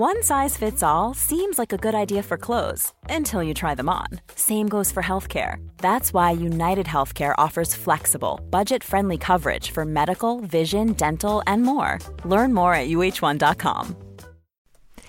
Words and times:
One 0.00 0.22
size 0.22 0.56
fits 0.56 0.82
all 0.82 1.12
seems 1.12 1.58
like 1.58 1.74
a 1.74 1.76
good 1.76 1.94
idea 1.94 2.22
for 2.22 2.38
clothes 2.38 2.94
until 3.10 3.42
you 3.42 3.52
try 3.52 3.74
them 3.74 3.90
on. 3.90 4.06
Same 4.34 4.66
goes 4.66 4.90
for 4.90 5.02
healthcare. 5.02 5.56
That's 5.76 6.14
why 6.14 6.30
United 6.30 6.86
Healthcare 6.86 7.34
offers 7.36 7.74
flexible, 7.74 8.40
budget 8.48 8.82
friendly 8.82 9.18
coverage 9.18 9.72
for 9.72 9.84
medical, 9.84 10.40
vision, 10.40 10.94
dental, 10.94 11.42
and 11.46 11.64
more. 11.64 11.98
Learn 12.24 12.54
more 12.54 12.72
at 12.72 12.88
uh1.com. 12.88 13.94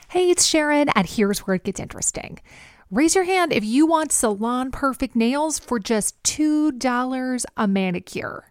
Hey, 0.09 0.29
it's 0.29 0.46
Sharon, 0.46 0.90
and 0.90 1.08
here's 1.08 1.47
where 1.47 1.55
it 1.55 1.63
gets 1.63 1.79
interesting. 1.79 2.39
Raise 2.89 3.15
your 3.15 3.23
hand 3.23 3.53
if 3.53 3.63
you 3.63 3.85
want 3.85 4.12
salon 4.12 4.71
perfect 4.71 5.15
nails 5.15 5.58
for 5.58 5.79
just 5.79 6.21
$2 6.23 7.46
a 7.55 7.65
manicure. 7.65 8.51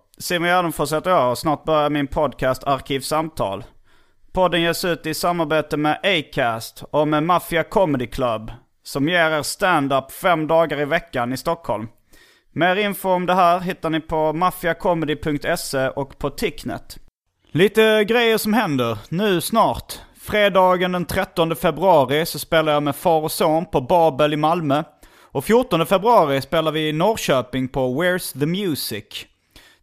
Simon 0.21 0.49
Gärdenfors 0.49 0.93
heter 0.93 1.09
jag 1.09 1.31
och 1.31 1.37
snart 1.37 1.63
börjar 1.63 1.89
min 1.89 2.07
podcast 2.07 2.63
Arkivsamtal. 2.63 3.63
Podden 4.31 4.61
ges 4.61 4.85
ut 4.85 5.05
i 5.05 5.13
samarbete 5.13 5.77
med 5.77 5.99
Acast 6.03 6.83
och 6.91 7.07
med 7.07 7.23
Mafia 7.23 7.63
Comedy 7.63 8.07
Club 8.07 8.51
som 8.83 9.09
ger 9.09 9.31
er 9.31 9.41
stand-up 9.41 10.11
fem 10.11 10.47
dagar 10.47 10.81
i 10.81 10.85
veckan 10.85 11.33
i 11.33 11.37
Stockholm. 11.37 11.87
Mer 12.51 12.75
info 12.75 13.09
om 13.09 13.25
det 13.25 13.33
här 13.33 13.59
hittar 13.59 13.89
ni 13.89 13.99
på 13.99 14.33
mafiacomedy.se 14.33 15.89
och 15.89 16.17
på 16.17 16.29
Ticknet. 16.29 16.97
Lite 17.51 18.03
grejer 18.03 18.37
som 18.37 18.53
händer 18.53 18.97
nu 19.09 19.41
snart. 19.41 19.99
Fredagen 20.21 20.91
den 20.91 21.05
13 21.05 21.55
februari 21.55 22.25
så 22.25 22.39
spelar 22.39 22.73
jag 22.73 22.83
med 22.83 22.95
far 22.95 23.21
och 23.21 23.31
son 23.31 23.65
på 23.65 23.81
Babel 23.81 24.33
i 24.33 24.37
Malmö. 24.37 24.83
Och 25.21 25.45
14 25.45 25.85
februari 25.85 26.41
spelar 26.41 26.71
vi 26.71 26.89
i 26.89 26.93
Norrköping 26.93 27.67
på 27.67 28.01
Where's 28.01 28.39
the 28.39 28.45
Music. 28.45 29.25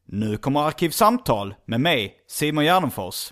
Nu 0.07 0.37
kommer 0.37 0.59
Arkivsamtal 0.59 1.55
med 1.65 1.81
mig, 1.81 2.15
Simon 2.27 2.63
Gärdenfors. 2.63 3.31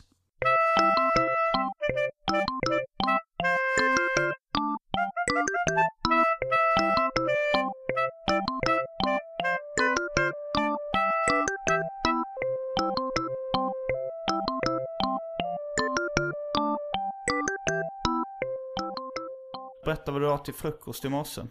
Berätta 19.90 20.12
vad 20.12 20.22
du 20.22 20.32
åt 20.32 20.46
till 20.46 20.54
frukost 20.54 21.06
i 21.06 21.10
morse. 21.10 21.42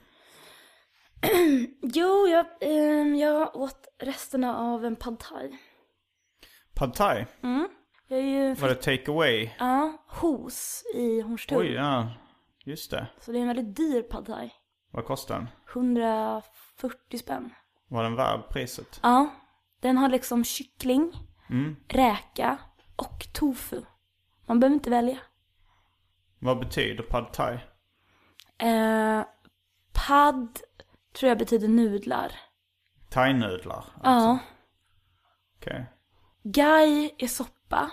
Jo, 1.83 2.27
jag, 2.29 2.47
ehm, 2.61 3.17
jag 3.17 3.57
åt 3.57 3.87
resterna 3.99 4.59
av 4.59 4.85
en 4.85 4.97
pad 4.97 5.19
thai. 5.19 5.59
Pad 6.75 6.95
thai? 6.95 7.27
Jag 8.09 8.19
är 8.19 8.23
ju 8.25 8.55
Var 8.55 8.69
det 8.69 8.75
take 8.75 9.11
away? 9.11 9.51
ja, 9.59 10.05
hos 10.09 10.85
i 10.95 11.21
Hornstull. 11.21 11.59
Oj, 11.59 11.73
ja. 11.73 12.09
Just 12.65 12.91
det. 12.91 13.07
Så 13.21 13.33
det 13.33 13.39
är 13.39 13.43
en 13.43 13.49
väldigt 13.49 13.77
dyr 13.77 14.03
pad 14.03 14.27
thai. 14.27 14.51
Vad 14.91 15.05
kostar 15.05 15.35
den? 15.39 15.49
140 15.73 17.19
spänn. 17.19 17.51
Var 17.89 18.03
den 18.03 18.17
värd 18.17 18.41
priset? 18.51 19.01
Ja, 19.03 19.29
den 19.81 19.97
har 19.99 20.09
liksom 20.09 20.45
kyckling, 20.45 21.13
Mm. 21.51 21.77
räka 21.89 22.59
och 22.97 23.27
tofu. 23.35 23.83
Man 24.47 24.61
behöver 24.61 24.75
inte 24.75 24.91
välja. 24.91 25.19
Vad 26.39 26.59
betyder 26.59 27.03
pad 27.05 27.33
thai? 27.33 27.59
Eh, 28.59 29.23
pad 29.93 30.61
tror 31.13 31.29
jag 31.29 31.39
betyder 31.39 31.69
nudlar. 31.69 32.33
Thainudlar? 33.09 33.85
Ja. 34.03 34.39
Okej. 35.57 35.87
Gai 36.43 37.15
är 37.19 37.27
soppa. 37.27 37.91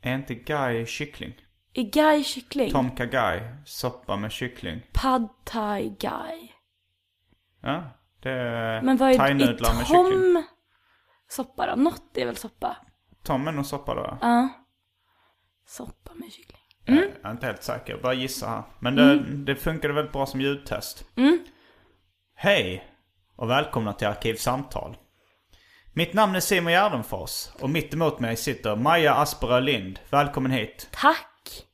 Är 0.00 0.14
inte 0.14 0.34
gai 0.34 0.86
kyckling? 0.86 1.34
Är 1.74 1.82
gai 1.82 2.24
kyckling? 2.24 2.70
Tom 2.70 2.90
kha 2.96 3.04
gai, 3.04 3.40
soppa 3.64 4.16
med 4.16 4.32
kyckling. 4.32 4.82
Pad 4.92 5.28
thai 5.44 5.88
gai. 5.88 6.52
Ja, 7.60 7.84
det 8.22 8.30
är 8.30 8.82
Men 8.82 8.96
vad 8.96 9.10
är, 9.10 9.18
thainudlar 9.18 9.74
med 9.74 9.86
kyckling. 9.86 10.04
tom 10.34 10.44
soppa 11.28 11.66
då? 11.66 11.82
Något 11.82 12.16
är 12.16 12.26
väl 12.26 12.36
soppa? 12.36 12.76
Tom 13.22 13.48
är 13.48 13.52
nog 13.52 13.66
soppa 13.66 13.94
då? 13.94 14.18
Ja. 14.20 14.48
Soppa 15.66 16.14
med 16.14 16.32
kyckling. 16.32 16.61
Jag 16.84 16.96
är 17.22 17.30
inte 17.30 17.46
helt 17.46 17.62
säker, 17.62 17.98
bara 18.02 18.14
gissa 18.14 18.48
här. 18.48 18.62
Men 18.78 18.96
det, 18.96 19.18
det 19.18 19.56
funkade 19.56 19.94
väldigt 19.94 20.12
bra 20.12 20.26
som 20.26 20.40
ljudtest. 20.40 21.04
Hej 22.34 22.84
och 23.36 23.50
välkomna 23.50 23.92
till 23.92 24.06
Arkivsamtal. 24.06 24.96
Mitt 25.92 26.14
namn 26.14 26.34
är 26.36 26.40
Simon 26.40 26.72
Gärdenfors 26.72 27.48
och 27.60 27.70
mitt 27.70 27.94
emot 27.94 28.20
mig 28.20 28.36
sitter 28.36 28.76
Maja 28.76 29.14
Asperö 29.14 29.60
Lind. 29.60 29.98
Välkommen 30.10 30.52
hit. 30.52 30.88
Tack! 30.92 31.66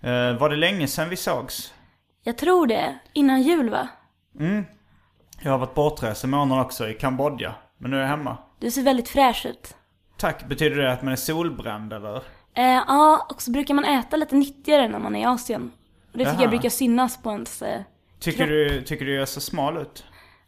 Eh, 0.00 0.38
var 0.38 0.50
det 0.50 0.56
länge 0.56 0.86
sedan 0.86 1.08
vi 1.08 1.16
sågs? 1.16 1.74
Jag 2.22 2.38
tror 2.38 2.66
det. 2.66 2.98
Innan 3.12 3.42
jul 3.42 3.70
va? 3.70 3.88
Jag 5.42 5.50
har 5.50 5.58
varit 5.58 5.74
bortrest 5.74 6.24
en 6.24 6.30
månad 6.30 6.60
också 6.60 6.88
i 6.88 6.94
Kambodja. 6.94 7.54
Men 7.78 7.90
nu 7.90 7.96
är 7.96 8.00
jag 8.00 8.08
hemma. 8.08 8.38
Du 8.60 8.70
ser 8.70 8.82
väldigt 8.82 9.08
fräsch 9.08 9.46
ut. 9.46 9.76
Tack, 10.16 10.48
betyder 10.48 10.76
det 10.76 10.92
att 10.92 11.02
man 11.02 11.12
är 11.12 11.16
solbränd 11.16 11.92
eller? 11.92 12.22
Eh, 12.56 12.64
ja, 12.86 13.26
och 13.30 13.42
så 13.42 13.50
brukar 13.50 13.74
man 13.74 13.84
äta 13.84 14.16
lite 14.16 14.34
nyttigare 14.36 14.88
när 14.88 14.98
man 14.98 15.16
är 15.16 15.20
i 15.20 15.24
Asien. 15.24 15.72
Och 16.12 16.18
det 16.18 16.24
tycker 16.24 16.32
Jaha. 16.32 16.42
jag 16.42 16.50
brukar 16.50 16.68
synas 16.68 17.22
på 17.22 17.30
ens... 17.30 17.62
Eh, 17.62 17.80
Tycker 18.20 18.38
kropp. 18.38 18.48
du, 18.48 18.82
tycker 18.82 19.04
du 19.04 19.14
jag 19.14 19.28
ser 19.28 19.40
smal 19.40 19.76
ut? 19.78 20.04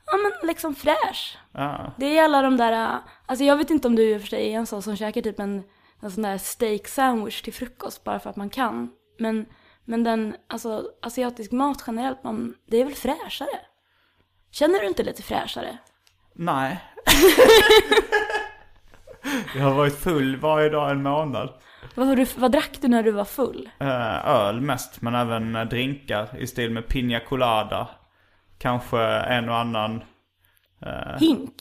Ja 0.06 0.12
men 0.16 0.48
liksom 0.48 0.74
fräsch. 0.74 1.38
Ja. 1.52 1.92
Det 1.98 2.18
är 2.18 2.24
alla 2.24 2.42
de 2.42 2.56
där, 2.56 2.72
eh, 2.72 2.98
alltså 3.26 3.44
jag 3.44 3.56
vet 3.56 3.70
inte 3.70 3.88
om 3.88 3.96
du 3.96 4.02
i 4.10 4.16
och 4.16 4.20
för 4.20 4.28
sig 4.28 4.52
är 4.52 4.58
en 4.58 4.66
sån 4.66 4.82
som 4.82 4.96
käkar 4.96 5.20
typ 5.22 5.40
en, 5.40 5.62
en 6.02 6.10
sån 6.10 6.22
där 6.22 6.38
steak 6.38 6.88
sandwich 6.88 7.42
till 7.42 7.52
frukost 7.52 8.04
bara 8.04 8.20
för 8.20 8.30
att 8.30 8.36
man 8.36 8.50
kan. 8.50 8.90
Men, 9.18 9.46
men 9.84 10.04
den, 10.04 10.36
alltså 10.48 10.82
asiatisk 11.02 11.52
mat 11.52 11.84
generellt, 11.86 12.24
man, 12.24 12.54
det 12.66 12.76
är 12.80 12.84
väl 12.84 12.94
fräschare? 12.94 13.60
Känner 14.50 14.80
du 14.80 14.86
inte 14.86 15.02
lite 15.02 15.22
fräschare? 15.22 15.78
Nej. 16.34 16.80
jag 19.56 19.62
har 19.64 19.74
varit 19.74 19.98
full 19.98 20.36
varje 20.36 20.68
dag 20.68 20.90
en 20.90 21.02
månad. 21.02 21.50
Vad, 21.94 22.08
var 22.08 22.16
du, 22.16 22.26
vad 22.36 22.52
drack 22.52 22.70
du 22.80 22.88
när 22.88 23.02
du 23.02 23.10
var 23.10 23.24
full? 23.24 23.68
Eh, 23.80 24.28
öl 24.28 24.60
mest, 24.60 25.02
men 25.02 25.14
även 25.14 25.56
eh, 25.56 25.64
drinkar 25.64 26.28
i 26.38 26.46
stil 26.46 26.70
med 26.70 26.88
pina 26.88 27.20
colada. 27.20 27.88
Kanske 28.58 29.00
en 29.06 29.48
och 29.48 29.56
annan, 29.56 30.02
Hink? 31.18 31.52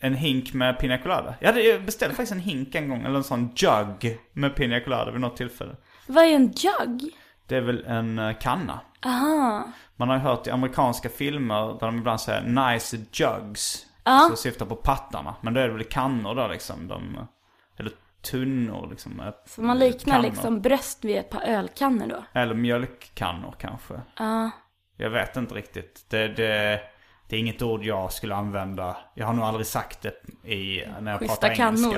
en 0.00 0.14
hink 0.14 0.52
med 0.52 0.78
pina 0.78 0.98
colada. 0.98 1.34
Jag, 1.40 1.48
hade, 1.48 1.62
jag 1.62 1.84
beställde 1.84 2.14
faktiskt 2.16 2.32
en 2.32 2.40
hink 2.40 2.74
en 2.74 2.88
gång, 2.88 3.04
eller 3.04 3.16
en 3.16 3.24
sån 3.24 3.50
jug 3.56 4.18
med 4.32 4.54
pina 4.56 4.80
colada 4.80 5.10
vid 5.10 5.20
något 5.20 5.36
tillfälle. 5.36 5.76
Vad 6.06 6.24
är 6.24 6.28
en 6.34 6.46
jug? 6.52 7.12
Det 7.46 7.56
är 7.56 7.60
väl 7.60 7.84
en 7.86 8.18
eh, 8.18 8.36
kanna. 8.40 8.80
Aha. 9.04 9.68
Man 9.96 10.08
har 10.08 10.16
ju 10.16 10.22
hört 10.22 10.46
i 10.46 10.50
amerikanska 10.50 11.08
filmer 11.08 11.76
där 11.80 11.86
de 11.86 11.96
ibland 11.98 12.20
säger 12.20 12.42
'nice 12.42 12.96
jugs' 13.12 13.86
Ja. 14.06 14.26
Så 14.30 14.36
syftar 14.36 14.66
på 14.66 14.76
pattarna. 14.76 15.34
Men 15.40 15.54
då 15.54 15.60
är 15.60 15.68
det 15.68 15.74
väl 15.74 15.84
kannor 15.84 16.34
då 16.34 16.48
liksom. 16.48 16.88
De, 16.88 17.28
eller 17.76 17.92
tunnor 18.30 18.88
liksom. 18.90 19.32
Så 19.46 19.62
man 19.62 19.78
liknar 19.78 20.14
kannor. 20.14 20.28
liksom 20.28 20.60
bröst 20.60 21.04
vid 21.04 21.16
ett 21.16 21.30
par 21.30 21.42
ölkannor 21.42 22.06
då? 22.06 22.24
Eller 22.40 22.54
mjölkkannor 22.54 23.54
kanske. 23.58 24.00
Ja. 24.18 24.50
Jag 24.96 25.10
vet 25.10 25.36
inte 25.36 25.54
riktigt. 25.54 26.06
Det, 26.08 26.28
det, 26.28 26.80
det 27.28 27.36
är 27.36 27.40
inget 27.40 27.62
ord 27.62 27.84
jag 27.84 28.12
skulle 28.12 28.34
använda. 28.34 28.96
Jag 29.14 29.26
har 29.26 29.34
nog 29.34 29.44
aldrig 29.44 29.66
sagt 29.66 30.02
det 30.02 30.48
i, 30.50 30.84
när 31.00 31.10
jag 31.10 31.20
Schyssta 31.20 31.48
pratar 31.48 31.64
engelska. 31.64 31.90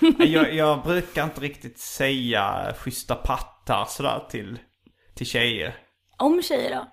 kannor. 0.00 0.26
jag, 0.26 0.54
jag 0.54 0.82
brukar 0.82 1.24
inte 1.24 1.40
riktigt 1.40 1.78
säga 1.78 2.74
schyssta 2.78 3.14
pattar 3.14 3.84
sådär 3.84 4.26
till, 4.30 4.58
till 5.14 5.26
tjejer. 5.26 5.74
Om 6.16 6.42
tjejer 6.42 6.74
då? 6.76 6.86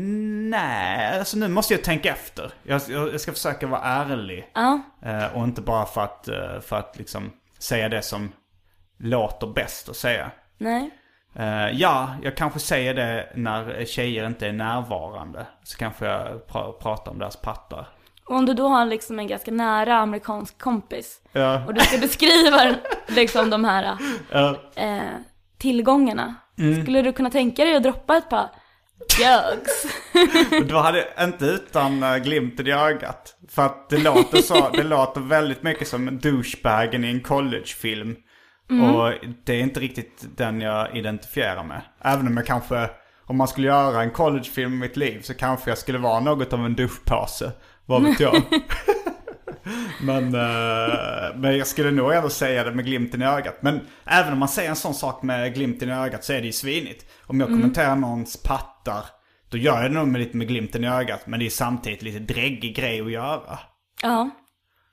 Nej, 0.00 1.18
alltså 1.18 1.36
nu 1.38 1.48
måste 1.48 1.74
jag 1.74 1.84
tänka 1.84 2.08
efter. 2.12 2.52
Jag, 2.62 2.80
jag, 2.88 3.12
jag 3.12 3.20
ska 3.20 3.32
försöka 3.32 3.66
vara 3.66 3.80
ärlig. 3.80 4.50
Ja. 4.54 4.80
Eh, 5.02 5.36
och 5.36 5.44
inte 5.44 5.60
bara 5.60 5.84
för 5.86 6.00
att, 6.04 6.28
eh, 6.28 6.60
för 6.60 6.76
att 6.76 6.94
liksom 6.98 7.32
säga 7.58 7.88
det 7.88 8.02
som 8.02 8.32
låter 8.98 9.46
bäst 9.46 9.88
att 9.88 9.96
säga. 9.96 10.30
Nej. 10.58 10.90
Eh, 11.34 11.68
ja, 11.70 12.08
jag 12.22 12.36
kanske 12.36 12.58
säger 12.58 12.94
det 12.94 13.32
när 13.34 13.84
tjejer 13.84 14.26
inte 14.26 14.46
är 14.48 14.52
närvarande. 14.52 15.46
Så 15.62 15.78
kanske 15.78 16.06
jag 16.06 16.40
pra- 16.48 16.72
pratar 16.72 17.12
om 17.12 17.18
deras 17.18 17.36
pattar. 17.36 17.88
Och 18.28 18.36
om 18.36 18.46
du 18.46 18.54
då 18.54 18.68
har 18.68 18.84
liksom 18.86 19.18
en 19.18 19.26
ganska 19.26 19.50
nära 19.50 19.96
amerikansk 19.96 20.58
kompis 20.58 21.20
Ja. 21.32 21.64
och 21.66 21.74
du 21.74 21.80
ska 21.80 21.98
beskriva 21.98 22.74
liksom 23.08 23.50
de 23.50 23.64
här 23.64 23.96
Ja. 24.32 24.56
eh, 24.76 25.00
tillgångarna. 25.58 26.34
Mm. 26.58 26.82
Skulle 26.82 27.02
du 27.02 27.12
kunna 27.12 27.30
tänka 27.30 27.64
dig 27.64 27.76
att 27.76 27.82
droppa 27.82 28.16
ett 28.16 28.30
par 28.30 28.50
jugs? 29.18 29.86
Och 30.60 30.66
Då 30.66 30.78
hade 30.78 31.08
inte 31.20 31.44
utan 31.44 32.02
uh, 32.02 32.16
glimten 32.16 32.66
i 32.66 32.72
ögat. 32.72 33.36
För 33.48 33.66
att 33.66 33.88
det 33.90 33.98
låter 33.98 34.38
så, 34.38 34.68
det 34.68 34.82
låter 34.82 35.20
väldigt 35.20 35.62
mycket 35.62 35.88
som 35.88 36.18
douchebagen 36.18 37.04
i 37.04 37.08
en 37.08 37.20
collegefilm. 37.20 38.16
Och 38.70 39.12
det 39.44 39.52
är 39.54 39.60
inte 39.60 39.80
riktigt 39.80 40.24
den 40.36 40.60
jag 40.60 40.96
identifierar 40.96 41.64
med. 41.64 41.82
Även 42.04 42.26
om 42.26 42.36
jag 42.36 42.46
kanske, 42.46 42.90
om 43.24 43.36
man 43.36 43.48
skulle 43.48 43.66
göra 43.66 44.02
en 44.02 44.10
collegefilm 44.10 44.72
i 44.74 44.76
mitt 44.76 44.96
liv 44.96 45.20
så 45.22 45.34
kanske 45.34 45.70
jag 45.70 45.78
skulle 45.78 45.98
vara 45.98 46.20
något 46.20 46.52
av 46.52 46.64
en 46.64 46.74
duschpåse. 46.74 47.52
Vad 47.86 48.02
vet 48.02 48.20
jag. 48.20 48.34
men, 50.02 50.34
eh, 50.34 51.36
men 51.36 51.58
jag 51.58 51.66
skulle 51.66 51.90
nog 51.90 52.12
ändå 52.12 52.28
säga 52.28 52.64
det 52.64 52.72
med 52.72 52.84
glimten 52.84 53.22
i 53.22 53.24
ögat. 53.24 53.58
Men 53.60 53.80
även 54.04 54.32
om 54.32 54.38
man 54.38 54.48
säger 54.48 54.70
en 54.70 54.76
sån 54.76 54.94
sak 54.94 55.22
med 55.22 55.54
glimten 55.54 55.88
i 55.88 55.92
ögat 55.92 56.24
så 56.24 56.32
är 56.32 56.40
det 56.40 56.46
ju 56.46 56.52
svinigt. 56.52 57.10
Om 57.26 57.40
jag 57.40 57.48
kommenterar 57.48 57.96
någons 57.96 58.42
pattar, 58.42 59.04
då 59.50 59.58
gör 59.58 59.82
jag 59.82 59.90
det 59.90 59.94
nog 59.98 60.08
med 60.08 60.20
lite 60.20 60.36
med 60.36 60.48
glimten 60.48 60.84
i 60.84 60.88
ögat. 60.88 61.26
Men 61.26 61.40
det 61.40 61.46
är 61.46 61.50
samtidigt 61.50 62.02
lite 62.02 62.18
dräggig 62.18 62.76
grej 62.76 63.00
att 63.00 63.10
göra. 63.10 63.58
Ja, 64.02 64.30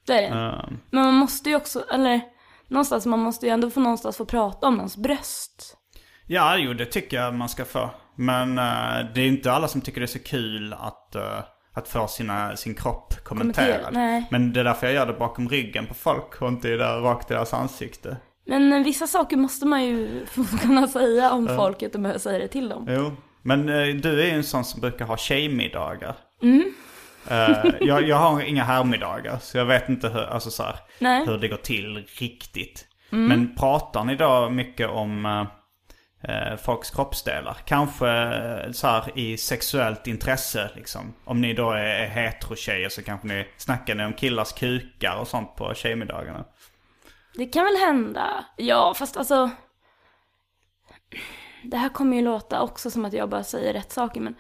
det 0.08 0.14
är 0.14 0.22
det. 0.22 0.28
Eh, 0.28 0.70
Men 0.92 1.04
man 1.06 1.14
måste 1.14 1.50
ju 1.50 1.56
också, 1.56 1.84
eller 1.94 2.22
någonstans, 2.68 3.06
man 3.06 3.20
måste 3.20 3.46
ju 3.46 3.52
ändå 3.52 3.70
få 3.70 3.80
någonstans 3.80 4.18
få 4.18 4.26
prata 4.26 4.68
om 4.68 4.76
någons 4.76 4.98
bröst. 4.98 5.78
Ja, 6.28 6.58
jo 6.58 6.74
det 6.74 6.86
tycker 6.86 7.18
jag 7.18 7.34
man 7.34 7.50
ska 7.50 7.66
få. 7.66 7.90
Men 8.16 8.58
eh, 8.58 9.14
det 9.16 9.22
är 9.22 9.28
inte 9.28 9.52
alla 9.52 9.68
som 9.68 9.82
tycker 9.82 10.02
det 10.02 10.06
är 10.06 10.08
så 10.08 10.20
kul 10.20 10.74
att, 10.74 11.16
eh, 11.16 11.40
att 11.74 11.88
få 11.88 12.08
sina, 12.08 12.56
sin 12.56 12.76
kropp 12.76 13.14
kommenterad. 13.24 13.68
Kommentera, 13.68 13.92
nej. 13.92 14.28
Men 14.32 14.54
det 14.54 14.60
är 14.60 14.64
därför 14.64 14.88
jag 14.88 14.94
gör 14.94 15.06
det 15.06 15.14
bakom 15.14 15.50
ryggen 15.50 15.86
på 15.86 15.94
folk 15.94 16.42
och 16.42 16.48
inte 16.48 16.68
där 16.68 17.00
rakt 17.00 17.32
i 17.32 17.34
deras 17.34 17.54
ansikte. 17.54 18.18
Men 18.46 18.74
eh, 18.74 18.84
vissa 18.84 19.08
saker 19.08 19.38
måste 19.38 19.66
man 19.66 19.84
ju 19.84 20.26
kunna 20.62 20.88
säga 20.88 21.32
om 21.32 21.48
folket 21.48 21.96
och 21.96 22.02
behöva 22.02 22.20
säga 22.20 22.40
det 22.40 22.48
till 22.48 22.70
dem. 22.70 22.86
Jo, 22.90 23.12
men 23.42 23.70
eh, 23.70 23.96
du 23.96 24.22
är 24.22 24.26
ju 24.26 24.32
en 24.32 24.44
sån 24.44 24.66
som 24.66 24.82
brukar 24.82 25.06
ha 25.06 25.18
tjejmiddagar. 25.18 26.16
Mm. 26.42 26.74
Eh, 27.30 27.66
jag, 27.80 28.08
jag 28.08 28.16
har 28.16 28.42
inga 28.42 28.64
herrmiddagar, 28.64 29.38
så 29.42 29.58
jag 29.58 29.66
vet 29.66 29.90
inte 29.90 30.10
hur, 30.10 30.24
alltså 30.24 30.52
så 30.52 30.64
här. 30.64 30.76
Mm. 31.00 31.28
hur 31.28 31.38
det 31.38 31.48
går 31.48 31.58
till 31.58 32.06
riktigt. 32.20 32.88
Men 33.10 33.56
pratar 33.56 34.04
ni 34.04 34.16
då 34.16 34.50
mycket 34.50 34.90
om 34.90 35.46
eh, 36.24 36.56
folks 36.56 36.90
kroppsdelar? 36.90 37.58
Kanske 37.66 38.10
eh, 38.10 38.72
så 38.72 38.88
här 38.88 39.20
i 39.20 39.38
sexuellt 39.38 40.08
intresse 40.08 40.70
liksom. 40.76 41.14
Om 41.26 41.42
ni 41.42 41.54
då 41.54 41.72
är, 41.72 41.86
är 41.86 42.08
hetero-tjejer 42.08 42.90
så 42.90 43.04
kanske 43.04 43.28
ni 43.28 43.48
snackar 43.58 43.96
ni 43.96 44.06
om 44.06 44.14
killars 44.14 44.54
kukar 44.54 45.16
och 45.16 45.28
sånt 45.28 45.56
på 45.56 45.74
tjejmiddagarna. 45.74 46.46
Det 47.36 47.46
kan 47.46 47.66
väl 47.66 47.78
hända. 47.78 48.46
Ja, 48.58 48.94
fast 48.94 49.18
alltså. 49.18 49.50
Det 51.64 51.78
här 51.78 51.90
kommer 51.90 52.18
ju 52.18 52.24
låta 52.24 52.62
också 52.62 52.92
som 52.92 53.06
att 53.06 53.14
jag 53.14 53.30
bara 53.30 53.44
säger 53.44 53.74
rätt 53.74 53.92
saker, 53.92 54.22
men 54.22 54.36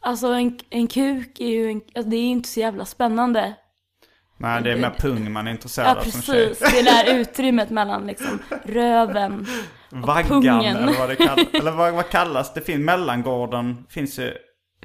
alltså 0.00 0.26
en, 0.26 0.58
en 0.70 0.86
kuk 0.86 1.40
är 1.40 1.48
ju 1.48 1.70
en, 1.70 1.82
alltså, 1.94 2.10
det 2.10 2.16
är 2.16 2.22
ju 2.22 2.28
inte 2.28 2.48
så 2.48 2.60
jävla 2.60 2.84
spännande. 2.84 3.54
Nej, 4.36 4.62
det 4.62 4.72
är 4.72 4.76
mer 4.76 4.90
pung 4.98 5.32
man 5.32 5.46
är 5.46 5.50
Ja, 5.50 5.54
intresserad 5.54 5.96
av 5.98 6.02
som 6.02 6.22
tjej. 6.22 6.48
precis. 6.48 6.72
Det 6.72 6.82
där 6.82 7.14
utrymmet 7.20 7.70
mellan 7.70 8.06
liksom 8.06 8.38
röven. 8.64 9.46
Vaggan 9.90 10.24
pungen. 10.28 10.76
eller 10.76 10.98
vad 10.98 11.08
det 11.08 11.16
kallas. 11.16 11.46
Eller 11.52 11.70
vad, 11.72 11.94
vad 11.94 12.08
kallas 12.10 12.54
det? 12.54 12.60
Finns, 12.60 12.80
mellangården 12.80 13.86
finns 13.90 14.18
ju. 14.18 14.32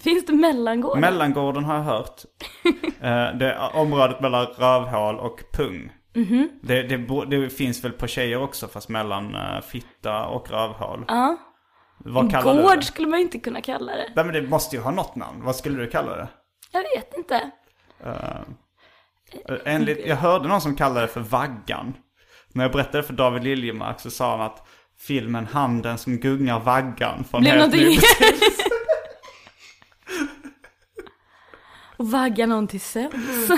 Finns 0.01 0.25
det 0.25 0.34
mellangård? 0.34 1.00
Mellangården 1.00 1.63
har 1.63 1.75
jag 1.75 1.84
hört. 1.84 2.22
Eh, 3.01 3.38
det 3.38 3.51
är 3.54 3.75
området 3.75 4.22
mellan 4.22 4.46
rövhål 4.46 5.16
och 5.19 5.42
pung. 5.54 5.92
Mhm. 6.16 6.50
det, 6.62 6.81
det, 6.84 6.98
bo- 6.98 7.25
det 7.25 7.50
finns 7.50 7.84
väl 7.84 7.92
på 7.92 8.07
tjejer 8.07 8.42
också 8.44 8.68
fast 8.68 8.90
mellan 8.90 9.36
uh, 9.36 9.62
fitta 9.68 10.25
och 10.25 10.51
rövhål. 10.51 11.06
Ja. 11.07 11.38
Vad 11.98 12.31
kallar 12.31 12.56
du 12.56 12.62
Gård 12.63 12.75
det? 12.78 12.81
skulle 12.86 13.07
man 13.07 13.19
inte 13.19 13.40
kunna 13.40 13.62
kalla 13.62 13.92
det. 13.96 14.12
Nej 14.16 14.25
men 14.25 14.34
det 14.34 14.42
måste 14.42 14.75
ju 14.75 14.81
ha 14.81 14.92
något 14.92 15.16
namn. 15.16 15.44
Vad 15.44 15.56
skulle 15.56 15.78
du 15.80 15.88
kalla 15.90 16.16
det? 16.16 16.28
Jag 16.72 16.81
vet 16.81 17.13
inte. 17.18 17.51
Eh, 18.06 18.12
enligt, 19.65 20.05
jag 20.05 20.15
hörde 20.15 20.47
någon 20.47 20.61
som 20.61 20.75
kallade 20.75 21.01
det 21.01 21.07
för 21.07 21.21
vaggan. 21.21 21.93
När 22.53 22.63
jag 22.63 22.71
berättade 22.71 23.03
för 23.03 23.13
David 23.13 23.43
Liljemark 23.43 23.99
så 23.99 24.11
sa 24.11 24.31
han 24.31 24.41
att 24.41 24.67
filmen 24.99 25.45
Handen 25.45 25.97
som 25.97 26.17
gungar 26.17 26.59
vaggan 26.59 27.23
från 27.23 27.41
Blev 27.41 27.55
helt 27.55 27.73
ny. 27.73 27.99
Och 31.97 32.11
vagga 32.11 32.45
någon 32.45 32.67
till 32.67 32.81
sömns. 32.81 33.51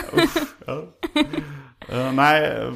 Eh, 1.90 2.14
nej, 2.14 2.44
eh, 2.44 2.74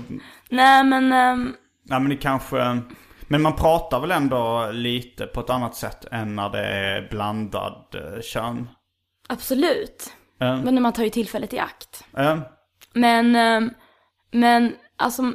Nej 0.49 0.83
men, 0.83 1.13
ehm, 1.13 1.55
nej, 1.83 1.99
men 1.99 2.09
det 2.09 2.17
kanske... 2.17 2.81
Men 3.27 3.41
man 3.41 3.55
pratar 3.55 3.99
väl 3.99 4.11
ändå 4.11 4.69
lite 4.71 5.25
på 5.25 5.39
ett 5.39 5.49
annat 5.49 5.75
sätt 5.75 6.05
än 6.11 6.35
när 6.35 6.49
det 6.49 6.65
är 6.65 7.09
blandad 7.09 7.95
uh, 7.95 8.21
kön. 8.21 8.69
absolut. 9.29 10.13
Eh, 10.41 10.63
Men 10.63 10.81
man 10.81 10.93
tar 10.93 11.03
ju 11.03 11.09
tillfället 11.09 11.53
i 11.53 11.59
akt. 11.59 12.03
Eh, 12.95 12.99
Men, 13.01 13.35
ehm, 13.35 13.69
men 14.31 14.75
alltså, 14.97 15.33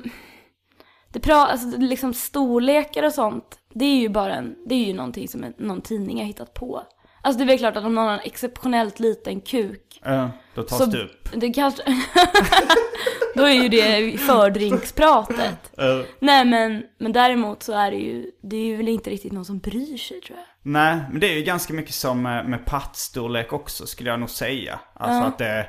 det 1.13 1.21
pra, 1.21 1.35
alltså 1.35 1.79
liksom 1.79 2.15
storlekar 2.15 3.03
och 3.03 3.13
sånt, 3.13 3.59
det 3.75 3.85
är 3.85 3.97
ju 3.97 4.09
bara 4.09 4.35
en, 4.35 4.57
det 4.67 4.75
är 4.75 4.87
ju 4.87 4.95
någonting 4.95 5.29
som 5.29 5.45
en, 5.45 5.55
någon 5.59 5.81
tidning 5.81 6.19
har 6.19 6.25
hittat 6.25 6.55
på. 6.55 6.83
Alltså 7.23 7.39
det 7.39 7.45
är 7.45 7.47
väl 7.47 7.59
klart 7.59 7.77
att 7.77 7.85
om 7.85 7.95
någon 7.95 8.07
har 8.07 8.15
en 8.15 8.21
exceptionellt 8.25 9.01
liten 9.01 9.41
kuk, 9.41 10.01
eh, 10.05 10.29
då 10.55 10.63
tas 10.63 10.79
så 10.79 10.87
det 10.87 11.03
upp. 11.03 11.29
det 11.35 11.53
kanske, 11.53 11.83
då 13.35 13.45
är 13.45 13.63
ju 13.63 13.69
det 13.69 14.19
fördrinkspratet. 14.19 15.79
Eh, 15.79 16.01
Nej 16.19 16.45
men, 16.45 16.83
men 16.99 17.13
däremot 17.13 17.63
så 17.63 17.73
är 17.73 17.91
det 17.91 17.97
ju, 17.97 18.31
det 18.43 18.57
är 18.57 18.65
ju 18.65 18.77
väl 18.77 18.89
inte 18.89 19.11
riktigt 19.11 19.33
någon 19.33 19.45
som 19.45 19.59
bryr 19.59 19.97
sig 19.97 20.21
tror 20.21 20.39
jag. 20.39 20.47
Nej, 20.63 21.01
men 21.11 21.21
det 21.21 21.27
är 21.27 21.35
ju 21.35 21.43
ganska 21.43 21.75
mycket 21.75 21.95
som 21.95 22.23
med, 22.23 22.49
med 22.49 22.67
pattstorlek 22.67 23.53
också 23.53 23.87
skulle 23.87 24.11
jag 24.11 24.21
nog 24.21 24.31
säga. 24.31 24.81
Alltså 24.95 25.29
att 25.29 25.39
det, 25.39 25.67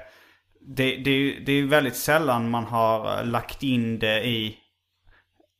det, 0.67 0.95
det, 0.95 1.39
det 1.45 1.51
är 1.51 1.63
väldigt 1.63 1.95
sällan 1.95 2.49
man 2.49 2.63
har 2.65 3.17
eh, 3.19 3.25
lagt 3.25 3.63
in 3.63 3.99
det 3.99 4.23
i, 4.27 4.57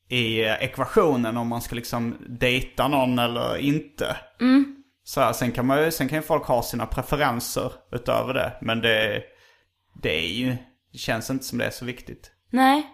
i 0.10 0.44
eh, 0.46 0.64
ekvationen 0.64 1.38
om 1.38 1.48
man 1.48 1.62
ska 1.62 1.76
liksom 1.76 2.18
dejta 2.30 2.88
någon 2.88 3.20
eller 3.20 3.58
inte. 3.58 4.18
Så 5.04 5.22
här, 5.22 5.34
sen, 5.34 5.52
kan 5.52 5.66
man, 5.66 5.84
ju- 5.84 5.92
sen 5.92 6.10
kan 6.10 6.18
ju 6.18 6.22
folk 6.22 6.44
ha 6.46 6.64
sina 6.64 6.86
preferenser 6.86 7.72
utöver 7.92 8.34
det. 8.34 8.54
Men 8.62 8.82
det, 8.82 9.24
det 10.02 10.16
är 10.26 10.28
ju, 10.34 10.56
det 10.92 10.98
känns 10.98 11.30
inte 11.30 11.46
som 11.46 11.58
det 11.58 11.66
är 11.66 11.70
så 11.72 11.86
viktigt. 11.86 12.32
Nej. 12.50 12.90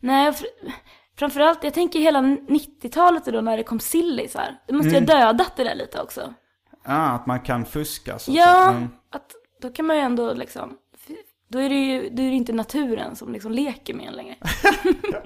Nej, 0.00 0.30
fr- 0.30 0.72
framförallt, 1.18 1.64
jag 1.64 1.74
tänker 1.74 1.98
hela 1.98 2.20
90-talet 2.20 3.24
då 3.24 3.40
när 3.40 3.56
det 3.56 3.62
kom 3.62 3.80
sillisar. 3.80 4.54
Det 4.66 4.72
måste 4.72 4.88
ju 4.90 4.94
ha 5.00 5.06
dödat 5.06 5.56
det 5.56 5.64
där 5.64 5.74
lite 5.74 6.00
också. 6.02 6.34
Ja, 6.84 6.92
att 7.10 7.26
man 7.26 7.40
kan 7.40 7.64
fuska 7.64 8.18
så. 8.18 8.32
Ja, 8.34 8.66
så. 8.70 8.76
Mm. 8.76 8.88
att 9.10 9.30
då 9.62 9.68
kan 9.70 9.86
man 9.86 9.96
ju 9.96 10.02
ändå 10.02 10.32
liksom, 10.34 10.76
då 11.54 11.60
är 11.60 11.68
det 11.68 11.74
ju 11.74 12.10
då 12.10 12.22
är 12.22 12.30
det 12.30 12.36
inte 12.36 12.52
naturen 12.52 13.16
som 13.16 13.32
liksom 13.32 13.52
leker 13.52 13.94
med 13.94 14.06
en 14.06 14.14
längre. 14.14 14.36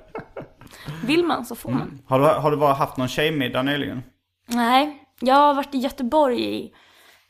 Vill 1.05 1.25
man 1.25 1.45
så 1.45 1.55
får 1.55 1.71
man. 1.71 2.03
Har, 2.07 2.19
du, 2.21 2.25
har 2.25 2.51
du 2.51 2.57
bara 2.57 2.73
haft 2.73 2.97
någon 2.97 3.09
tjejmiddag 3.09 3.63
nyligen? 3.63 4.03
Nej, 4.47 5.03
jag 5.21 5.35
har 5.35 5.55
varit 5.55 5.75
i 5.75 5.79
Göteborg 5.79 6.41
i, 6.41 6.73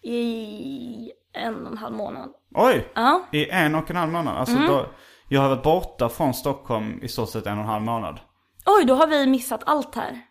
i 0.02 1.12
en 1.32 1.66
och 1.66 1.72
en 1.72 1.78
halv 1.78 1.96
månad. 1.96 2.28
Oj! 2.54 2.88
Ja, 2.94 3.22
I 3.32 3.48
en 3.50 3.74
och 3.74 3.90
en 3.90 3.96
halv 3.96 4.12
månad? 4.12 4.36
Alltså 4.36 4.56
då, 4.56 4.86
jag 5.28 5.40
har 5.40 5.48
varit 5.48 5.62
borta 5.62 6.08
från 6.08 6.34
Stockholm 6.34 7.00
i 7.02 7.08
stort 7.08 7.28
sett 7.28 7.46
en 7.46 7.58
och 7.58 7.64
en 7.64 7.70
halv 7.70 7.84
månad. 7.84 8.20
oj 8.66 8.84
då 8.84 8.94
har 8.94 9.06
vi 9.06 9.26
missat 9.26 9.62
allt 9.66 9.94
här. 9.94 10.22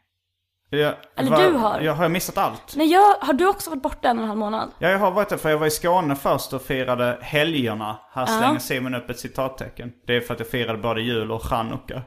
Jag, 0.69 0.93
Eller 1.15 1.31
vad- 1.31 1.39
du 1.39 1.51
har. 1.57 1.79
Jag 1.81 1.93
har 1.93 2.09
missat 2.09 2.37
allt. 2.37 2.73
Nej, 2.75 2.87
jag, 2.87 3.13
har 3.19 3.33
du 3.33 3.47
också 3.47 3.69
varit 3.69 3.81
borta 3.83 4.09
en 4.09 4.17
och 4.17 4.23
en 4.23 4.27
halv 4.29 4.39
månad? 4.39 4.69
Ja, 4.79 4.89
jag 4.89 4.99
har 4.99 5.11
varit 5.11 5.29
där 5.29 5.37
för 5.37 5.49
jag 5.49 5.57
var 5.57 5.67
i 5.67 5.71
Skåne 5.71 6.15
först 6.15 6.53
och 6.53 6.61
firade 6.61 7.17
helgerna. 7.21 7.99
Här 8.13 8.25
slänger 8.25 8.59
Simon 8.59 8.95
upp 8.95 9.09
ett 9.09 9.19
citattecken. 9.19 9.91
Det 10.07 10.15
är 10.15 10.21
för 10.21 10.33
att 10.33 10.39
jag 10.39 10.49
firade 10.49 10.77
både 10.79 11.01
jul 11.01 11.31
och 11.31 11.43
chanukka. 11.43 12.01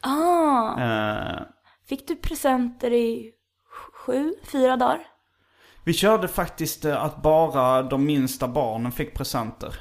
Ah, 0.00 0.80
Eh, 0.80 1.40
fick 1.88 2.08
du 2.08 2.16
presenter 2.16 2.92
i 2.92 3.30
sju, 3.94 4.32
fyra 4.52 4.76
dagar? 4.76 4.98
Vi 5.84 5.92
körde 5.92 6.28
faktiskt 6.28 6.84
eh, 6.84 7.04
att 7.04 7.22
bara 7.22 7.82
de 7.82 8.04
minsta 8.06 8.48
barnen 8.48 8.92
fick 8.92 9.14
presenter. 9.16 9.74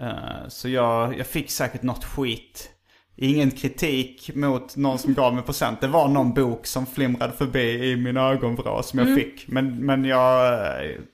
Eh, 0.00 0.48
Så 0.48 0.68
jag, 0.68 1.18
jag 1.18 1.26
fick 1.26 1.50
säkert 1.50 1.82
något 1.82 2.04
skit. 2.04 2.70
Ingen 3.18 3.50
kritik 3.50 4.30
mot 4.34 4.76
någon 4.76 4.98
som 4.98 5.14
gav 5.14 5.34
mig 5.34 5.42
present. 5.42 5.80
Det 5.80 5.86
var 5.86 6.08
någon 6.08 6.34
bok 6.34 6.66
som 6.66 6.86
flimrade 6.86 7.32
förbi 7.32 7.90
i 7.90 7.96
min 7.96 8.16
ögonvrå 8.16 8.82
som 8.82 8.98
jag 8.98 9.14
fick. 9.14 9.48
Men, 9.48 9.86
men 9.86 10.04
jag, 10.04 10.60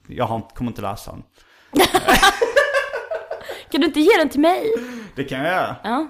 jag 0.08 0.24
har, 0.24 0.40
kommer 0.54 0.70
inte 0.70 0.82
läsa 0.82 1.10
den. 1.10 1.22
Kan 3.70 3.80
du 3.80 3.86
inte 3.86 4.00
ge 4.00 4.16
den 4.18 4.28
till 4.28 4.40
mig? 4.40 4.72
Det 5.16 5.24
kan 5.24 5.38
jag 5.38 5.52
göra. 5.52 5.76
Ja. 5.84 6.08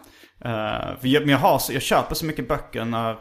Jag, 1.01 1.23
men 1.23 1.29
jag, 1.29 1.39
har, 1.39 1.61
jag 1.71 1.83
köper 1.83 2.15
så 2.15 2.27
mycket 2.27 2.49
böcker 2.49 2.85
när, 2.85 3.17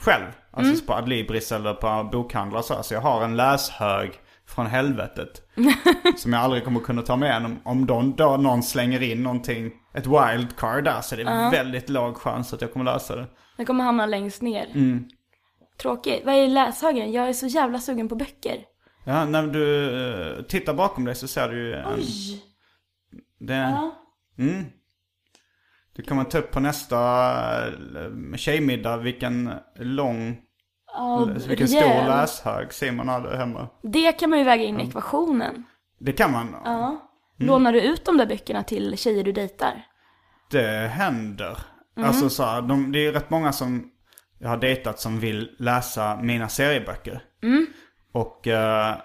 själv. 0.00 0.24
Alltså 0.52 0.84
på 0.84 0.92
Adlibris 0.94 1.52
eller 1.52 1.74
på 1.74 2.08
bokhandlar 2.12 2.62
så. 2.62 2.82
Så 2.82 2.94
jag 2.94 3.00
har 3.00 3.24
en 3.24 3.36
läshög 3.36 4.12
från 4.46 4.66
helvetet. 4.66 5.42
som 6.16 6.32
jag 6.32 6.42
aldrig 6.42 6.64
kommer 6.64 6.80
kunna 6.80 7.02
ta 7.02 7.16
med 7.16 7.30
igen. 7.30 7.44
Om, 7.44 7.60
om 7.64 7.86
de, 7.86 8.16
då 8.16 8.36
någon 8.36 8.62
slänger 8.62 9.02
in 9.02 9.22
någonting, 9.22 9.70
ett 9.94 10.06
wildcard 10.06 10.84
där 10.84 11.00
så 11.00 11.14
är 11.14 11.18
det 11.18 11.56
väldigt 11.56 11.88
låg 11.88 12.16
chans 12.16 12.52
att 12.54 12.60
jag 12.60 12.72
kommer 12.72 12.84
läsa 12.84 13.16
det. 13.16 13.26
Den 13.56 13.66
kommer 13.66 13.84
hamna 13.84 14.06
längst 14.06 14.42
ner. 14.42 14.68
Tråkigt. 15.82 16.22
Vad 16.24 16.34
är 16.34 16.48
läshögen? 16.48 17.12
Jag 17.12 17.28
är 17.28 17.32
så 17.32 17.46
jävla 17.46 17.78
sugen 17.78 18.08
på 18.08 18.14
böcker. 18.14 18.64
Ja, 19.04 19.24
när 19.24 19.42
du 19.46 19.90
eh, 20.38 20.42
tittar 20.42 20.74
bakom 20.74 21.04
dig 21.04 21.14
så 21.14 21.28
ser 21.28 21.48
du 21.48 21.56
ju 21.58 21.74
en... 21.74 21.94
Oj. 21.94 22.42
Det, 23.38 23.54
Ja. 23.54 23.90
mm. 24.38 24.64
Du 25.92 26.02
kommer 26.02 26.24
ta 26.24 26.38
upp 26.38 26.50
på 26.50 26.60
nästa 26.60 26.98
eh, 27.68 28.36
tjejmiddag 28.36 28.96
vilken 28.96 29.50
lång, 29.76 30.40
Ja, 30.94 31.28
vilken 31.48 31.68
stor 31.68 31.80
rejäl. 31.80 32.06
läshög 32.06 32.72
Simon 32.72 33.08
hade 33.08 33.36
hemma. 33.36 33.68
Det 33.82 34.12
kan 34.12 34.30
man 34.30 34.38
ju 34.38 34.44
väga 34.44 34.64
in 34.64 34.80
i 34.80 34.84
ekvationen. 34.88 35.64
Det 35.98 36.12
kan 36.12 36.32
man. 36.32 36.56
Ja. 36.64 37.09
Lånar 37.46 37.72
du 37.72 37.80
ut 37.80 38.04
de 38.04 38.16
där 38.16 38.26
böckerna 38.26 38.62
till 38.62 38.98
tjejer 38.98 39.24
du 39.24 39.32
dejtar? 39.32 39.86
Det 40.50 40.90
händer. 40.92 41.58
Mm. 41.96 42.08
Alltså 42.08 42.30
så 42.30 42.44
här, 42.44 42.62
de, 42.62 42.92
det 42.92 43.06
är 43.06 43.12
rätt 43.12 43.30
många 43.30 43.52
som 43.52 43.90
jag 44.38 44.48
har 44.48 44.56
dejtat 44.56 45.00
som 45.00 45.20
vill 45.20 45.50
läsa 45.58 46.16
mina 46.22 46.48
serieböcker. 46.48 47.22
Mm. 47.42 47.66
Och 48.12 48.46
eh, 48.46 48.96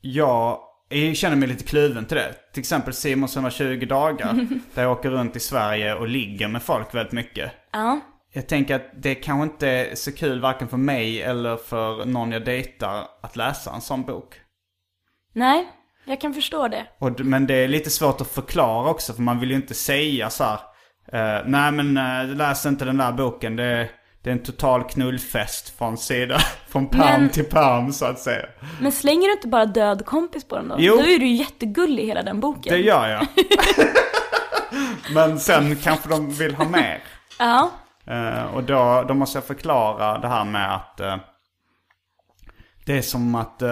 jag, 0.00 0.58
jag 0.88 1.16
känner 1.16 1.36
mig 1.36 1.48
lite 1.48 1.64
kluven 1.64 2.04
till 2.04 2.16
det. 2.16 2.34
Till 2.52 2.60
exempel 2.60 2.94
Simons 2.94 3.36
120 3.36 3.86
dagar. 3.88 4.46
där 4.74 4.82
jag 4.82 4.92
åker 4.92 5.10
runt 5.10 5.36
i 5.36 5.40
Sverige 5.40 5.94
och 5.94 6.08
ligger 6.08 6.48
med 6.48 6.62
folk 6.62 6.94
väldigt 6.94 7.12
mycket. 7.12 7.52
Ja. 7.72 8.00
Jag 8.32 8.48
tänker 8.48 8.74
att 8.74 8.90
det 9.02 9.14
kanske 9.14 9.42
inte 9.42 9.68
är 9.68 9.94
så 9.94 10.12
kul 10.12 10.40
varken 10.40 10.68
för 10.68 10.76
mig 10.76 11.22
eller 11.22 11.56
för 11.56 12.04
någon 12.04 12.32
jag 12.32 12.44
dejtar 12.44 13.08
att 13.22 13.36
läsa 13.36 13.74
en 13.74 13.80
sån 13.80 14.02
bok. 14.02 14.40
Nej, 15.32 15.68
jag 16.06 16.20
kan 16.20 16.34
förstå 16.34 16.68
det. 16.68 16.86
Och, 16.98 17.20
men 17.20 17.46
det 17.46 17.54
är 17.54 17.68
lite 17.68 17.90
svårt 17.90 18.20
att 18.20 18.28
förklara 18.30 18.90
också 18.90 19.12
för 19.12 19.22
man 19.22 19.40
vill 19.40 19.50
ju 19.50 19.56
inte 19.56 19.74
säga 19.74 20.30
så 20.30 20.44
här. 20.44 20.58
eh, 21.12 21.42
Nej 21.46 21.72
men 21.72 21.96
uh, 21.98 22.36
läs 22.36 22.66
inte 22.66 22.84
den 22.84 22.96
där 22.96 23.12
boken. 23.12 23.56
Det, 23.56 23.88
det 24.22 24.30
är 24.30 24.32
en 24.32 24.42
total 24.42 24.82
knullfest 24.84 25.78
från 25.78 25.96
sida, 25.98 26.38
från 26.68 26.86
pärm 26.88 27.20
Men- 27.22 27.30
till 27.30 27.44
pärm 27.44 27.92
så 27.92 28.04
att 28.04 28.18
säga. 28.18 28.46
Men 28.80 28.92
slänger 28.92 29.26
du 29.28 29.32
inte 29.32 29.48
bara 29.48 29.66
död 29.66 30.06
kompis 30.06 30.44
på 30.48 30.56
dem 30.56 30.68
då? 30.68 30.74
Jo. 30.78 30.94
Då 30.96 31.00
är 31.02 31.18
du 31.18 31.26
ju 31.26 31.34
jättegullig 31.36 32.02
i 32.02 32.06
hela 32.06 32.22
den 32.22 32.40
boken. 32.40 32.72
Det 32.72 32.78
gör 32.80 33.08
jag. 33.08 33.26
men 35.14 35.38
sen 35.40 35.76
kanske 35.76 36.08
de 36.08 36.30
vill 36.30 36.54
ha 36.54 36.64
mer. 36.68 37.02
Ja. 37.38 37.70
Eh, 38.06 38.54
och 38.54 38.62
då, 38.62 39.04
då 39.08 39.14
måste 39.14 39.36
jag 39.38 39.44
förklara 39.44 40.18
det 40.18 40.28
här 40.28 40.44
med 40.44 40.74
att 40.74 41.00
det 42.86 42.98
är 42.98 43.02
som 43.02 43.34
att 43.34 43.62
eh, 43.62 43.70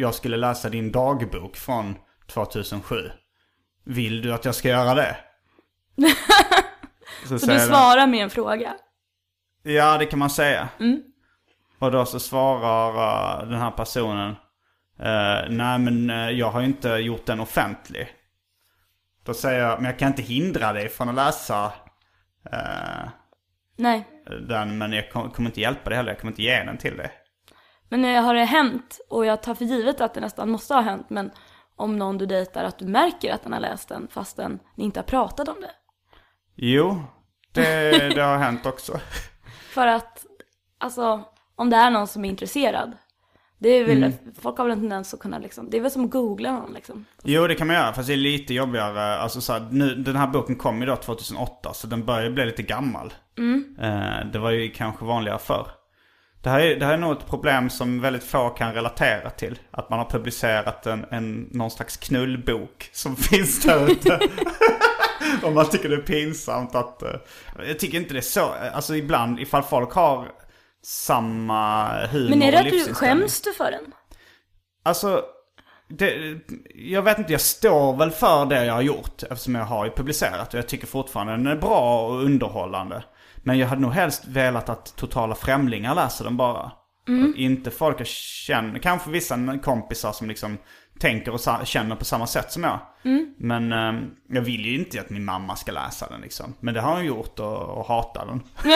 jag 0.00 0.14
skulle 0.14 0.36
läsa 0.36 0.68
din 0.68 0.92
dagbok 0.92 1.56
från 1.56 1.94
2007. 2.26 2.94
Vill 3.84 4.22
du 4.22 4.32
att 4.34 4.44
jag 4.44 4.54
ska 4.54 4.68
göra 4.68 4.94
det? 4.94 5.16
Så 7.28 7.38
säger 7.38 7.52
du 7.52 7.58
den, 7.58 7.68
svarar 7.68 8.06
med 8.06 8.22
en 8.22 8.30
fråga? 8.30 8.74
Ja, 9.62 9.98
det 9.98 10.06
kan 10.06 10.18
man 10.18 10.30
säga. 10.30 10.68
Och 11.78 11.90
då 11.92 12.06
så 12.06 12.20
svarar 12.20 12.90
eh, 13.42 13.48
den 13.48 13.58
här 13.60 13.70
personen. 13.70 14.30
eh, 14.98 15.50
Nej 15.50 15.78
men 15.78 16.10
eh, 16.10 16.30
jag 16.30 16.50
har 16.50 16.60
ju 16.60 16.66
inte 16.66 16.88
gjort 16.88 17.26
den 17.26 17.40
offentlig. 17.40 18.08
Då 19.24 19.34
säger 19.34 19.60
jag, 19.60 19.80
men 19.80 19.90
jag 19.90 19.98
kan 19.98 20.08
inte 20.08 20.22
hindra 20.22 20.72
dig 20.72 20.88
från 20.88 21.08
att 21.08 21.14
läsa 21.14 21.72
eh, 22.52 23.08
Nej. 23.76 24.08
den. 24.48 24.78
Men 24.78 24.92
jag 24.92 25.10
kom- 25.10 25.30
kommer 25.30 25.48
inte 25.50 25.60
hjälpa 25.60 25.90
dig 25.90 25.96
heller. 25.96 26.10
Jag 26.12 26.20
kommer 26.20 26.32
inte 26.32 26.42
ge 26.42 26.64
den 26.64 26.78
till 26.78 26.96
dig. 26.96 27.10
Men 27.90 28.24
har 28.24 28.34
det 28.34 28.44
hänt, 28.44 29.00
och 29.08 29.26
jag 29.26 29.42
tar 29.42 29.54
för 29.54 29.64
givet 29.64 30.00
att 30.00 30.14
det 30.14 30.20
nästan 30.20 30.50
måste 30.50 30.74
ha 30.74 30.80
hänt, 30.80 31.10
men 31.10 31.30
om 31.76 31.98
någon 31.98 32.18
du 32.18 32.26
dejtar 32.26 32.64
att 32.64 32.78
du 32.78 32.86
märker 32.86 33.34
att 33.34 33.42
den 33.42 33.52
har 33.52 33.60
läst 33.60 33.88
den 33.88 34.08
fastän 34.10 34.58
ni 34.74 34.84
inte 34.84 35.00
har 35.00 35.04
pratat 35.04 35.48
om 35.48 35.60
det? 35.60 35.70
Jo, 36.56 37.02
det, 37.52 37.90
det 38.14 38.22
har 38.22 38.38
hänt 38.38 38.66
också. 38.66 39.00
För 39.74 39.86
att, 39.86 40.26
alltså, 40.78 41.24
om 41.56 41.70
det 41.70 41.76
är 41.76 41.90
någon 41.90 42.06
som 42.06 42.24
är 42.24 42.28
intresserad, 42.28 42.96
det 43.58 43.68
är 43.68 43.84
väl, 43.84 44.12
folk 44.40 44.58
har 44.58 44.64
väl 44.64 44.72
en 44.72 44.80
tendens 44.80 45.14
att 45.14 45.20
kunna 45.20 45.38
liksom, 45.38 45.70
det 45.70 45.76
är 45.76 45.80
väl 45.80 45.90
som 45.90 46.04
att 46.04 46.10
googla 46.10 46.52
någon 46.52 46.72
liksom. 46.72 47.04
Jo, 47.22 47.46
det 47.46 47.54
kan 47.54 47.66
man 47.66 47.76
göra. 47.76 47.92
Fast 47.92 48.08
det 48.08 48.14
är 48.14 48.16
lite 48.16 48.54
jobbigare. 48.54 49.16
Alltså 49.18 49.40
så 49.40 49.52
här, 49.52 49.68
nu, 49.70 49.94
den 49.94 50.16
här 50.16 50.26
boken 50.26 50.56
kom 50.56 50.80
ju 50.80 50.86
då 50.86 50.96
2008. 50.96 51.74
Så 51.74 51.86
den 51.86 52.04
börjar 52.04 52.30
bli 52.30 52.46
lite 52.46 52.62
gammal. 52.62 53.12
Eh, 53.78 54.26
det 54.32 54.38
var 54.38 54.50
ju 54.50 54.70
kanske 54.70 55.04
vanligare 55.04 55.38
förr. 55.38 55.66
Det 56.42 56.50
här, 56.50 56.60
är, 56.60 56.76
det 56.76 56.86
här 56.86 56.92
är 56.92 56.98
nog 56.98 57.12
ett 57.12 57.26
problem 57.26 57.70
som 57.70 58.00
väldigt 58.00 58.24
få 58.24 58.48
kan 58.48 58.74
relatera 58.74 59.30
till. 59.30 59.58
Att 59.70 59.90
man 59.90 59.98
har 59.98 60.06
publicerat 60.06 60.86
en, 60.86 61.06
en, 61.10 61.48
någon 61.50 61.70
slags 61.70 61.96
knullbok 61.96 62.90
som 62.92 63.16
finns 63.30 63.62
där 63.62 63.90
ute. 63.90 64.20
Och 65.42 65.52
man 65.52 65.70
tycker 65.70 65.88
det 65.88 65.96
är 65.96 66.00
pinsamt 66.00 66.74
att... 66.74 67.02
eh, 67.02 67.10
jag 67.66 67.78
tycker 67.78 67.98
inte 67.98 68.14
det 68.14 68.20
är 68.20 68.22
så. 68.22 68.54
Alltså 68.72 68.96
ibland, 68.96 69.40
ifall 69.40 69.62
folk 69.62 69.92
har 69.92 70.28
samma 70.82 71.88
humor 72.06 72.30
Men 72.30 72.42
är 72.42 72.52
det 72.52 72.58
att 72.58 72.70
du 72.70 72.94
skäms 72.94 73.40
du 73.40 73.52
för 73.52 73.70
den? 73.70 73.92
Alltså, 74.82 75.24
det, 75.88 76.38
jag 76.74 77.02
vet 77.02 77.18
inte, 77.18 77.32
jag 77.32 77.40
står 77.40 77.96
väl 77.96 78.10
för 78.10 78.46
det 78.46 78.64
jag 78.64 78.74
har 78.74 78.82
gjort 78.82 79.22
eftersom 79.22 79.54
jag 79.54 79.64
har 79.64 79.84
ju 79.84 79.90
publicerat 79.90 80.54
och 80.54 80.58
jag 80.58 80.68
tycker 80.68 80.86
fortfarande 80.86 81.32
den 81.32 81.46
är 81.46 81.56
bra 81.56 82.08
och 82.08 82.24
underhållande. 82.24 83.02
Men 83.42 83.58
jag 83.58 83.66
hade 83.66 83.80
nog 83.80 83.92
helst 83.92 84.24
velat 84.26 84.68
att 84.68 84.96
totala 84.96 85.34
främlingar 85.34 85.94
läser 85.94 86.24
den 86.24 86.36
bara. 86.36 86.72
Och 87.30 87.36
inte 87.36 87.70
folk 87.70 88.00
jag 88.00 88.06
känner, 88.06 88.78
kanske 88.78 89.10
vissa 89.10 89.58
kompisar 89.58 90.12
som 90.12 90.28
liksom 90.28 90.58
tänker 90.98 91.32
och 91.32 91.66
känner 91.66 91.96
på 91.96 92.04
samma 92.04 92.26
sätt 92.26 92.52
som 92.52 92.64
jag. 92.64 92.78
Men 93.38 93.72
eh, 93.72 94.02
jag 94.28 94.42
vill 94.42 94.66
ju 94.66 94.78
inte 94.78 95.00
att 95.00 95.10
min 95.10 95.24
mamma 95.24 95.56
ska 95.56 95.72
läsa 95.72 96.08
den 96.10 96.20
liksom. 96.20 96.54
Men 96.60 96.74
det 96.74 96.80
har 96.80 96.94
hon 96.94 97.04
gjort 97.04 97.38
och, 97.38 97.62
och 97.62 97.86
hatar 97.86 98.26
den. 98.26 98.42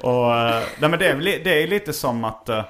och 0.00 0.34
eh, 0.34 0.62
nej, 0.80 0.90
men 0.90 0.98
det 0.98 1.08
är, 1.08 1.44
det 1.44 1.62
är 1.62 1.66
lite 1.66 1.92
som 1.92 2.24
att, 2.24 2.48
eh, 2.48 2.64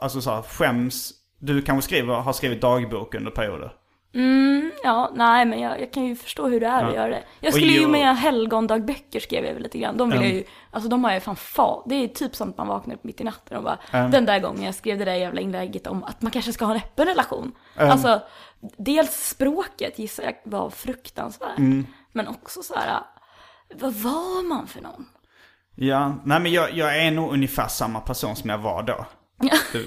alltså 0.00 0.20
så 0.20 0.30
här, 0.30 0.42
skäms, 0.42 1.12
du 1.38 1.62
kanske 1.62 1.88
skriver, 1.88 2.14
har 2.14 2.32
skrivit 2.32 2.60
dagbok 2.60 3.14
under 3.14 3.30
perioder. 3.30 3.72
Mm, 4.14 4.72
ja, 4.84 5.10
nej 5.14 5.44
men 5.44 5.60
jag, 5.60 5.80
jag 5.80 5.92
kan 5.92 6.04
ju 6.04 6.16
förstå 6.16 6.48
hur 6.48 6.60
det 6.60 6.66
är 6.66 6.84
att 6.84 6.94
göra 6.94 7.08
det. 7.08 7.22
Jag 7.40 7.54
skulle 7.54 7.72
ju 7.72 7.88
med 7.88 8.16
helgondagböcker 8.16 9.20
skrev 9.20 9.44
jag 9.44 9.54
väl 9.54 9.62
lite 9.62 9.78
grann. 9.78 9.96
De 9.96 10.10
vill 10.10 10.20
jag 10.20 10.30
ju, 10.34 10.44
alltså 10.70 10.88
de 10.90 11.04
har 11.04 11.12
jag 11.12 11.22
fan 11.22 11.36
fa, 11.36 11.82
det 11.86 11.94
är 11.94 12.08
typ 12.08 12.34
som 12.36 12.50
att 12.50 12.56
man 12.58 12.66
vaknar 12.66 12.94
upp 12.94 13.04
mitt 13.04 13.20
i 13.20 13.24
natten 13.24 13.56
och 13.56 13.62
bara, 13.64 13.78
den 14.08 14.24
där 14.26 14.38
gången 14.38 14.62
jag 14.62 14.74
skrev 14.74 14.98
det 14.98 15.04
där 15.04 15.14
jävla 15.14 15.40
inlägget 15.40 15.86
om 15.86 16.04
att 16.04 16.22
man 16.22 16.30
kanske 16.32 16.52
ska 16.52 16.64
ha 16.64 16.72
en 16.72 16.78
öppen 16.80 17.06
relation. 17.06 17.52
Alltså, 17.76 18.20
dels 18.76 19.28
språket 19.28 19.98
gissar 19.98 20.22
jag 20.22 20.34
var 20.44 20.70
fruktansvärt. 20.70 21.58
Men 22.12 22.28
också 22.28 22.62
så 22.62 22.74
här, 22.74 23.00
vad 23.74 23.94
var 23.94 24.48
man 24.48 24.66
för 24.66 24.80
någon? 24.80 25.06
Ja, 25.74 26.14
nej 26.24 26.40
men 26.40 26.52
jag, 26.52 26.72
jag 26.72 26.98
är 26.98 27.10
nog 27.10 27.32
ungefär 27.32 27.68
samma 27.68 28.00
person 28.00 28.36
som 28.36 28.50
jag 28.50 28.58
var 28.58 28.82
då. 28.82 29.06
Det, 29.72 29.84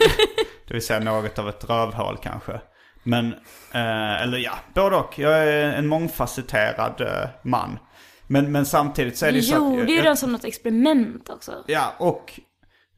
det 0.67 0.73
vill 0.73 0.85
säga 0.85 0.99
något 0.99 1.39
av 1.39 1.49
ett 1.49 1.69
rövhål 1.69 2.17
kanske. 2.23 2.61
Men, 3.07 3.33
eh, 3.71 4.21
eller 4.21 4.37
ja, 4.37 4.51
både 4.73 4.95
och. 4.95 5.19
Jag 5.19 5.33
är 5.33 5.73
en 5.73 5.87
mångfacetterad 5.87 7.01
eh, 7.01 7.29
man. 7.43 7.79
Men, 8.27 8.51
men 8.51 8.65
samtidigt 8.65 9.17
så 9.17 9.25
är 9.25 9.31
det 9.31 9.37
ju 9.37 9.43
så 9.43 9.55
att... 9.55 9.77
gjorde 9.79 9.91
ju 9.91 9.95
jag, 9.95 10.05
den 10.05 10.17
som 10.17 10.31
något 10.31 10.45
experiment 10.45 11.29
också. 11.29 11.63
Ja, 11.67 11.93
och 11.97 12.39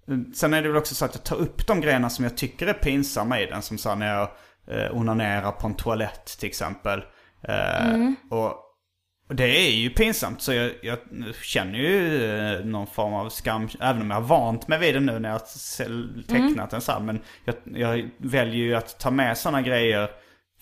eh, 0.08 0.18
sen 0.36 0.54
är 0.54 0.62
det 0.62 0.68
väl 0.68 0.78
också 0.78 0.96
så 0.96 1.06
att 1.06 1.16
jag 1.16 1.24
tar 1.24 1.36
upp 1.36 1.68
de 1.68 1.82
grejerna 1.82 2.10
som 2.10 2.24
jag 2.24 2.38
tycker 2.38 2.68
är 2.68 2.74
pinsamma 2.74 3.40
i 3.40 3.46
den. 3.46 3.62
Som 3.62 3.78
så 3.78 3.90
här 3.90 3.96
när 3.96 4.16
jag 4.16 4.30
eh, 4.68 4.98
onanerar 4.98 5.52
på 5.52 5.68
en 5.68 5.76
toalett 5.76 6.38
till 6.40 6.50
exempel. 6.50 7.04
Eh, 7.44 8.12
och, 8.30 8.46
och 8.46 8.67
det 9.28 9.68
är 9.68 9.72
ju 9.72 9.90
pinsamt 9.90 10.42
så 10.42 10.54
jag, 10.54 10.72
jag 10.82 10.98
känner 11.44 11.80
ju 11.80 12.24
eh, 12.26 12.66
någon 12.66 12.88
form 12.88 13.14
av 13.14 13.30
skam. 13.30 13.70
Även 13.80 14.02
om 14.02 14.10
jag 14.12 14.18
har 14.18 14.28
vant 14.28 14.68
mig 14.68 14.80
vid 14.80 14.94
det 14.96 15.00
nu 15.00 15.20
när 15.20 15.30
jag 15.30 15.34
har 15.40 16.24
tecknat 16.28 16.70
den 16.70 16.82
så 16.82 16.92
här. 16.92 17.00
Men 17.00 17.20
jag, 17.46 17.56
jag 17.76 18.10
väljer 18.18 18.56
ju 18.56 18.76
att 18.76 19.00
ta 19.00 19.12
med 19.12 19.38
sådana 19.38 19.62
grejer 19.62 20.10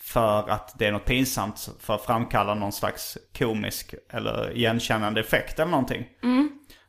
för 0.00 0.50
att 0.50 0.78
det 0.78 0.86
är 0.86 0.92
något 0.92 1.04
pinsamt 1.04 1.70
för 1.80 1.94
att 1.94 2.04
framkalla 2.04 2.54
någon 2.54 2.72
slags 2.72 3.18
komisk 3.38 3.94
eller 4.10 4.56
igenkännande 4.56 5.20
effekt 5.20 5.58
eller 5.58 5.70
någonting. 5.70 6.06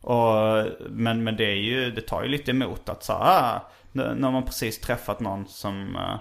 Och, 0.01 0.65
men, 0.89 1.23
men 1.23 1.35
det 1.35 1.45
är 1.45 1.55
ju, 1.55 1.91
det 1.91 2.01
tar 2.01 2.23
ju 2.23 2.29
lite 2.29 2.51
emot 2.51 2.89
att 2.89 3.03
så 3.03 3.13
ah, 3.13 3.71
nu- 3.91 4.15
när 4.17 4.31
man 4.31 4.45
precis 4.45 4.79
träffat 4.81 5.19
någon 5.19 5.47
som, 5.47 5.95
eh, 5.95 6.19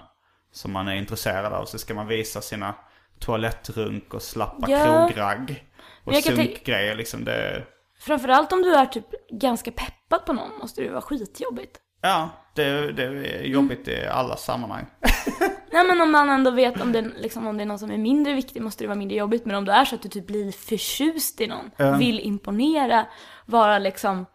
som 0.51 0.71
man 0.71 0.87
är 0.87 0.95
intresserad 0.95 1.53
av 1.53 1.65
så 1.65 1.77
ska 1.77 1.93
man 1.93 2.07
visa 2.07 2.41
sina 2.41 2.75
toalettrunk 3.19 4.13
och 4.13 4.21
slappa 4.21 4.71
Ja. 4.71 5.07
krogragg. 5.07 5.63
Och 6.03 6.15
sunkgrejer 6.15 6.95
liksom. 6.95 7.25
Det, 7.25 7.63
Framförallt 7.99 8.51
om 8.53 8.61
du 8.61 8.75
är 8.75 8.85
typ 8.85 9.05
ganska 9.31 9.71
peppad 9.71 10.25
på 10.25 10.33
någon 10.33 10.57
måste 10.59 10.81
det 10.81 10.89
vara 10.89 11.01
skitjobbigt. 11.01 11.77
ja, 12.01 12.29
det, 12.55 12.91
det 12.91 13.03
är 13.03 13.43
jobbigt 13.43 13.87
i 13.87 14.05
alla 14.07 14.35
sammanhang. 14.35 14.85
Nej 15.71 15.87
men 15.87 16.01
om 16.01 16.11
man 16.11 16.29
ändå 16.29 16.51
vet 16.51 16.81
om 16.81 16.91
det, 16.91 17.01
liksom, 17.01 17.47
om 17.47 17.57
det 17.57 17.63
är 17.63 17.65
någon 17.65 17.79
som 17.79 17.91
är 17.91 17.97
mindre 17.97 18.33
viktig 18.33 18.61
måste 18.61 18.83
det 18.83 18.87
vara 18.87 18.97
mindre 18.97 19.17
jobbigt. 19.17 19.45
Men 19.45 19.55
om 19.55 19.65
det 19.65 19.71
är 19.71 19.85
så 19.85 19.95
att 19.95 20.01
du 20.01 20.09
typ 20.09 20.27
blir 20.27 20.51
förtjust 20.51 21.41
i 21.41 21.47
någon, 21.47 21.99
vill 21.99 22.19
imponera, 22.19 23.05
vara 23.45 23.79
liksom, 23.79 24.25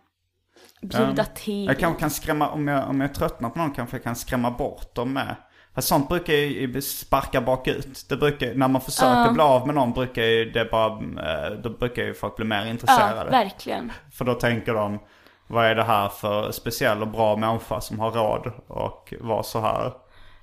bjuda 0.83 1.25
till. 1.25 1.67
Jag 1.67 1.79
kanske 1.79 2.01
kan 2.01 2.11
skrämma, 2.11 2.49
om 2.49 2.69
jag, 2.69 2.89
om 2.89 3.01
jag 3.01 3.15
tröttnar 3.15 3.51
på 3.51 3.59
någon 3.59 3.71
kanske 3.73 3.97
jag 3.97 4.05
kan 4.05 4.17
skrämma 4.17 4.51
bort 4.51 4.95
dem 4.95 5.13
med. 5.13 5.37
För 5.75 5.81
sånt 5.83 6.09
brukar 6.09 6.33
ju 6.33 6.83
sparka 6.83 7.41
bakut. 7.41 8.09
Det 8.09 8.17
brukar, 8.17 8.55
när 8.55 8.69
man 8.69 8.81
försöker 8.81 9.31
bli 9.33 9.43
av 9.43 9.67
med 9.67 9.75
någon 9.75 9.93
brukar 9.93 10.23
ju 10.23 10.51
det 10.51 10.65
bara, 10.71 10.87
eh, 10.93 11.51
då 11.63 11.71
brukar 11.71 12.03
ju 12.03 12.15
folk 12.15 12.37
bli 12.37 12.45
mer 12.45 12.65
Ja, 12.65 12.71
intresserade. 12.71 13.31
verkligen. 13.31 13.93
För 14.13 14.25
då 14.25 14.35
tänker 14.35 14.75
de, 14.75 14.99
vad 15.47 15.67
är 15.67 15.75
det 15.75 15.85
här 15.85 16.09
för 16.09 16.51
speciell 16.53 17.03
och 17.03 17.09
bra 17.09 17.37
människa 17.37 17.81
som 17.81 18.01
har 18.01 18.11
råd 18.11 18.53
och 18.69 19.15
var 19.21 19.43
så 19.43 19.61
här. 19.61 19.93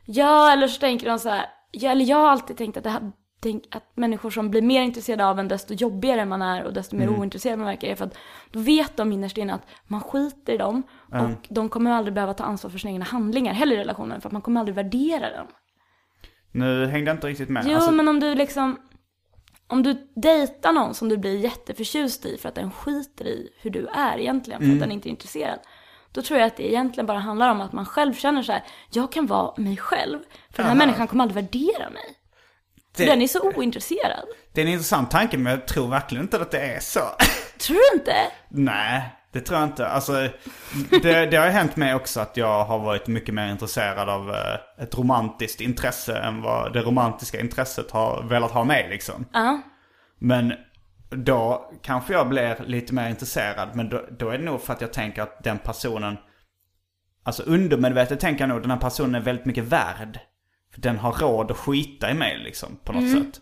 Ja, 0.05 0.51
eller 0.51 0.67
så 0.67 0.79
tänker 0.79 1.09
de 1.09 1.19
så 1.19 1.29
här, 1.29 1.45
ja, 1.71 1.91
eller 1.91 2.05
jag 2.05 2.17
har 2.17 2.29
alltid 2.29 2.57
tänkt 2.57 2.77
att 2.77 2.83
det 2.83 2.89
här, 2.89 3.11
tänk, 3.39 3.63
att 3.75 3.83
människor 3.97 4.29
som 4.29 4.49
blir 4.51 4.61
mer 4.61 4.81
intresserade 4.81 5.25
av 5.25 5.39
en 5.39 5.47
desto 5.47 5.73
jobbigare 5.73 6.25
man 6.25 6.41
är 6.41 6.63
och 6.63 6.73
desto 6.73 6.95
mer 6.95 7.07
Mm. 7.07 7.19
ointresserad 7.19 7.59
man 7.59 7.67
verkar 7.67 7.87
är 7.87 7.95
för 7.95 8.05
att 8.05 8.17
då 8.51 8.59
vet 8.59 8.97
de 8.97 9.11
innerst 9.11 9.37
inne 9.37 9.53
att 9.53 9.67
man 9.87 10.01
skiter 10.01 10.53
i 10.53 10.57
dem 10.57 10.83
och 11.11 11.47
de 11.49 11.69
kommer 11.69 11.91
aldrig 11.91 12.13
behöva 12.13 12.33
ta 12.33 12.43
ansvar 12.43 12.71
för 12.71 12.77
sina 12.79 12.91
egna 12.93 13.05
handlingar 13.05 13.53
heller 13.53 13.75
i 13.75 13.79
relationen 13.79 14.21
för 14.21 14.29
att 14.29 14.33
man 14.33 14.41
kommer 14.41 14.59
aldrig 14.59 14.75
värdera 14.75 15.37
dem. 15.37 15.47
Nu 16.51 16.85
hängde 16.85 17.09
jag 17.11 17.15
inte 17.17 17.27
riktigt 17.27 17.49
med. 17.49 17.63
Jo, 17.67 17.75
Alltså, 17.75 17.91
men 17.91 18.07
om 18.07 18.19
du 18.19 18.35
liksom, 18.35 18.79
om 19.67 19.83
du 19.83 20.07
dejtar 20.15 20.73
någon 20.73 20.93
som 20.93 21.09
du 21.09 21.17
blir 21.17 21.37
jätteförtjust 21.37 22.25
i 22.25 22.37
för 22.37 22.49
att 22.49 22.55
den 22.55 22.71
skiter 22.71 23.25
i 23.27 23.49
hur 23.61 23.69
du 23.69 23.87
är 23.87 24.17
egentligen, 24.19 24.59
för 24.59 24.65
Mm. 24.65 24.77
att 24.77 24.81
den 24.83 24.91
inte 24.91 25.07
är 25.09 25.11
intresserad. 25.11 25.59
Då 26.11 26.21
tror 26.21 26.39
jag 26.39 26.47
att 26.47 26.57
det 26.57 26.69
egentligen 26.71 27.05
bara 27.05 27.19
handlar 27.19 27.49
om 27.51 27.61
att 27.61 27.73
man 27.73 27.85
själv 27.85 28.13
känner 28.13 28.43
så 28.43 28.51
här, 28.51 28.63
jag 28.91 29.11
kan 29.11 29.25
vara 29.25 29.53
mig 29.61 29.77
själv, 29.77 30.19
för 30.51 30.63
den 30.63 30.65
här 30.71 30.77
människan 30.77 31.07
kommer 31.07 31.23
aldrig 31.23 31.43
värdera 31.43 31.89
mig. 31.89 32.15
Det- 32.97 33.05
den 33.05 33.21
är 33.21 33.27
så 33.27 33.51
ointresserad. 33.55 34.25
det 34.53 34.61
är 34.61 34.65
en 34.65 34.71
intressant 34.71 35.11
tanke 35.11 35.37
men 35.37 35.51
jag 35.51 35.67
tror 35.67 35.87
verkligen 35.87 36.23
inte 36.23 36.41
att 36.41 36.51
det 36.51 36.59
är 36.59 36.79
så. 36.79 36.99
Tror 37.59 37.77
du 37.93 37.99
inte? 37.99 38.15
Nej, 38.49 39.15
det 39.31 39.41
tror 39.41 39.59
jag 39.59 39.67
inte. 39.69 39.87
Alltså, 39.87 40.13
det, 41.03 41.25
det 41.25 41.37
har 41.37 41.45
ju 41.45 41.51
hänt 41.51 41.75
mig 41.75 41.95
också 41.95 42.19
att 42.19 42.37
jag 42.37 42.65
har 42.65 42.79
varit 42.79 43.07
mycket 43.07 43.33
mer 43.35 43.51
intresserad 43.51 44.09
av 44.09 44.29
eh, 44.29 44.83
ett 44.83 44.97
romantiskt 44.97 45.61
intresse 45.61 46.17
än 46.17 46.41
vad 46.41 46.73
det 46.73 46.81
romantiska 46.81 47.39
intresset 47.39 47.91
har 47.91 48.23
velat 48.23 48.51
ha 48.51 48.63
mig 48.63 48.87
liksom. 48.89 49.25
Ja. 49.33 49.61
Men 50.19 50.53
då 51.09 51.71
kanske 51.83 52.13
jag 52.13 52.29
blir 52.29 52.63
lite 52.65 52.93
mer 52.93 53.09
intresserad. 53.09 53.69
Men 53.73 53.89
då, 53.89 54.05
då 54.19 54.29
är 54.29 54.37
det 54.37 54.43
nog 54.43 54.61
för 54.61 54.73
att 54.73 54.81
jag 54.81 54.93
tänker 54.93 55.21
att 55.21 55.43
den 55.43 55.57
personen, 55.57 56.17
alltså 57.23 57.43
undermedvetet 57.43 58.19
tänker 58.19 58.41
jag 58.41 58.49
nog 58.49 58.61
den 58.61 58.71
här 58.71 58.77
personen 58.77 59.15
är 59.15 59.19
väldigt 59.25 59.45
mycket 59.45 59.63
värd. 59.63 60.19
Den 60.81 60.97
har 60.97 61.11
råd 61.11 61.51
att 61.51 61.57
skita 61.57 62.11
i 62.11 62.13
mig 62.13 62.37
liksom 62.37 62.79
på 62.83 62.93
något 62.93 63.11
sätt. 63.11 63.41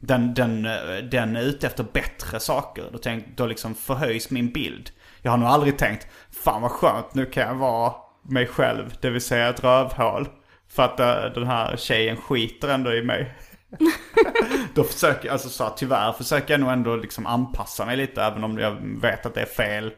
Den, 0.00 0.34
den, 0.34 0.66
eh, 0.66 0.96
den 1.10 1.36
är 1.36 1.42
ute 1.42 1.66
efter 1.66 1.84
bättre 1.92 2.40
saker. 2.40 2.84
Då, 2.92 2.98
tänk, 2.98 3.36
då 3.36 3.46
liksom 3.46 3.74
förhöjs 3.74 4.30
min 4.30 4.52
bild. 4.52 4.90
Jag 5.22 5.30
har 5.30 5.38
nog 5.38 5.48
aldrig 5.48 5.78
tänkt, 5.78 6.06
fan 6.30 6.62
vad 6.62 6.70
skönt, 6.70 7.14
nu 7.14 7.26
kan 7.26 7.42
jag 7.42 7.54
vara 7.54 7.92
mig 8.22 8.46
själv, 8.46 8.94
det 9.00 9.10
vill 9.10 9.20
säga 9.20 9.48
ett 9.48 9.64
rövhål. 9.64 10.28
För 10.68 10.82
att 10.82 11.00
eh, 11.00 11.24
den 11.34 11.46
här 11.46 11.76
tjejen 11.76 12.16
skiter 12.16 12.68
ändå 12.68 12.94
i 12.94 13.02
mig. 13.02 13.34
Då 14.74 14.84
försöker 14.84 15.26
jag, 15.26 15.32
alltså 15.32 15.48
så 15.48 15.64
här, 15.64 15.72
tyvärr 15.76 16.12
försöker 16.12 16.54
jag 16.54 16.60
nog 16.60 16.70
ändå 16.70 16.96
liksom 16.96 17.26
anpassa 17.26 17.86
mig 17.86 17.96
lite 17.96 18.22
även 18.22 18.44
om 18.44 18.58
jag 18.58 19.00
vet 19.00 19.26
att 19.26 19.34
det 19.34 19.40
är 19.40 19.46
fel 19.46 19.92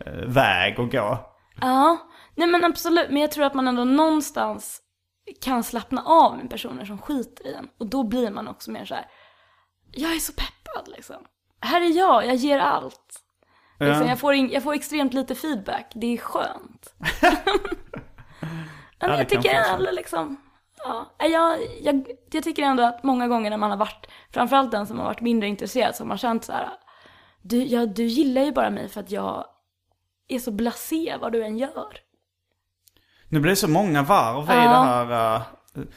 eh, 0.00 0.12
väg 0.12 0.80
att 0.80 0.92
gå. 0.92 1.30
Ja, 1.60 1.98
nej 2.34 2.48
men 2.48 2.64
absolut. 2.64 3.10
Men 3.10 3.20
jag 3.20 3.30
tror 3.30 3.44
att 3.44 3.54
man 3.54 3.68
ändå 3.68 3.84
någonstans 3.84 4.80
kan 5.40 5.64
slappna 5.64 6.02
av 6.02 6.36
med 6.36 6.50
personer 6.50 6.84
som 6.84 6.98
skiter 6.98 7.46
i 7.46 7.54
en. 7.54 7.68
Och 7.78 7.86
då 7.86 8.02
blir 8.02 8.30
man 8.30 8.48
också 8.48 8.70
mer 8.70 8.84
så 8.84 8.94
här. 8.94 9.06
jag 9.92 10.14
är 10.14 10.18
så 10.18 10.32
peppad 10.32 10.88
liksom. 10.96 11.24
Här 11.60 11.80
är 11.80 11.96
jag, 11.96 12.26
jag 12.26 12.34
ger 12.34 12.58
allt. 12.58 13.20
Liksom, 13.80 14.06
jag, 14.06 14.18
får 14.18 14.34
in, 14.34 14.50
jag 14.50 14.62
får 14.62 14.74
extremt 14.74 15.14
lite 15.14 15.34
feedback, 15.34 15.92
det 15.94 16.06
är 16.06 16.18
skönt. 16.18 16.94
men 19.00 19.18
jag 19.18 19.28
tycker 19.28 19.54
ändå 19.54 19.90
liksom, 19.90 20.36
ja, 20.84 21.12
jag, 21.18 21.58
jag, 21.80 22.06
jag 22.30 22.44
tycker 22.44 22.62
ändå 22.62 22.82
att 22.82 23.02
många 23.02 23.28
gånger 23.28 23.50
när 23.50 23.56
man 23.56 23.70
har 23.70 23.76
varit, 23.76 24.06
framförallt 24.30 24.70
den 24.70 24.86
som 24.86 24.98
har 24.98 25.04
varit 25.04 25.20
mindre 25.20 25.48
intresserad, 25.48 25.96
så 25.96 26.02
har 26.02 26.08
man 26.08 26.18
känt 26.18 26.44
så 26.44 26.52
här, 26.52 26.68
du, 27.42 27.64
ja, 27.64 27.86
du 27.86 28.04
gillar 28.04 28.42
ju 28.42 28.52
bara 28.52 28.70
mig 28.70 28.88
för 28.88 29.00
att 29.00 29.10
jag 29.10 29.46
är 30.28 30.38
så 30.38 30.50
blasé 30.50 31.16
vad 31.20 31.32
du 31.32 31.44
än 31.44 31.58
gör. 31.58 31.98
Nu 33.34 33.40
blir 33.40 33.52
det 33.52 33.56
så 33.56 33.68
många 33.68 34.02
varv 34.02 34.44
i 34.44 34.46
det 34.46 34.54
här. 34.54 35.34
eh, 35.36 35.42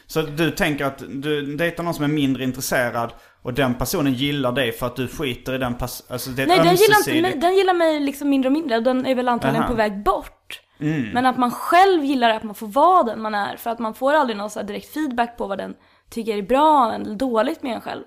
så 0.08 0.22
du 0.22 0.52
tänker 0.52 0.86
att 0.86 1.04
du 1.08 1.56
dejtar 1.56 1.84
någon 1.84 1.94
som 1.94 2.04
är 2.04 2.10
mindre 2.10 2.44
intresserad 2.44 3.14
och 3.42 3.54
den 3.54 3.74
personen 3.76 4.14
gillar 4.14 4.52
dig 4.52 4.72
för 4.72 4.86
att 4.86 4.96
du 4.96 5.08
skiter 5.08 5.56
i 5.56 5.58
den 5.58 5.74
personen. 5.74 6.14
Alltså 6.14 6.30
det 6.30 6.44
är 6.44 6.48
Nej, 6.48 6.58
den 6.58 6.76
gillar, 6.76 6.98
inte 6.98 7.22
mig, 7.22 7.38
den 7.38 7.56
gillar 7.56 7.74
mig 7.74 8.00
liksom 8.00 8.30
mindre 8.30 8.50
och 8.50 8.54
mindre. 8.54 8.80
Den 8.80 9.06
är 9.06 9.16
väl 9.16 9.28
antagligen 9.28 9.64
Aha. 9.64 9.72
på 9.72 9.76
väg 9.76 10.04
bort. 10.04 10.62
Mm. 10.80 11.10
Men 11.10 11.26
att 11.26 11.38
man 11.38 11.52
själv 11.52 12.04
gillar 12.04 12.30
att 12.30 12.44
man 12.44 12.56
får 12.56 12.68
vara 12.68 13.04
den 13.04 13.22
man 13.22 13.36
är. 13.36 13.58
För 13.58 13.70
att 13.70 13.80
man 13.80 13.94
får 13.94 14.14
aldrig 14.14 14.38
någon 14.38 14.50
så 14.50 14.62
direkt 14.62 14.94
feedback 14.94 15.38
på 15.38 15.48
vad 15.48 15.58
den 15.58 15.76
tycker 16.10 16.38
är 16.38 16.42
bra 16.42 16.94
eller 16.94 17.16
dåligt 17.16 17.64
med 17.64 17.76
en 17.76 17.82
själv. 17.82 18.04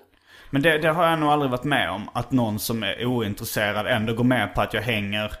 Men 0.49 0.61
det, 0.61 0.77
det 0.77 0.89
har 0.89 1.05
jag 1.07 1.19
nog 1.19 1.29
aldrig 1.29 1.51
varit 1.51 1.63
med 1.63 1.91
om. 1.91 2.09
Att 2.13 2.31
någon 2.31 2.59
som 2.59 2.83
är 2.83 3.05
ointresserad 3.05 3.87
ändå 3.87 4.13
går 4.13 4.23
med 4.23 4.55
på 4.55 4.61
att 4.61 4.73
jag 4.73 4.81
hänger 4.81 5.31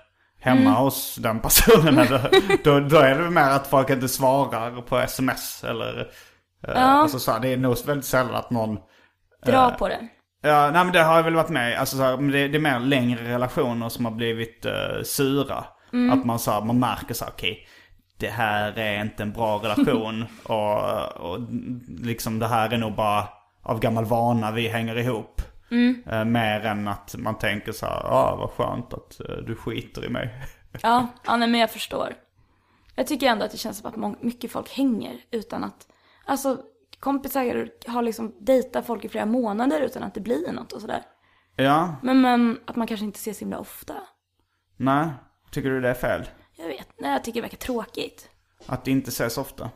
hemma 0.41 0.61
Mm. 0.61 0.73
hos 0.73 1.15
den 1.15 1.39
personen. 1.39 1.97
Eller, 1.99 2.63
då, 2.63 2.79
då 2.79 2.97
är 2.97 3.15
det 3.19 3.29
mer 3.29 3.49
att 3.49 3.67
folk 3.67 3.89
inte 3.89 4.07
svarar 4.07 4.81
på 4.81 4.97
sms 4.97 5.63
eller... 5.63 5.99
eh, 6.67 6.83
Alltså 6.83 7.19
så 7.19 7.31
här, 7.31 7.39
det 7.39 7.47
är 7.53 7.57
nog 7.57 7.77
väldigt 7.85 8.05
sällan 8.05 8.35
att 8.35 8.49
någon... 8.51 8.77
Dra 9.45 9.69
på 9.71 9.87
det. 9.87 9.99
Ja, 10.43 10.71
nej 10.71 10.83
men 10.83 10.93
det 10.93 11.03
har 11.03 11.15
jag 11.15 11.23
väl 11.23 11.35
varit 11.35 11.49
med 11.49 11.79
Alltså 11.79 11.97
så 11.97 12.03
här, 12.03 12.17
det, 12.17 12.47
det 12.47 12.57
är 12.57 12.61
mer 12.61 12.79
längre 12.79 13.33
relationer 13.33 13.89
som 13.89 14.05
har 14.05 14.11
blivit 14.11 14.65
eh, 14.65 15.03
sura. 15.03 15.63
Mm. 15.93 16.19
Att 16.19 16.25
man, 16.25 16.39
så 16.39 16.51
här, 16.51 16.61
man 16.61 16.79
märker 16.79 17.13
så 17.13 17.25
här, 17.25 17.31
okej. 17.31 17.67
det 18.19 18.27
här 18.29 18.79
är 18.79 19.01
inte 19.01 19.23
en 19.23 19.31
bra 19.33 19.57
relation. 19.57 20.25
och, 20.43 20.77
och 21.31 21.39
liksom 21.99 22.39
det 22.39 22.47
här 22.47 22.73
är 22.73 22.77
nog 22.77 22.95
bara 22.95 23.27
av 23.63 23.79
gammal 23.79 24.05
vana 24.05 24.51
vi 24.51 24.67
hänger 24.67 24.97
ihop. 24.97 25.41
Mm. 25.71 26.03
Eh, 26.07 26.25
mer 26.25 26.65
än 26.65 26.87
att 26.87 27.15
man 27.17 27.37
tänker 27.37 27.71
så 27.71 27.85
här, 27.85 28.01
ja 28.03 28.35
vad 28.35 28.49
skönt 28.49 28.93
att 28.93 29.19
eh, 29.19 29.35
du 29.35 29.55
skiter 29.55 30.05
i 30.05 30.09
mig. 30.09 30.35
Ja, 30.81 31.07
ja 31.25 31.37
nej, 31.37 31.47
men 31.47 31.59
jag 31.59 31.71
förstår. 31.71 32.13
Jag 32.95 33.07
tycker 33.07 33.27
ändå 33.27 33.45
att 33.45 33.51
det 33.51 33.57
känns 33.57 33.77
som 33.77 34.05
att 34.05 34.21
mycket 34.21 34.51
folk 34.51 34.69
hänger 34.69 35.17
utan 35.31 35.63
att... 35.63 35.87
Alltså, 36.25 36.57
kompisar 36.99 37.69
har 37.91 38.01
liksom 38.01 38.35
dejtat 38.39 38.85
folk 38.85 39.05
i 39.05 39.09
flera 39.09 39.25
månader 39.25 39.81
utan 39.81 40.03
att 40.03 40.13
det 40.13 40.21
blir 40.21 40.51
något 40.51 40.71
och 40.71 40.81
sådär. 40.81 41.03
ja, 41.55 41.95
Men, 42.03 42.21
men 42.21 42.59
att 42.65 42.75
man 42.75 42.87
kanske 42.87 43.05
inte 43.05 43.17
ses 43.17 43.37
så 43.37 43.41
himla 43.41 43.59
ofta. 43.59 43.93
nej. 44.77 45.09
Tycker 45.51 45.69
du 45.69 45.81
det 45.81 45.89
är 45.89 45.93
fel? 45.93 46.29
Jag 46.55 46.67
vet, 46.67 46.89
nej 46.99 47.11
jag 47.11 47.23
tycker 47.23 47.37
det 47.37 47.41
verkar 47.41 47.57
tråkigt. 47.57 48.29
Att 48.65 48.87
inte 48.87 49.09
ses 49.09 49.37
ofta? 49.37 49.69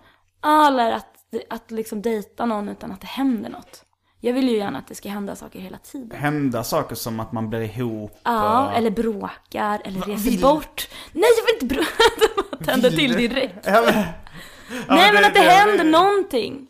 Eller 0.67 0.91
att, 0.91 1.17
att 1.49 1.71
liksom 1.71 2.01
dejta 2.01 2.45
någon 2.45 2.69
utan 2.69 2.91
att 2.91 3.01
det 3.01 3.07
händer 3.07 3.49
något. 3.49 3.84
Jag 4.25 4.33
vill 4.33 4.49
ju 4.49 4.57
gärna 4.57 4.77
att 4.79 4.87
det 4.87 4.95
ska 4.95 5.09
hända 5.09 5.35
saker 5.35 5.59
hela 5.59 5.77
tiden. 5.77 6.17
Hända 6.19 6.63
saker 6.63 6.95
som 6.95 7.19
att 7.19 7.31
man 7.31 7.49
blir 7.49 7.61
ihop. 7.61 8.19
Ja, 8.23 8.65
och- 8.67 8.77
eller 8.77 8.89
bråkar, 8.91 9.81
eller 9.85 9.99
reser 10.01 10.29
vill- 10.31 10.41
bort. 10.41 10.87
Nej, 11.11 11.29
jag 11.37 11.45
vill 11.45 11.63
inte 11.63 11.75
bråka. 11.75 12.65
Tända 12.71 12.89
till 12.89 13.11
du? 13.13 13.27
direkt. 13.27 13.55
Ja, 13.65 13.81
men, 13.85 13.93
Nej, 14.87 15.13
men 15.13 15.21
det- 15.21 15.27
att 15.27 15.33
det, 15.33 15.39
det- 15.39 15.49
händer 15.49 15.83
det- 15.83 15.89
någonting. 15.89 16.67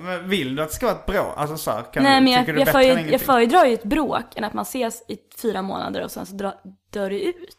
Men 0.00 0.28
vill 0.28 0.56
du 0.56 0.62
att 0.62 0.68
det 0.68 0.74
ska 0.74 0.86
vara 0.86 0.96
ett 0.96 1.06
bråk? 1.06 1.34
Alltså 1.36 1.56
så 1.56 1.70
här, 1.70 1.82
kan 1.92 2.02
Nej, 2.02 2.20
men 2.20 2.32
jag, 2.32 2.48
jag, 2.48 2.56
bättre 2.56 2.72
för, 2.72 3.12
jag 3.12 3.20
föredrar 3.20 3.64
ju 3.64 3.74
ett 3.74 3.84
bråk 3.84 4.36
än 4.36 4.44
att 4.44 4.54
man 4.54 4.62
ses 4.62 5.02
i 5.08 5.16
fyra 5.42 5.62
månader 5.62 6.04
och 6.04 6.10
sen 6.10 6.26
så 6.26 6.34
dra, 6.34 6.54
dör 6.92 7.10
det 7.10 7.20
ut. 7.24 7.56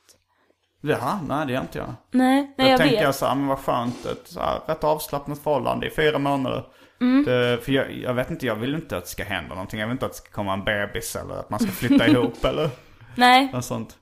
Ja, 0.81 1.19
nej 1.27 1.47
det 1.47 1.53
gör 1.53 1.61
inte 1.61 1.77
jag. 1.77 1.93
Nej, 2.11 2.53
nej 2.57 2.67
Då 2.67 2.71
jag 2.71 2.77
tänker 2.79 2.95
vet. 2.95 3.03
jag 3.03 3.15
så 3.15 3.25
här, 3.25 3.35
men 3.35 3.47
vad 3.47 3.59
skönt, 3.59 4.05
ett 4.05 4.27
så 4.27 4.39
här, 4.39 4.59
rätt 4.67 4.83
avslappnat 4.83 5.39
förhållande 5.39 5.87
i 5.87 5.89
fyra 5.89 6.19
månader. 6.19 6.63
Mm. 7.01 7.23
Det, 7.25 7.59
för 7.65 7.71
jag, 7.71 7.91
jag 7.91 8.13
vet 8.13 8.29
inte, 8.31 8.45
jag 8.45 8.55
vill 8.55 8.75
inte 8.75 8.97
att 8.97 9.03
det 9.03 9.09
ska 9.09 9.23
hända 9.23 9.49
någonting. 9.55 9.79
Jag 9.79 9.87
vill 9.87 9.93
inte 9.93 10.05
att 10.05 10.11
det 10.11 10.17
ska 10.17 10.29
komma 10.31 10.53
en 10.53 10.63
bebis 10.63 11.15
eller 11.15 11.33
att 11.39 11.49
man 11.49 11.59
ska 11.59 11.71
flytta 11.71 12.07
ihop 12.11 12.45
eller 12.45 12.69
Nej, 13.15 13.49
något 13.53 13.65
sånt. 13.65 13.97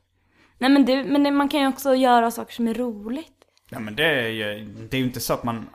nej 0.58 0.70
men, 0.70 0.86
det, 0.86 1.04
men 1.04 1.24
det, 1.24 1.32
man 1.32 1.50
kan 1.50 1.62
ju 1.62 1.68
också 1.68 1.96
göra 1.96 2.32
saker 2.32 2.54
som 2.54 2.68
är 2.68 2.74
roligt. 2.74 3.34
Ja 3.70 3.80
men 3.80 3.96
det 3.96 4.06
är 4.06 4.28
ju, 4.30 4.66
det 4.90 4.98
är 4.98 5.00
ju 5.00 5.06
inte 5.08 5.20
så 5.20 5.34
att 5.34 5.44
man 5.44 5.70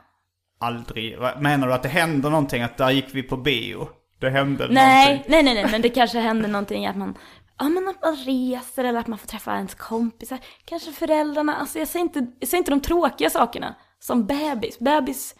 aldrig... 0.59 1.17
Menar 1.39 1.67
du 1.67 1.73
att 1.73 1.83
det 1.83 1.89
händer 1.89 2.29
någonting? 2.29 2.61
Att 2.63 2.77
där 2.77 2.91
gick 2.91 3.07
vi 3.15 3.23
på 3.23 3.37
bio? 3.37 3.87
Det 4.19 4.29
hände 4.29 4.67
Nej, 4.69 5.05
någonting? 5.07 5.31
nej, 5.31 5.43
nej, 5.43 5.53
nej, 5.53 5.71
men 5.71 5.81
det 5.81 5.89
kanske 5.89 6.19
händer 6.19 6.49
någonting 6.49 6.85
att 6.87 6.95
man, 6.95 7.17
ja 7.59 7.69
men 7.69 7.87
att 7.87 8.01
man 8.01 8.15
reser 8.15 8.83
eller 8.83 8.99
att 8.99 9.07
man 9.07 9.19
får 9.19 9.27
träffa 9.27 9.55
ens 9.55 9.75
kompisar. 9.75 10.39
Kanske 10.65 10.91
föräldrarna, 10.91 11.55
alltså 11.55 11.79
jag 11.79 11.87
säger 11.87 12.03
inte, 12.05 12.27
jag 12.39 12.49
säger 12.49 12.59
inte 12.61 12.71
de 12.71 12.81
tråkiga 12.81 13.29
sakerna. 13.29 13.75
Som 13.99 14.25
bebis, 14.25 14.79
bebis, 14.79 15.35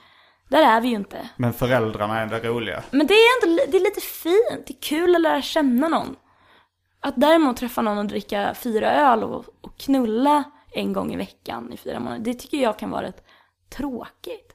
där 0.53 0.75
är 0.77 0.81
vi 0.81 0.87
ju 0.87 0.95
inte. 0.95 1.29
Men 1.35 1.53
föräldrarna 1.53 2.19
är 2.21 2.25
det 2.25 2.39
roliga. 2.49 2.83
Men 2.91 3.07
det 3.07 3.13
är 3.13 3.43
ändå 3.49 3.63
det 3.71 3.77
är 3.77 3.83
lite 3.83 4.01
fint, 4.01 4.67
det 4.67 4.73
är 4.73 4.81
kul 4.81 5.15
att 5.15 5.21
lära 5.21 5.41
känna 5.41 5.87
någon. 5.87 6.15
Att 6.99 7.13
däremot 7.17 7.57
träffa 7.57 7.81
någon 7.81 7.97
och 7.97 8.05
dricka 8.05 8.53
fyra 8.53 8.91
öl 8.91 9.23
och, 9.23 9.45
och 9.61 9.77
knulla 9.77 10.43
en 10.71 10.93
gång 10.93 11.13
i 11.13 11.17
veckan 11.17 11.73
i 11.73 11.77
fyra 11.77 11.99
månader, 11.99 12.23
det 12.23 12.33
tycker 12.33 12.57
jag 12.57 12.79
kan 12.79 12.89
vara 12.89 13.01
rätt 13.03 13.23
tråkigt. 13.69 14.49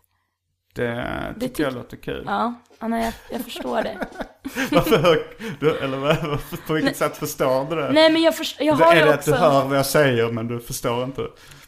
Det 0.74 1.34
tycker 1.40 1.54
tyck- 1.54 1.62
jag 1.62 1.74
låter 1.74 1.96
kul. 1.96 2.24
Ja, 2.26 2.54
nej, 2.80 3.04
jag, 3.04 3.14
jag 3.38 3.44
förstår 3.44 3.82
det. 3.82 3.98
Varför 4.72 4.96
hör 4.98 5.26
du, 5.60 5.78
eller 5.78 5.98
vad- 5.98 6.66
på 6.66 6.72
vilket 6.72 6.96
sätt 6.96 7.16
förstår 7.16 7.64
du 7.70 7.76
det? 7.76 7.92
Nej 7.92 8.12
men 8.12 8.22
jag, 8.22 8.36
först, 8.36 8.60
jag 8.60 8.78
det 8.78 8.84
har 8.84 8.92
är 8.92 8.96
ju 8.98 9.04
det 9.04 9.10
att 9.12 9.18
också... 9.18 9.30
du 9.30 9.36
hör 9.36 9.64
vad 9.64 9.78
jag 9.78 9.86
säger 9.86 10.32
men 10.32 10.48
du 10.48 10.60
förstår 10.60 11.04
inte? 11.04 11.22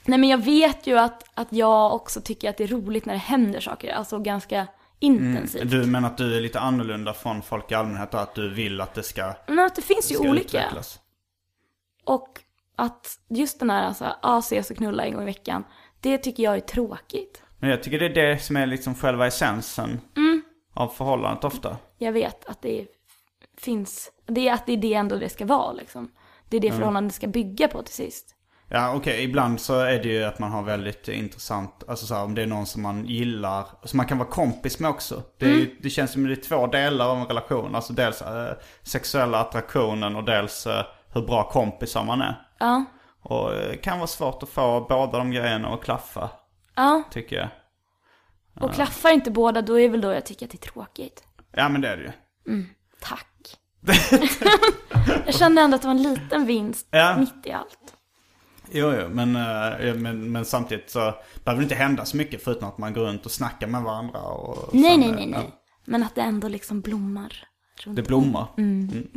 Nej 0.05 0.19
men 0.19 0.29
jag 0.29 0.39
vet 0.39 0.87
ju 0.87 0.99
att, 0.99 1.25
att 1.35 1.53
jag 1.53 1.95
också 1.95 2.21
tycker 2.21 2.51
att 2.51 2.57
det 2.57 2.65
är 2.65 2.69
roligt 2.69 3.05
när 3.07 3.13
det 3.15 3.19
händer 3.21 3.61
saker, 3.61 3.93
alltså 3.93 4.19
ganska 4.19 4.67
intensivt. 4.99 5.71
Du 5.71 5.87
menar 5.87 6.09
att 6.09 6.19
du 6.19 6.37
är 6.37 6.41
lite 6.41 6.61
annorlunda 6.61 7.15
från 7.15 7.43
folk 7.43 7.71
i 7.71 7.75
allmänhet 7.75 8.15
och 8.15 8.21
att 8.21 8.35
du 8.35 8.49
vill 8.55 8.81
att 8.81 8.95
det 8.95 9.03
ska, 9.03 9.35
Men 9.47 9.59
att 9.59 9.77
det 9.77 9.83
finns 9.83 10.13
ju 10.13 10.19
olika. 10.19 10.59
utvecklas? 10.59 11.01
Och 12.05 12.41
att 12.77 13.19
just 13.29 13.59
den 13.61 13.71
här 13.71 13.85
alltså, 13.87 14.07
ja, 14.23 14.39
ses 14.39 14.71
och 14.71 14.77
knulla 14.77 15.05
en 15.05 15.13
gång 15.13 15.23
i 15.23 15.27
veckan, 15.27 15.65
det 16.01 16.19
tycker 16.19 16.43
jag 16.43 16.57
är 16.57 16.61
tråkigt. 16.61 17.43
Men 17.59 17.71
jag 17.71 17.83
tycker 17.83 17.99
det 17.99 18.07
är 18.07 18.15
det 18.33 18.39
som 18.39 18.57
är 18.57 18.67
liksom 18.67 18.95
själva 18.95 19.27
essensen 19.27 20.01
Mm. 20.17 20.43
av 20.75 20.89
förhållandet 20.89 21.45
ofta. 21.45 21.77
Jag 21.99 22.13
vet 22.13 22.45
att 22.47 22.63
det 22.63 22.87
finns, 23.59 24.11
det 24.27 24.49
är 24.49 24.53
att 24.55 24.67
det 24.67 24.73
är 24.73 24.77
det 24.77 24.95
ändå 24.95 25.17
det 25.17 25.29
ska 25.29 25.45
vara 25.47 25.73
liksom. 25.73 26.11
Det 26.49 26.57
är 26.57 26.61
det 26.61 26.73
förhållandet 26.73 27.15
ska 27.15 27.27
bygga 27.27 27.69
på 27.69 27.83
till 27.83 27.95
sist. 27.95 28.35
Ja 28.73 28.95
okej, 28.95 29.25
ibland 29.25 29.61
så 29.61 29.81
är 29.81 30.03
det 30.03 30.09
ju 30.09 30.25
att 30.25 30.39
man 30.39 30.51
har 30.53 30.63
väldigt 30.63 31.09
intressant, 31.09 31.85
alltså 31.89 32.07
så 32.07 32.15
här, 32.15 32.25
om 32.25 32.35
det 32.35 32.43
är 32.43 32.47
någon 32.47 32.67
som 32.67 32.83
man 32.83 33.05
gillar, 33.07 33.67
som 33.85 33.97
man 33.97 34.07
kan 34.07 34.19
vara 34.19 34.29
kompis 34.29 34.79
med 34.81 34.91
också. 34.91 35.23
Det, 35.39 35.47
är 35.47 35.51
ju, 35.51 35.77
det 35.83 35.91
känns 35.91 36.13
som 36.13 36.27
det 36.27 36.33
är 36.33 36.37
två 36.37 36.67
delar 36.67 37.09
av 37.09 37.19
en 37.19 37.27
relation. 37.27 37.75
Alltså 37.75 37.93
dels 37.93 38.23
eh, 38.23 38.53
sexuella 38.83 39.41
attraktionen 39.41 40.17
och 40.17 40.25
dels 40.25 40.67
eh, 40.67 40.85
hur 41.13 41.23
bra 41.23 41.51
kompisar 41.51 42.05
man 42.05 42.21
är. 42.21 42.49
Ja, 42.59 42.85
Och 43.23 43.55
eh, 43.55 43.77
kan 43.77 43.99
vara 43.99 44.07
svårt 44.07 44.43
att 44.43 44.49
få 44.49 44.87
båda 44.89 45.19
de 45.19 45.31
grejerna 45.31 45.69
att 45.69 45.85
klaffa, 45.85 46.31
ja. 46.77 47.03
tycker 47.11 47.37
jag. 47.37 47.49
Och 48.61 48.75
klaffar 48.75 49.11
inte 49.11 49.31
båda, 49.31 49.63
då 49.63 49.81
är 49.81 49.89
väl 49.89 50.01
då 50.01 50.13
jag 50.13 50.27
tycker 50.27 50.47
att 50.47 50.53
det 50.53 50.67
är 50.67 50.71
tråkigt. 50.71 51.25
Ja 51.53 51.69
men 51.69 51.81
det 51.81 51.89
är 51.89 51.97
det 51.97 52.03
ju. 52.03 52.13
Tack. 53.01 53.57
jag 55.27 55.35
kände 55.35 55.63
ändå 55.63 55.75
att 55.75 55.83
det 55.83 55.89
var 55.89 55.95
en 55.95 56.03
liten 56.03 56.47
vinst 56.47 56.89
Ja. 56.91 57.17
mitt 57.19 57.47
i 57.47 57.53
allt. 57.53 57.95
Jo, 58.73 58.93
jo, 59.01 59.09
men, 59.09 59.37
eh, 59.37 59.95
men, 59.95 60.33
men 60.33 60.45
samtidigt 60.45 60.91
så 60.91 61.15
behöver 61.45 61.61
det 61.61 61.63
inte 61.63 61.75
hända 61.75 62.05
så 62.05 62.17
mycket 62.17 62.45
förutom 62.45 62.69
att 62.69 62.79
man 62.79 62.93
går 62.93 63.03
runt 63.03 63.27
och 63.27 63.33
snackar 63.33 63.67
med 63.67 63.83
varandra. 63.83 64.21
Och 64.21 64.75
Nej, 64.75 64.91
sen, 64.91 65.01
nej, 65.01 65.09
eh, 65.09 65.15
nej, 65.15 65.27
nej. 65.27 65.51
Men 65.85 66.03
att 66.03 66.15
det 66.15 66.21
ändå 66.21 66.49
liksom 66.49 66.81
blommar. 66.81 67.33
Det 67.87 68.03
blommar. 68.03 68.47
Mm. 68.59 69.09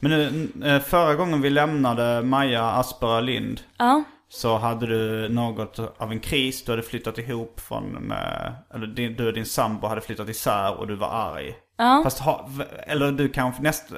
Men 0.00 0.10
nu, 0.10 0.48
eh, 0.64 0.80
förra 0.82 1.14
gången 1.14 1.40
vi 1.42 1.50
lämnade 1.50 2.22
Maja 2.22 2.64
Aspera 2.64 3.20
Lind 3.20 3.60
Ja, 3.78 4.04
så 4.34 4.58
hade 4.58 4.86
du 4.86 5.28
något 5.28 5.78
av 5.78 6.12
en 6.12 6.20
kris. 6.20 6.64
Du 6.64 6.72
hade 6.72 6.82
flyttat 6.82 7.18
ihop 7.18 7.60
från, 7.60 7.84
med, 7.92 8.54
eller 8.74 8.86
din, 8.86 9.14
du 9.16 9.26
och 9.26 9.32
din 9.32 9.46
sambo 9.46 9.86
hade 9.86 10.00
flyttat 10.00 10.28
isär 10.28 10.74
och 10.78 10.86
du 10.86 10.94
var 10.96 11.08
arg. 11.08 11.54
ja. 11.76 12.00
Fast 12.04 12.18
ha, 12.18 12.48
eller 12.86 13.12
du 13.12 13.28
kanske 13.28 13.62
nästa, 13.62 13.94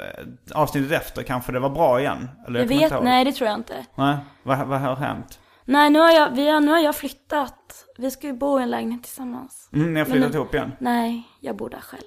avsnittet 0.54 0.92
efter 0.92 1.22
kanske 1.22 1.52
det 1.52 1.58
var 1.60 1.70
bra 1.70 2.00
igen? 2.00 2.28
Eller 2.46 2.60
Jag 2.60 2.72
inte 2.72 2.94
vet, 2.94 3.04
nej 3.04 3.24
det 3.24 3.32
tror 3.32 3.48
jag 3.50 3.58
inte. 3.58 3.86
Nej, 3.94 4.16
vad, 4.42 4.66
vad 4.66 4.80
har 4.80 4.96
hänt? 4.96 5.40
Nej, 5.64 5.90
nu 5.90 5.98
har 5.98 6.10
jag, 6.10 6.30
vi 6.30 6.48
har, 6.50 6.60
nu 6.60 6.70
har 6.70 6.78
jag 6.80 6.96
flyttat. 6.96 7.84
Vi 7.98 8.10
ska 8.10 8.26
ju 8.26 8.32
bo 8.32 8.60
i 8.60 8.62
en 8.62 8.70
lägenhet 8.70 9.02
tillsammans. 9.02 9.70
Mm, 9.72 9.92
ni 9.94 9.98
har 10.00 10.04
flyttat 10.06 10.28
Men- 10.30 10.34
ihop 10.40 10.54
igen? 10.54 10.72
Nej, 10.78 11.22
jag 11.40 11.56
bor 11.56 11.70
där 11.70 11.80
själv. 11.80 12.02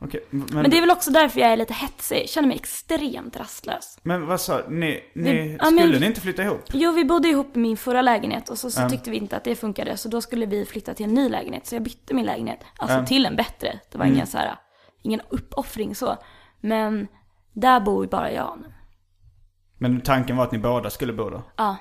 Okej, 0.00 0.24
men, 0.30 0.46
Men 0.52 0.70
det 0.70 0.76
är 0.76 0.80
väl 0.80 0.90
också 0.90 1.10
därför 1.10 1.40
jag 1.40 1.50
är 1.52 1.56
lite 1.56 1.74
hetsig. 1.74 2.20
Jag 2.22 2.28
känner 2.28 2.48
mig 2.48 2.56
extremt 2.56 3.36
rastlös. 3.36 3.98
men 4.02 4.26
vad 4.26 4.40
sa 4.40 4.60
ni? 4.68 5.00
ni 5.14 5.32
Vi- 5.32 5.56
ja, 5.58 5.64
skulle 5.64 5.86
men- 5.86 6.00
ni 6.00 6.06
inte 6.06 6.20
flytta 6.20 6.42
ihop? 6.42 6.62
Jo, 6.72 6.92
vi 6.92 7.04
bodde 7.04 7.28
ihop 7.28 7.56
i 7.56 7.58
min 7.58 7.76
förra 7.76 8.02
lägenhet 8.02 8.48
och 8.48 8.58
så, 8.58 8.70
så 8.70 8.80
Ja. 8.80 8.88
tyckte 8.88 9.10
vi 9.10 9.16
inte 9.16 9.36
att 9.36 9.44
det 9.44 9.56
funkade. 9.56 9.96
Så 9.96 10.08
då 10.08 10.20
skulle 10.20 10.46
vi 10.46 10.64
flytta 10.64 10.94
till 10.94 11.04
en 11.06 11.14
ny 11.14 11.28
lägenhet. 11.28 11.66
Så 11.66 11.74
jag 11.74 11.82
bytte 11.82 12.14
min 12.14 12.26
lägenhet. 12.26 12.60
Alltså 12.78 12.96
Ja. 12.98 13.06
till 13.06 13.26
en 13.26 13.36
bättre. 13.36 13.80
Det 13.92 13.98
var 13.98 14.04
Mm. 14.04 14.14
ingen 14.16 14.26
så 14.26 14.38
här, 14.38 14.56
ingen 15.02 15.20
uppoffring 15.28 15.94
så. 15.94 16.16
Men 16.60 17.08
där 17.52 17.80
bor 17.80 18.04
ju 18.04 18.10
bara 18.10 18.32
jag 18.32 18.58
nu. 18.62 18.72
Men 19.78 20.00
tanken 20.00 20.36
var 20.36 20.44
att 20.44 20.52
ni 20.52 20.58
båda 20.58 20.90
skulle 20.90 21.12
bo 21.12 21.30
då? 21.30 21.42
Ja, 21.56 21.76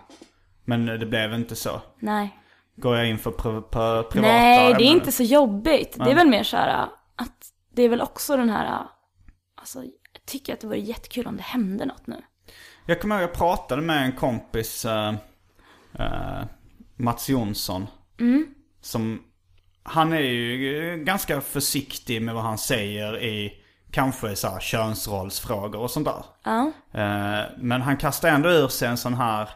Men 0.65 0.85
det 0.85 1.05
blev 1.05 1.33
inte 1.33 1.55
så? 1.55 1.81
nej. 1.99 2.39
Går 2.75 2.97
jag 2.97 3.09
in 3.09 3.17
för 3.17 3.31
pri- 3.31 3.63
pri- 3.69 4.03
privata 4.03 4.33
Nej, 4.33 4.73
det 4.73 4.83
är 4.83 4.91
inte 4.91 5.11
så 5.11 5.23
jobbigt. 5.23 5.95
Det 5.97 6.11
är 6.11 6.15
väl 6.15 6.27
mer 6.29 6.43
så 6.43 6.57
här 6.57 6.83
att 7.15 7.47
det 7.77 7.83
är 7.83 7.89
väl 7.89 8.01
också 8.01 8.37
den 8.37 8.49
här, 8.49 8.87
alltså 9.55 9.83
jag 9.83 10.25
tycker 10.25 10.53
att 10.53 10.59
det 10.59 10.67
vore 10.67 10.79
jättekul 10.79 11.27
om 11.27 11.37
det 11.37 11.43
hände 11.43 11.85
något 11.85 12.07
nu. 12.07 12.21
Jag 12.85 13.01
kommer 13.01 13.15
ihåg 13.15 13.23
jag 13.23 13.33
pratade 13.33 13.81
med 13.81 14.05
en 14.05 14.11
kompis, 14.11 14.85
eh, 14.85 15.15
eh, 15.93 16.43
Mats 16.95 17.29
Jonsson. 17.29 17.87
Mm. 18.19 18.47
Som, 18.81 19.23
han 19.83 20.13
är 20.13 20.19
ju 20.19 21.03
ganska 21.03 21.41
försiktig 21.41 22.21
med 22.21 22.35
vad 22.35 22.43
han 22.43 22.57
säger 22.57 23.23
i 23.23 23.63
kanske 23.91 24.35
så 24.35 24.47
här 24.47 24.59
könsrollsfrågor 24.59 25.79
och 25.79 25.91
sånt 25.91 26.07
där. 26.07 26.25
Ja, 26.43 26.71
Eh, 26.91 27.43
men 27.57 27.81
han 27.81 27.97
kastar 27.97 28.29
ändå 28.29 28.49
ur 28.49 28.67
sig 28.67 28.87
en 28.87 28.97
sån 28.97 29.13
här, 29.13 29.49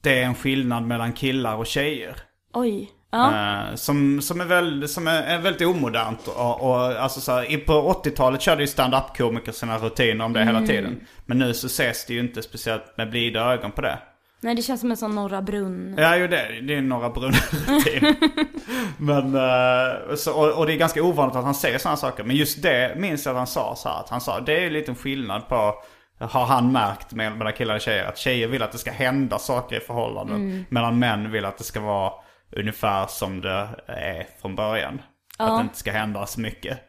det 0.00 0.18
är 0.18 0.24
en 0.24 0.34
skillnad 0.34 0.82
mellan 0.82 1.12
killar 1.12 1.56
och 1.56 1.66
tjejer. 1.66 2.16
oj. 2.52 2.92
Eh, 3.12 3.74
som, 3.74 4.22
som, 4.22 4.40
är 4.40 4.44
väldigt, 4.44 4.90
som 4.90 5.06
är, 5.06 5.22
är 5.22 5.38
väldigt 5.38 5.68
omodernt. 5.68 6.28
Och, 6.28 6.60
och, 6.70 6.76
alltså 6.80 7.20
så 7.20 7.32
här, 7.32 7.52
i- 7.52 7.56
på 7.56 7.72
80-talet 8.04 8.40
körde 8.40 8.60
ju 8.62 8.66
stand-up-komiker 8.66 9.52
sina 9.52 9.78
rutiner 9.78 10.24
om 10.24 10.32
det 10.32 10.40
Mm. 10.40 10.54
hela 10.54 10.66
tiden. 10.66 11.00
Men 11.26 11.38
nu 11.38 11.54
så 11.54 11.66
ses 11.66 12.06
det 12.06 12.14
ju 12.14 12.20
inte 12.20 12.42
speciellt 12.42 12.96
med 12.96 13.10
blida 13.10 13.40
ögon 13.52 13.72
på 13.72 13.80
det. 13.82 13.98
nej 14.40 14.54
det 14.54 14.62
känns 14.62 14.80
som 14.80 14.90
en 14.90 14.96
sån 14.96 15.14
Norra 15.14 15.42
Brunn. 15.42 15.94
Ja, 15.98 16.16
ju 16.16 16.28
det, 16.28 16.60
det 16.62 16.74
är 16.74 16.80
några 16.82 17.10
brunna 17.10 17.36
rutin. 17.68 18.14
Men, 18.96 19.34
eh, 19.34 20.14
så, 20.16 20.32
och, 20.32 20.58
och 20.58 20.66
det 20.66 20.72
är 20.72 20.76
ganska 20.76 21.02
ovanligt 21.02 21.36
att 21.36 21.44
han 21.44 21.54
säger 21.54 21.78
sådana 21.78 21.96
saker. 21.96 22.24
Men 22.24 22.36
just 22.36 22.62
det 22.62 22.94
minns 22.96 23.26
jag 23.26 23.32
att 23.32 23.38
han 23.38 23.46
sa 23.46 23.74
så 23.76 23.88
här. 23.88 24.00
Att 24.00 24.08
han 24.08 24.20
sa, 24.20 24.40
det 24.40 24.62
är 24.62 24.66
en 24.66 24.72
liten 24.72 24.94
skillnad 24.94 25.48
på, 25.48 25.74
har 26.20 26.44
han 26.46 26.72
märkt 26.72 27.12
med- 27.12 27.36
mellan 27.36 27.52
killar 27.52 27.74
och 27.74 27.80
tjejer. 27.80 28.04
Att 28.04 28.18
tjejer 28.18 28.48
vill 28.48 28.62
att 28.62 28.72
det 28.72 28.78
ska 28.78 28.90
hända 28.90 29.38
saker 29.38 29.76
i 29.76 29.80
förhållanden. 29.80 30.36
Mm. 30.36 30.64
Medan 30.68 30.98
män 30.98 31.30
vill 31.30 31.44
att 31.44 31.58
det 31.58 31.64
ska 31.64 31.80
vara 31.80 32.12
ungefär 32.56 33.06
som 33.06 33.40
det 33.40 33.68
är 33.86 34.26
från 34.40 34.56
början. 34.56 35.02
Att 35.38 35.58
det 35.58 35.62
inte 35.62 35.76
ska 35.78 35.92
hända 35.92 36.26
så 36.26 36.40
mycket. 36.40 36.80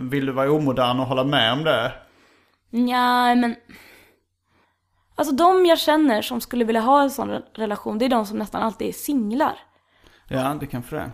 Vill 0.00 0.26
du 0.26 0.32
vara 0.32 0.52
omodern 0.52 1.00
och 1.00 1.06
hålla 1.06 1.24
med 1.24 1.52
om 1.52 1.64
det? 1.64 1.92
Ja, 2.70 3.34
men... 3.34 3.56
Alltså 5.16 5.34
de 5.34 5.66
jag 5.66 5.78
känner 5.78 6.22
som 6.22 6.40
skulle 6.40 6.64
vilja 6.64 6.80
ha 6.80 7.02
en 7.02 7.10
sån 7.10 7.30
re- 7.30 7.42
relation, 7.54 7.98
det 7.98 8.04
är 8.04 8.08
de 8.08 8.26
som 8.26 8.38
nästan 8.38 8.62
alltid 8.62 8.88
är 8.88 8.92
singlar. 8.92 9.58
Ja, 10.28 10.56
det 10.60 10.66
kanske 10.66 10.96
det 10.96 11.02
är. 11.02 11.10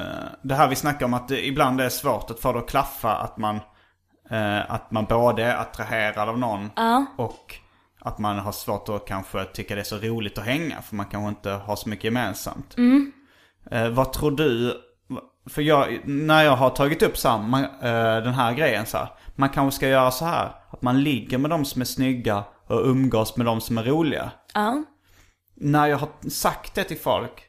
Eh, 0.00 0.28
Det 0.42 0.54
här 0.54 0.68
vi 0.68 0.76
snackar 0.76 1.06
om 1.06 1.14
att 1.14 1.28
det 1.28 1.46
ibland 1.46 1.80
är 1.80 1.88
svårt 1.88 2.30
att 2.30 2.40
få 2.40 2.52
det 2.52 2.58
att 2.58 2.68
klaffa 2.68 3.16
att 3.16 3.36
man, 3.38 3.56
eh, 4.30 4.70
att 4.72 4.90
man 4.90 5.04
både 5.04 5.44
är 5.44 5.56
attraherad 5.56 6.28
av 6.28 6.38
någon 6.38 6.70
Ja. 6.76 7.06
och 7.16 7.54
att 8.04 8.18
man 8.18 8.38
har 8.38 8.52
svårt 8.52 8.88
att 8.88 9.06
kanske 9.06 9.44
tycka 9.44 9.74
det 9.74 9.80
är 9.80 9.84
så 9.84 9.98
roligt 9.98 10.38
att 10.38 10.44
hänga 10.44 10.82
för 10.82 10.96
man 10.96 11.06
kanske 11.06 11.28
inte 11.28 11.50
har 11.50 11.76
så 11.76 11.88
mycket 11.88 12.04
gemensamt. 12.04 12.74
Eh, 13.70 13.88
vad 13.88 14.12
tror 14.12 14.30
du? 14.30 14.80
För 15.46 15.62
jag, 15.62 16.00
när 16.04 16.42
jag 16.42 16.56
har 16.56 16.70
tagit 16.70 17.02
upp 17.02 17.24
man, 17.24 17.64
eh, 17.64 18.22
den 18.24 18.34
här 18.34 18.54
grejen 18.54 18.86
så 18.86 18.96
här. 18.96 19.08
Man 19.34 19.48
kanske 19.48 19.76
ska 19.76 19.88
göra 19.88 20.10
så 20.10 20.24
här. 20.24 20.52
Att 20.70 20.82
man 20.82 21.02
ligger 21.02 21.38
med 21.38 21.50
de 21.50 21.64
som 21.64 21.80
är 21.80 21.84
snygga 21.86 22.44
och 22.66 22.86
umgås 22.86 23.36
med 23.36 23.46
de 23.46 23.60
som 23.60 23.78
är 23.78 23.84
roliga. 23.84 24.30
Ja. 24.54 24.84
När 25.56 25.86
jag 25.86 25.98
har 25.98 26.30
sagt 26.30 26.74
det 26.74 26.84
till 26.84 26.98
folk 26.98 27.42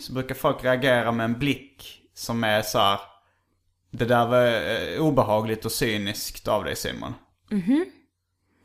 så 0.00 0.12
brukar 0.12 0.34
folk 0.34 0.64
reagera 0.64 1.12
med 1.12 1.24
en 1.24 1.38
blick 1.38 2.02
som 2.14 2.44
är 2.44 2.62
så 2.62 2.78
här. 2.78 2.98
Det 3.90 4.04
där 4.04 4.26
var 4.26 4.46
eh, 4.46 5.06
obehagligt 5.06 5.64
och 5.64 5.72
cyniskt 5.72 6.48
av 6.48 6.64
dig 6.64 6.76
Simon. 6.76 7.14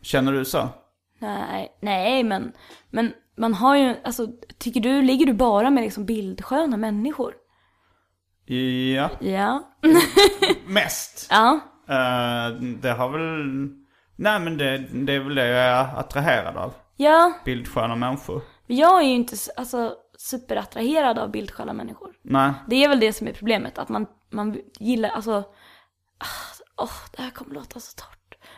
Känner 0.02 0.32
du 0.32 0.46
så? 0.46 0.70
Nej, 1.20 1.78
nej 1.82 2.24
men, 2.24 2.52
men 2.90 3.14
man 3.38 3.54
har 3.54 3.76
ju, 3.76 3.96
alltså 4.04 4.28
tycker 4.58 4.80
du, 4.80 5.02
ligger 5.02 5.26
du 5.26 5.34
bara 5.34 5.70
med 5.70 5.84
liksom 5.84 6.06
bildsköna 6.06 6.78
människor? 6.78 7.34
Ja, 8.46 9.10
Ja. 9.20 9.64
mest. 10.68 11.28
Ja. 11.30 11.60
Eh, 11.90 12.56
det 12.62 12.92
har 12.92 13.10
väl... 13.10 13.70
Nej 14.16 14.40
men 14.40 14.58
det, 14.58 14.78
det 14.78 15.14
är 15.14 15.20
väl 15.20 15.36
det 15.36 15.48
jag 15.48 15.64
är 15.66 16.00
attraherad 16.00 16.58
av. 16.58 16.74
Ja, 16.96 17.34
Bildsköna 17.46 17.96
människor. 17.96 18.42
jag 18.68 19.00
är 19.04 19.08
ju 19.08 19.14
inte, 19.14 19.36
alltså 19.58 19.96
superattraherad 20.18 21.20
av 21.20 21.32
bildsköna 21.32 21.74
människor. 21.74 22.14
Nej. 22.22 22.54
Det 22.68 22.84
är 22.84 22.90
väl 22.90 23.00
det 23.00 23.14
som 23.14 23.28
är 23.28 23.34
problemet, 23.34 23.78
att 23.78 23.90
man, 23.90 24.06
man 24.30 24.58
gillar, 24.80 25.10
alltså, 25.10 25.44
åh, 26.78 26.92
det 27.16 27.22
här 27.22 27.30
kommer 27.30 27.54
låta 27.56 27.80
så 27.80 27.96
torrt. 27.96 28.17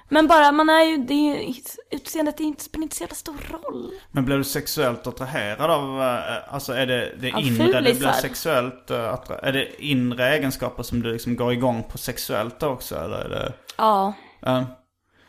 Men 0.09 0.27
bara, 0.27 0.51
man 0.51 0.69
är 0.69 0.83
ju, 0.83 0.97
det 0.97 1.13
är 1.13 1.41
ju, 1.43 1.53
utseendet 1.91 2.39
är 2.39 2.43
inte, 2.43 2.63
spelar 2.63 2.83
inte 2.83 2.95
så 2.95 3.03
jävla 3.03 3.15
stor 3.15 3.37
roll. 3.51 3.91
Men 4.11 4.25
blir 4.25 4.37
du 4.37 4.43
sexuellt 4.43 5.07
attraherad 5.07 5.71
av, 5.71 6.01
eh, 6.01 6.53
alltså 6.53 6.73
är 6.73 6.85
det 6.87 7.15
det 7.19 7.33
Av 7.33 7.39
inre 7.41 7.65
du 7.65 7.81
blir 7.81 7.93
fulisar? 7.93 8.11
sexuellt 8.11 8.91
eh, 8.91 8.97
attra- 9.13 9.39
Är 9.43 9.53
det 9.53 9.83
inre 9.85 10.27
egenskaper 10.35 10.83
som 10.83 11.01
du 11.03 11.13
liksom 11.13 11.35
går 11.35 11.53
igång 11.53 11.83
på 11.83 11.97
sexuellt 11.97 12.63
också 12.63 12.95
eller 12.95 13.17
är 13.17 13.29
det? 13.29 13.53
Ja, 13.77 14.13
Uh, 14.47 14.63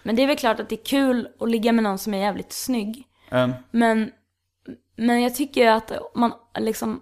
men 0.02 0.16
det 0.16 0.22
är 0.22 0.26
väl 0.26 0.36
klart 0.36 0.60
att 0.60 0.68
det 0.68 0.74
är 0.80 0.84
kul 0.84 1.28
att 1.40 1.50
ligga 1.50 1.72
med 1.72 1.84
någon 1.84 1.98
som 1.98 2.14
är 2.14 2.18
jävligt 2.18 2.52
snygg. 2.52 3.04
uh, 3.32 3.48
Men, 3.70 4.10
men 4.96 5.22
jag 5.22 5.34
tycker 5.34 5.70
att 5.70 5.92
man 6.14 6.32
liksom, 6.58 7.00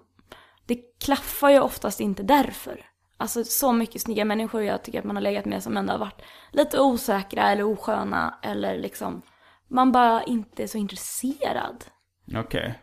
det 0.65 0.79
klaffar 1.03 1.49
ju 1.49 1.59
oftast 1.59 1.99
inte 1.99 2.23
därför. 2.23 2.85
Alltså 3.21 3.43
så 3.43 3.71
mycket 3.73 4.01
snygga 4.01 4.25
människor 4.25 4.63
jag 4.63 4.83
tycker 4.83 4.99
att 4.99 5.05
man 5.05 5.15
har 5.15 5.23
legat 5.23 5.45
med 5.45 5.63
som 5.63 5.77
ändå 5.77 5.91
har 5.93 5.99
varit 5.99 6.21
lite 6.51 6.79
osäkra 6.79 7.49
eller 7.51 7.63
osköna 7.63 8.39
eller 8.43 8.77
liksom, 8.79 9.21
man 9.67 9.91
bara 9.91 10.23
inte 10.23 10.63
är 10.63 10.67
så 10.67 10.77
intresserad. 10.77 11.85
Okej. 12.35 12.79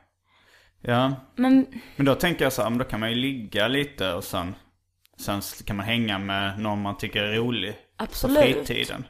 Ja. 0.80 1.12
Men 1.36 1.66
Men 1.96 2.06
då 2.06 2.14
tänker 2.14 2.44
jag 2.44 2.52
så 2.52 2.62
här, 2.62 2.70
men 2.70 2.78
då 2.78 2.84
kan 2.84 3.00
man 3.00 3.10
ju 3.10 3.16
ligga 3.16 3.68
lite 3.68 4.12
och 4.12 4.24
sen, 4.24 4.54
sen 5.18 5.40
kan 5.64 5.76
man 5.76 5.86
hänga 5.86 6.18
med 6.18 6.58
någon 6.60 6.82
man 6.82 6.96
tycker 6.96 7.22
är 7.22 7.36
rolig. 7.36 7.76
Absolut. 7.96 8.36
På 8.36 8.42
fritiden. 8.42 9.06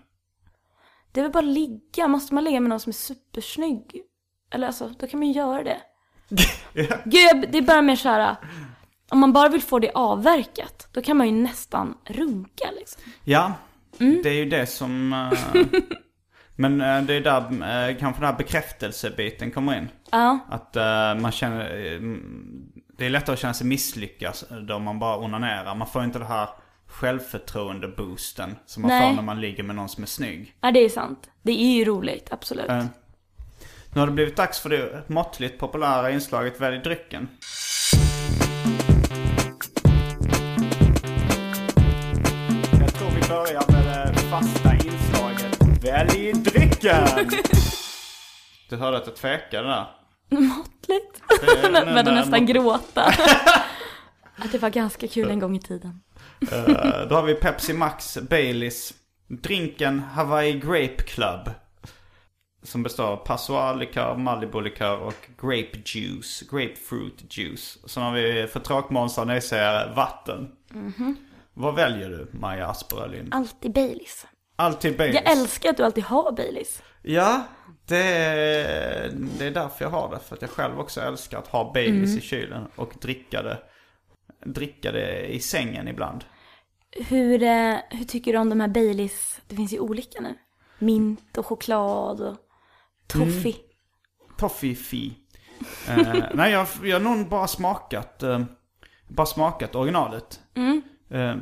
det 1.13 1.21
är 1.21 1.25
väl 1.25 1.33
bara 1.33 1.41
ligga, 1.41 2.09
måste 2.09 2.35
man 2.35 2.45
ligga 2.45 2.61
med 2.61 2.69
någon 2.69 2.81
som 2.81 2.91
är 2.91 2.95
supersnygg? 2.95 4.03
Eller 4.51 4.67
alltså, 4.67 4.89
då 4.99 5.07
kan 5.07 5.21
man 5.21 5.29
ju 5.29 5.35
göra 5.35 5.63
det. 5.63 5.81
Gud, 7.05 7.23
jag- 7.31 7.53
det 7.53 7.59
är 7.59 7.63
bara 7.63 7.83
mer 7.83 7.97
såhär, 7.97 8.37
om 9.11 9.19
man 9.19 9.33
bara 9.33 9.49
vill 9.49 9.63
få 9.63 9.79
det 9.79 9.91
avverkat, 9.95 10.89
då 10.93 11.03
kan 11.03 11.17
man 11.17 11.27
ju 11.27 11.33
nästan 11.33 11.95
runka 12.05 12.65
liksom. 12.79 13.03
Ja, 13.25 13.53
Mm. 14.01 14.21
det 14.23 14.29
är 14.29 14.35
ju 14.35 14.45
det 14.49 14.67
som... 14.67 15.13
eh, 15.13 15.63
men 16.57 16.81
eh, 16.81 17.03
det 17.03 17.15
är 17.15 17.21
där 17.21 17.41
eh, 17.91 17.97
kanske 17.99 18.21
den 18.23 18.31
här 18.31 18.37
bekräftelsebiten 18.39 19.51
kommer 19.51 19.79
in. 19.79 19.89
Ja, 20.11 20.39
Att 20.49 20.75
man 21.21 21.33
känner... 21.33 21.69
det 22.99 23.07
är 23.07 23.11
lättare 23.11 23.33
att 23.35 23.39
känna 23.41 23.55
sig 23.55 23.67
misslyckas 23.67 24.45
då 24.69 24.79
man 24.79 24.99
bara 24.99 25.17
onanerar. 25.19 25.75
Man 25.75 25.87
får 25.89 26.05
inte 26.05 26.19
det 26.19 26.25
här 26.25 26.49
självförtroende-boosten 26.87 28.57
som 28.67 28.83
man 28.83 28.89
Nej. 28.89 29.09
får 29.11 29.17
när 29.17 29.23
man 29.23 29.41
ligger 29.41 29.63
med 29.63 29.77
någon 29.77 29.89
som 29.89 30.03
är 30.03 30.07
snygg. 30.09 30.55
ja 30.61 30.71
det 30.71 30.81
är 30.85 30.89
sant. 30.89 31.31
Det 31.43 31.53
är 31.53 31.73
ju 31.79 31.85
roligt, 31.85 32.29
absolut. 32.33 32.67
Nu 33.95 34.01
har 34.01 34.07
det 34.07 34.13
blivit 34.13 34.37
dags 34.37 34.61
för 34.61 34.69
det 34.71 35.03
måttligt 35.07 35.59
populära 35.59 36.11
inslaget 36.11 36.61
Välj 36.61 36.79
drycken. 36.79 37.29
Välj 45.87 46.33
drycken! 46.33 47.07
Du 48.69 48.77
hörde 48.77 48.97
att 48.97 49.07
jag 49.07 49.17
tvekade 49.17 49.69
där. 49.69 49.87
Måttligt. 50.31 51.23
Men 51.63 51.73
började 51.85 52.11
nästan 52.15 52.47
gråta. 52.47 53.03
Att 54.39 54.53
det 54.53 54.59
var 54.59 54.71
ganska 54.71 55.09
kul 55.09 55.31
en 55.31 55.39
gång 55.39 55.57
i 55.57 55.61
tiden. 55.61 56.01
Eh, 56.53 57.09
Då 57.09 57.15
har 57.15 57.23
vi 57.23 57.35
Pepsi 57.35 57.73
Max 57.73 58.19
Baileys. 58.31 58.95
Drinken 59.29 59.99
Hawaii 60.01 60.53
Grape 60.61 61.03
Club. 61.03 61.51
Som 62.63 62.83
består 62.83 63.05
av 63.05 63.17
passoir-likör, 63.17 64.17
Malibu-likör 64.17 64.97
och 64.99 65.29
grape 65.41 65.79
juice. 65.85 66.43
Grapefruit 66.51 67.37
juice. 67.39 67.79
Sen 67.87 68.03
har 68.03 68.13
vi 68.13 68.47
för 68.47 68.61
tråkmånsar 68.61 69.25
nejsägare 69.25 69.95
vatten. 69.95 70.49
Vad 71.55 71.75
väljer 71.75 72.09
du, 72.09 72.29
Maja 72.33 72.67
Asperlind? 72.67 73.35
Alltid 73.35 73.73
Baileys. 73.73 74.27
Alltid 74.57 74.97
Baileys. 74.97 75.23
Jag 75.25 75.33
älskar 75.33 75.71
att 75.71 75.77
du 75.77 75.85
alltid 75.85 76.05
har 76.05 76.33
Baileys. 76.33 76.83
Ja, 77.03 77.47
det 77.87 78.03
är, 78.03 79.11
det 79.39 79.47
är 79.47 79.51
därför 79.51 79.85
jag 79.85 79.91
har 79.91 80.11
det. 80.11 80.19
För 80.19 80.37
att 80.37 80.43
jag 80.43 80.51
själv 80.51 80.81
också 80.81 81.01
älskar 81.01 81.39
att 81.39 81.49
ha 81.49 81.73
Baileys 81.73 82.17
i 82.17 82.21
kylen 82.21 82.67
och 82.77 82.93
dricka 83.01 83.43
det, 83.43 83.59
dricka 84.45 84.93
det 84.93 85.27
i 85.27 85.41
sängen 85.41 85.89
ibland. 85.89 86.25
Hur, 86.91 87.43
eh, 87.43 87.77
hur 87.91 88.05
tycker 88.05 88.33
du 88.33 88.39
om 88.39 88.49
de 88.49 88.61
här 88.61 88.69
Baileys? 88.69 89.41
Det 89.49 89.57
finns 89.57 89.73
ju 89.73 89.81
olika 89.81 90.21
nu. 90.21 90.35
Mint 90.79 91.39
och 91.39 91.47
choklad 91.47 92.21
och 92.21 92.37
toffee. 93.07 93.57
Toffee 94.39 94.77
eh, 95.89 96.15
Nej, 96.35 96.53
jag, 96.53 96.67
jag 96.83 97.01
har 97.01 97.17
nog 97.17 97.29
bara 97.29 97.47
smakat, 97.47 98.23
eh, 98.23 98.45
bara 99.09 99.27
smakat 99.27 99.75
originalet. 99.75 100.41
Eh, 101.11 101.37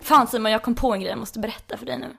Fan 0.00 0.26
Simon, 0.26 0.52
jag 0.52 0.62
kom 0.62 0.74
på 0.74 0.92
en 0.94 1.00
grej 1.00 1.10
jag 1.10 1.18
måste 1.18 1.38
berätta 1.38 1.76
för 1.76 1.86
dig 1.86 1.98
nu. 1.98 2.16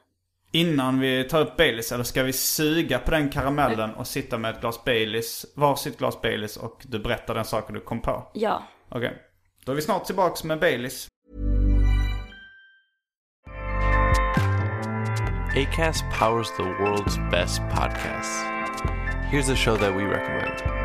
Innan 0.55 0.99
vi 0.99 1.23
tar 1.23 1.41
upp 1.41 1.57
Baileys, 1.57 1.91
eller 1.91 2.03
ska 2.03 2.23
vi 2.23 2.33
suga 2.33 2.99
på 2.99 3.11
den 3.11 3.29
karamellen 3.29 3.93
och 3.93 4.07
sitta 4.07 4.37
med 4.37 4.55
ett 4.55 4.61
glas 4.61 4.83
Baileys, 4.83 5.45
varsitt 5.55 5.97
glas 5.97 6.21
Baileys 6.21 6.57
och 6.57 6.81
du 6.83 6.99
berättar 6.99 7.35
den 7.35 7.45
saken 7.45 7.75
du 7.75 7.81
kom 7.81 8.01
på? 8.01 8.31
Ja. 8.33 8.63
Okej. 8.89 9.13
Då 9.65 9.71
är 9.71 9.75
vi 9.75 9.81
snart 9.81 10.05
tillbaks 10.05 10.43
med 10.43 10.59
Baileys. 10.59 11.07
ACAST 15.55 16.03
powers 16.19 16.47
the 16.57 16.63
world's 16.63 17.31
best 17.31 17.61
podcasts. 17.61 18.43
Here's 19.31 19.53
a 19.53 19.55
show 19.55 19.77
that 19.77 19.95
we 19.95 20.03
recommend. 20.03 20.84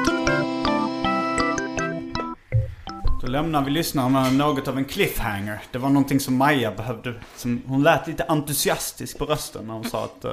lämnar 3.31 3.63
vi 3.65 3.71
lyssnarna 3.71 4.29
något 4.29 4.67
av 4.67 4.77
en 4.77 4.85
cliffhanger. 4.85 5.59
Det 5.71 5.77
var 5.77 5.89
någonting 5.89 6.19
som 6.19 6.37
Maja 6.37 6.71
behövde. 6.71 7.13
Som, 7.35 7.61
hon 7.67 7.83
lät 7.83 8.07
lite 8.07 8.23
entusiastisk 8.23 9.17
på 9.17 9.25
rösten 9.25 9.67
när 9.67 9.73
hon 9.73 9.83
sa 9.83 10.03
att 10.05 10.25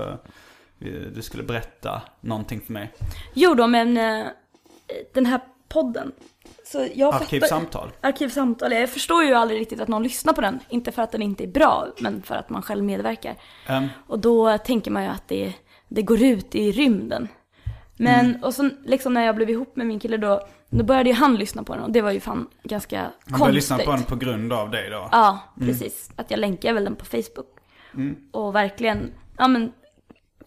vi- 0.79 1.11
du 1.15 1.23
skulle 1.23 1.43
berätta 1.43 2.03
någonting 2.21 2.61
för 2.61 2.73
mig. 2.73 2.93
Jo 3.35 3.55
då, 3.55 3.67
men 3.67 3.97
eh, 3.97 4.27
den 5.15 5.27
här 5.27 5.41
podden. 5.69 6.13
Så 6.65 6.89
jag 6.95 7.13
fattar- 7.13 7.25
Arkivsamtal. 7.27 7.89
Arkivsamtal. 8.01 8.73
Jag 8.73 8.91
förstår 8.91 9.25
ju 9.25 9.35
aldrig 9.35 9.61
riktigt 9.61 9.81
att 9.81 9.89
någon 9.89 10.03
lyssnar 10.03 10.33
på 10.33 10.41
den. 10.41 10.59
Inte 10.69 10.93
för 10.93 11.03
att 11.03 11.13
den 11.13 11.23
inte 11.23 11.45
är 11.45 11.49
bra, 11.49 11.87
men 12.01 12.23
för 12.23 12.35
att 12.35 12.51
man 12.51 12.63
själv 12.63 12.85
medverkar. 12.85 13.35
Ehm, 13.67 13.87
Och 14.07 14.19
då 14.19 14.59
tänker 14.59 14.91
man 14.91 15.03
ju 15.03 15.09
att 15.09 15.29
det, 15.29 15.53
det 15.89 16.03
går 16.03 16.23
ut 16.23 16.55
i 16.55 16.73
rymden. 16.73 17.29
Men, 17.97 18.27
Mm. 18.27 18.45
och 18.45 18.55
så 18.55 18.71
liksom 18.85 19.15
när 19.15 19.27
jag 19.27 19.37
blev 19.37 19.51
ihop 19.51 19.77
med 19.77 19.87
min 19.87 20.01
kille 20.01 20.17
då, 20.17 20.49
då 20.71 20.85
började 20.85 21.09
ju 21.09 21.15
han 21.15 21.37
lyssna 21.37 21.63
på 21.63 21.75
den 21.75 21.83
och 21.85 21.91
det 21.91 22.01
var 22.03 22.11
ju 22.11 22.21
fan 22.21 22.49
ganska 22.63 23.01
han 23.01 23.11
konstigt. 23.11 23.39
började 23.39 23.55
lyssna 23.55 23.79
på 23.79 23.91
den 23.91 24.03
på 24.03 24.17
grund 24.17 24.53
av 24.53 24.71
dig 24.71 24.91
då. 24.91 25.09
Ja, 25.13 25.39
precis. 25.61 26.11
Att 26.17 26.31
jag 26.31 26.41
länkar 26.41 26.73
väl 26.73 26.85
den 26.85 26.97
på 26.97 27.05
Facebook. 27.05 27.47
Och 28.33 28.55
verkligen, 28.55 29.13
ja 29.39 29.49
men 29.49 29.73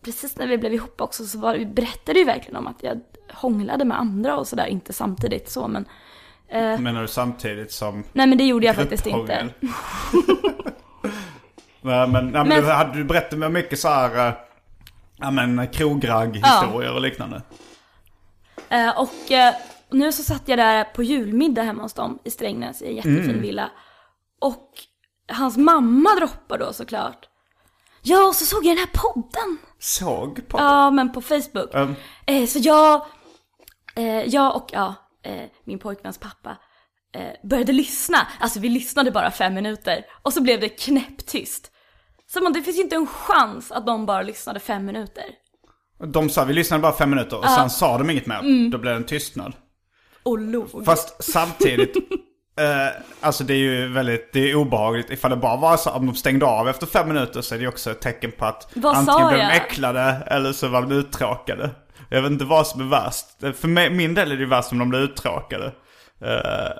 precis 0.01 0.37
när 0.37 0.47
vi 0.47 0.57
blev 0.57 0.73
ihop 0.73 1.01
också 1.01 1.25
så 1.25 1.39
var, 1.39 1.65
berättade 1.65 2.19
ju 2.19 2.25
verkligen 2.25 2.55
om 2.55 2.67
att 2.67 2.83
jag 2.83 2.99
hånglade 3.33 3.85
med 3.85 3.99
andra 3.99 4.37
och 4.37 4.47
sådär, 4.47 4.65
inte 4.65 4.93
samtidigt 4.93 5.49
så 5.49 5.67
men 5.67 5.85
Menar 6.53 7.01
du 7.01 7.07
samtidigt 7.07 7.71
som 7.71 8.03
Nej 8.13 8.27
men 8.27 8.37
det 8.37 8.43
gjorde 8.43 8.65
jag 8.65 8.75
faktiskt 8.75 9.07
inte. 9.07 9.49
nej, 11.81 12.07
men, 12.07 12.11
nej, 12.11 12.31
men, 12.31 12.47
Men- 12.47 12.63
du, 12.63 12.71
hade, 12.71 12.97
du 12.97 13.03
berättade 13.03 13.37
med 13.37 13.51
mycket 13.51 13.79
så 13.79 13.87
här, 13.87 14.27
eh, 14.27 14.33
ja 15.17 15.31
men 15.31 15.67
krogragg-historier 15.67 16.93
och 16.93 17.01
liknande. 17.01 17.41
Eh, 18.69 18.99
och 18.99 19.31
eh, 19.31 19.53
nu 19.93 20.11
så 20.11 20.23
satt 20.23 20.47
jag 20.47 20.59
där 20.59 20.83
på 20.83 21.03
julmiddag 21.03 21.61
hemma 21.63 21.83
hos 21.83 21.93
dem 21.93 22.19
i 22.23 22.29
Strängnäs 22.31 22.81
i 22.81 22.87
en 22.87 22.95
jättefin 22.95 23.23
Mm. 23.29 23.41
villa. 23.41 23.71
Och 24.39 24.69
hans 25.31 25.57
mamma 25.57 26.15
droppar 26.15 26.57
då 26.57 26.73
såklart. 26.73 27.27
Ja, 28.01 28.27
och 28.27 28.35
så 28.35 28.45
såg 28.45 28.65
jag 28.65 28.77
den 28.77 28.85
här 28.93 29.01
podden. 29.13 29.57
Såg 29.79 30.47
på 30.47 30.59
Ja, 30.59 30.91
men 30.91 31.11
på 31.11 31.21
Facebook. 31.21 31.69
Um. 31.73 31.95
Eh, 32.25 32.45
så 32.45 32.59
jag, 32.59 33.05
eh, 33.95 34.05
jag 34.23 34.55
och 34.55 34.69
ja, 34.73 34.95
eh, 35.23 35.43
min 35.63 35.79
pojkväns 35.79 36.17
pappa 36.17 36.57
eh, 37.15 37.47
började 37.49 37.71
lyssna. 37.71 38.17
Alltså 38.39 38.59
vi 38.59 38.69
lyssnade 38.69 39.11
bara 39.11 39.31
fem 39.31 39.53
minuter 39.53 40.05
och 40.21 40.33
så 40.33 40.41
blev 40.41 40.59
det 40.59 40.69
knäpptyst. 40.69 41.71
Så 42.27 42.41
man, 42.43 42.53
det 42.53 42.61
finns 42.61 42.77
ju 42.77 42.81
inte 42.81 42.95
en 42.95 43.07
chans 43.07 43.71
att 43.71 43.85
de 43.85 44.05
bara 44.05 44.21
lyssnade 44.21 44.59
fem 44.59 44.85
minuter. 44.85 45.23
De 46.13 46.29
sa 46.29 46.43
vi 46.45 46.53
lyssnade 46.53 46.81
bara 46.81 46.93
fem 46.93 47.09
minuter 47.09 47.37
och 47.37 47.49
sen 47.49 47.69
sa 47.69 47.97
de 47.97 48.09
inget 48.09 48.25
mer. 48.25 48.39
Mm. 48.39 48.69
Då 48.71 48.77
blev 48.77 48.93
det 48.93 48.97
en 48.97 49.05
tystnad. 49.05 49.53
Och 50.23 50.39
log. 50.39 50.85
Fast 50.85 51.23
samtidigt, 51.23 51.95
eh, 52.59 53.01
alltså 53.21 53.43
det 53.43 53.53
är 53.53 53.57
ju 53.57 53.87
väldigt, 53.87 54.33
det 54.33 54.51
är 54.51 54.55
obehagligt. 54.55 55.09
Ifall 55.09 55.31
det 55.31 55.37
bara 55.37 55.57
var 55.57 55.77
så 55.77 55.89
om 55.89 56.05
de 56.05 56.15
stängde 56.15 56.45
av 56.45 56.69
efter 56.69 56.87
fem 56.87 57.07
minuter 57.07 57.41
så 57.41 57.55
är 57.55 57.59
det 57.59 57.67
också 57.67 57.91
ett 57.91 58.01
tecken 58.01 58.31
på 58.31 58.45
att 58.45 58.71
Vad 58.73 58.95
antingen 58.95 59.27
blev 59.27 59.39
de 59.39 59.45
äcklade 59.45 60.23
eller 60.27 60.53
så 60.53 60.67
var 60.67 60.81
de 60.81 60.91
uttråkade. 60.91 61.69
Jag 62.09 62.21
vet 62.21 62.31
inte 62.31 62.45
vad 62.45 62.67
som 62.67 62.81
är 62.81 62.85
värst. 62.85 63.57
För 63.59 63.89
min 63.89 64.13
del 64.13 64.31
är 64.31 64.37
det 64.37 64.45
värst 64.45 64.71
om 64.71 64.79
de 64.79 64.89
blir 64.89 64.99
uttråkade. 64.99 65.65
Eh, 66.21 66.71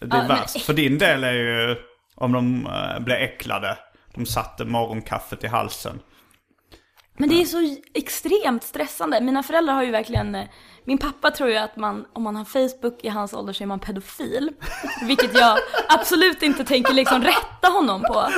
det 0.00 0.16
är 0.16 0.18
men- 0.18 0.28
värst. 0.28 0.62
För 0.62 0.72
din 0.74 0.98
del 0.98 1.24
är 1.24 1.32
ju 1.32 1.76
om 2.14 2.32
de 2.32 2.66
uh, 2.66 3.04
blir 3.04 3.16
äcklade. 3.16 3.78
De 4.14 4.26
satte 4.26 4.64
morgonkaffet 4.64 5.44
i 5.44 5.46
halsen. 5.46 6.00
Men 7.20 7.28
det 7.28 7.42
är 7.42 7.44
så 7.44 7.76
extremt 7.94 8.62
stressande. 8.62 9.20
Mina 9.20 9.42
föräldrar 9.42 9.74
har 9.74 9.82
ju 9.82 9.90
verkligen, 9.90 10.34
eh, 10.34 10.46
min 10.84 10.98
pappa 10.98 11.30
tror 11.30 11.50
ju 11.50 11.56
att 11.56 11.76
man, 11.76 12.06
om 12.12 12.22
man 12.22 12.36
har 12.36 12.44
Facebook 12.44 13.04
i 13.04 13.08
hans 13.08 13.32
ålder 13.32 13.52
så 13.52 13.64
är 13.64 13.66
man 13.66 13.80
pedofil. 13.80 14.50
Vilket 15.02 15.34
jag 15.34 15.58
absolut 15.88 16.42
inte 16.42 16.64
tänker 16.64 16.94
liksom 16.94 17.22
rätta 17.22 17.68
honom 17.68 18.02
på. 18.02 18.28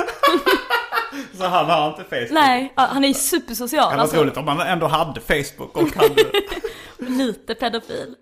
Så 1.37 1.43
han 1.47 1.65
har 1.65 1.89
inte 1.89 2.03
Facebook. 2.03 2.31
Nej, 2.31 2.73
han 2.75 3.03
är 3.03 3.07
ju 3.07 3.13
supersocial. 3.13 3.89
Det 3.89 3.95
var 3.95 4.01
alltså. 4.01 4.17
roligt 4.17 4.37
om 4.37 4.45
man 4.45 4.59
ändå 4.59 4.87
hade 4.87 5.21
Facebook 5.21 5.77
och 5.77 5.95
hade... 5.95 6.25
lite 7.11 7.55
pedofil. 7.55 8.15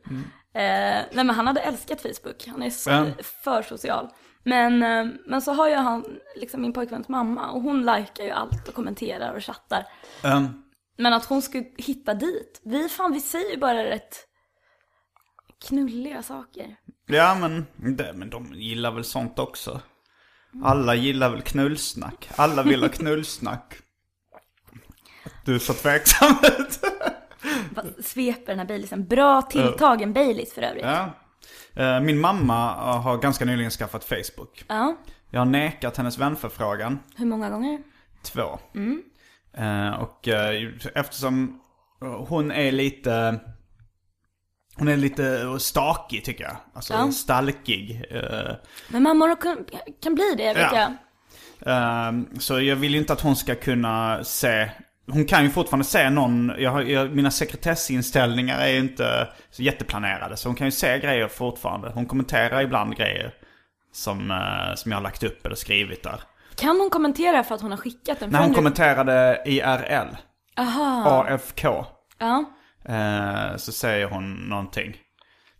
Eh, 0.55 0.61
nej 0.63 1.07
men 1.11 1.29
han 1.29 1.47
hade 1.47 1.61
älskat 1.61 2.01
Facebook, 2.01 2.47
han 2.47 2.63
är 2.63 2.69
så, 2.69 2.89
Ja. 2.89 3.05
för 3.43 3.61
social. 3.61 4.07
Men, 4.43 4.83
eh, 4.83 5.13
men 5.25 5.41
så 5.41 5.53
har 5.53 5.69
ju 5.69 5.75
han, 5.75 6.05
liksom 6.35 6.61
min 6.61 6.73
pojkväns 6.73 7.07
mamma, 7.07 7.51
och 7.51 7.61
hon 7.61 7.85
likar 7.85 8.23
ju 8.23 8.29
allt 8.29 8.67
och 8.67 8.73
kommenterar 8.73 9.33
och 9.35 9.43
chattar. 9.43 9.85
Um, 10.23 10.63
Men 10.97 11.13
att 11.13 11.25
hon 11.25 11.41
skulle 11.41 11.65
hitta 11.77 12.13
dit, 12.13 12.61
vi 12.63 12.89
fan 12.89 13.13
vi 13.13 13.19
säger 13.21 13.51
ju 13.51 13.57
bara 13.57 13.83
rätt 13.83 14.17
knulliga 15.67 16.23
saker. 16.23 16.75
Ja 17.07 17.35
men, 17.35 17.65
det, 17.97 18.13
men 18.13 18.29
de 18.29 18.53
gillar 18.53 18.91
väl 18.91 19.03
sånt 19.03 19.39
också. 19.39 19.81
Alla 20.63 20.95
gillar 20.95 21.29
väl 21.29 21.41
knullsnack. 21.41 22.29
Alla 22.35 22.63
vill 22.63 22.81
ha 22.81 22.89
knullsnack. 22.99 23.77
Du 25.45 25.55
är 25.55 25.59
så 25.59 25.73
tveksam 25.73 26.35
ut. 26.59 26.79
Sveper 28.05 28.45
den 28.51 28.59
här 28.59 28.65
Baileysen. 28.65 29.07
Bra 29.07 29.41
tilltagen 29.41 30.13
Baileys 30.13 30.53
för 30.53 30.61
övrigt. 30.61 30.83
ja. 30.85 31.09
Eh, 31.75 31.99
Min 31.99 32.19
mamma 32.19 32.69
eh, 32.71 33.01
har 33.01 33.17
ganska 33.17 33.45
nyligen 33.45 33.71
skaffat 33.71 34.03
Facebook. 34.03 34.63
Ja. 34.67 34.95
Jag 35.29 35.39
har 35.41 35.45
nekat 35.45 35.97
hennes 35.97 36.17
vänförfrågan. 36.17 36.99
Hur 37.15 37.25
många 37.25 37.49
gånger? 37.49 37.79
Två. 38.23 38.59
Eh, 39.57 39.89
och 39.93 40.27
eftersom 40.95 41.61
hon 42.27 42.51
är 42.51 42.71
lite... 42.71 43.39
Hon 44.75 44.87
är 44.87 44.97
lite 44.97 45.55
stakig 45.59 46.25
tycker 46.25 46.43
jag. 46.43 46.55
Alltså 46.73 46.93
Ja. 46.93 47.11
stalkig. 47.11 48.03
Men 48.89 49.03
mammor 49.03 49.41
kan, 49.41 49.65
kan 50.03 50.15
bli 50.15 50.33
det, 50.37 50.53
vet 50.53 50.57
Ja. 50.71 50.91
jag. 51.65 52.41
Så 52.41 52.61
jag 52.61 52.75
vill 52.75 52.91
ju 52.93 52.97
inte 52.99 53.13
att 53.13 53.21
hon 53.21 53.35
ska 53.35 53.55
kunna 53.55 54.23
se... 54.23 54.71
Hon 55.07 55.25
kan 55.25 55.43
ju 55.43 55.49
fortfarande 55.49 55.85
se 55.85 56.09
någon... 56.09 56.51
Jag 56.57 56.71
har, 56.71 56.81
jag, 56.81 57.15
mina 57.15 57.31
sekretessinställningar 57.31 58.59
är 58.59 58.67
ju 58.67 58.79
inte 58.79 59.27
så 59.51 59.63
jätteplanerade. 59.63 60.37
Så 60.37 60.49
hon 60.49 60.55
kan 60.55 60.67
ju 60.67 60.71
se 60.71 60.99
grejer 60.99 61.27
fortfarande. 61.27 61.89
Hon 61.93 62.05
kommenterar 62.05 62.61
ibland 62.61 62.95
grejer 62.97 63.33
som, 63.93 64.31
eh, 64.31 64.75
som 64.75 64.91
jag 64.91 64.97
har 64.97 65.03
lagt 65.03 65.23
upp 65.23 65.45
eller 65.45 65.55
skrivit 65.55 66.03
där. 66.03 66.21
Kan 66.55 66.79
hon 66.79 66.89
kommentera 66.89 67.43
för 67.43 67.55
att 67.55 67.61
hon 67.61 67.71
har 67.71 67.77
skickat 67.77 68.21
en 68.21 68.29
När 68.29 68.39
hon 68.39 68.47
friend- 68.47 68.55
kommenterade 68.55 69.43
IRL, 69.45 70.15
Aha. 70.57 71.03
AFK, 71.29 71.85
Ja. 72.19 72.43
eh, 72.85 73.55
så 73.57 73.71
säger 73.71 74.05
hon 74.07 74.33
någonting. 74.33 74.95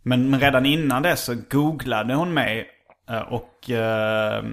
Men, 0.02 0.30
men 0.30 0.40
redan 0.40 0.66
innan 0.66 1.02
det 1.02 1.16
så 1.16 1.34
googlade 1.50 2.14
hon 2.14 2.34
mig 2.34 2.68
eh, 3.10 3.20
och, 3.20 3.70
eh, 3.70 4.44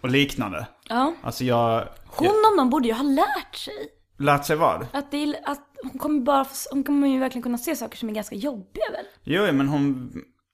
och 0.00 0.10
liknande. 0.10 0.66
Ja. 0.88 1.14
Alltså 1.22 1.44
jag... 1.44 1.88
Hon 2.06 2.28
om 2.28 2.56
någon 2.56 2.70
borde 2.70 2.88
ju 2.88 2.94
ha 2.94 3.02
lärt 3.02 3.54
sig. 3.54 3.88
Lärt 4.18 4.44
sig 4.44 4.56
vad? 4.56 4.86
Att, 4.92 5.10
det 5.10 5.22
är, 5.22 5.34
att 5.44 5.66
hon 5.82 5.98
kommer 5.98 6.20
bara, 6.20 6.46
hon 6.70 6.84
kommer 6.84 7.08
ju 7.08 7.18
verkligen 7.18 7.42
kunna 7.42 7.58
se 7.58 7.76
saker 7.76 7.96
som 7.96 8.08
är 8.08 8.12
ganska 8.12 8.34
jobbiga 8.34 8.84
väl? 8.92 9.04
Jo, 9.22 9.52
men 9.52 9.68
hon, 9.68 10.12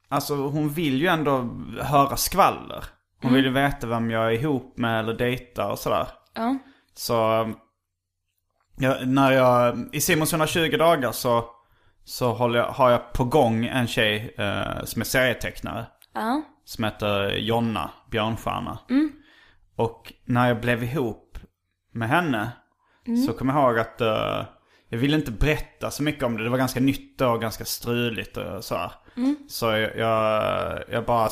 alltså 0.09 0.35
hon 0.35 0.69
vill 0.69 1.01
ju 1.01 1.07
ändå 1.07 1.49
höra 1.81 2.17
skvaller. 2.17 2.85
Hon 3.23 3.35
vill 3.35 3.45
ju 3.45 3.51
veta 3.51 3.87
vem 3.87 4.11
jag 4.11 4.27
är 4.27 4.31
ihop 4.31 4.79
med 4.79 5.01
eller 5.01 5.15
dejtar 5.15 5.71
och 5.71 5.79
sådär. 5.79 6.07
Ja. 6.35 6.59
Så, 6.95 7.15
jag, 8.79 9.09
när 9.09 9.33
jag, 9.33 9.89
i 9.93 10.01
Simons 10.01 10.33
120 10.33 10.77
dagar 10.79 11.13
så, 11.13 11.45
så 12.05 12.33
håller 12.33 12.59
jag, 12.59 12.67
har 12.67 12.91
jag 12.91 13.13
på 13.13 13.25
gång 13.25 13.67
en 13.67 13.87
tjej 13.87 14.35
eh, 14.39 14.85
som 14.85 15.01
är 15.03 15.05
serietecknare. 15.05 15.87
Ja. 16.15 16.43
Som 16.65 16.85
heter 16.85 17.31
Jonna 17.31 17.91
Björnstjärna. 18.11 18.79
Och 19.77 20.13
när 20.25 20.49
jag 20.49 20.61
blev 20.61 20.83
ihop 20.85 21.39
med 21.93 22.09
henne 22.09 22.51
så 23.27 23.33
kom 23.33 23.49
jag 23.49 23.59
ihåg 23.59 23.79
att 23.79 24.01
eh, 24.01 24.45
jag 24.89 24.99
ville 24.99 25.17
inte 25.17 25.31
berätta 25.31 25.91
så 25.91 26.03
mycket 26.03 26.23
om 26.23 26.37
det. 26.37 26.45
Det 26.45 26.51
var 26.51 26.59
ganska 26.59 26.81
nytt 26.81 27.21
och 27.21 27.41
ganska 27.41 27.65
struligt 27.65 28.37
och 28.37 28.65
så 28.65 28.77
här. 28.77 28.93
Så 29.49 29.67
jag, 29.67 29.97
jag, 29.97 30.83
jag, 30.89 31.05
bara, 31.05 31.29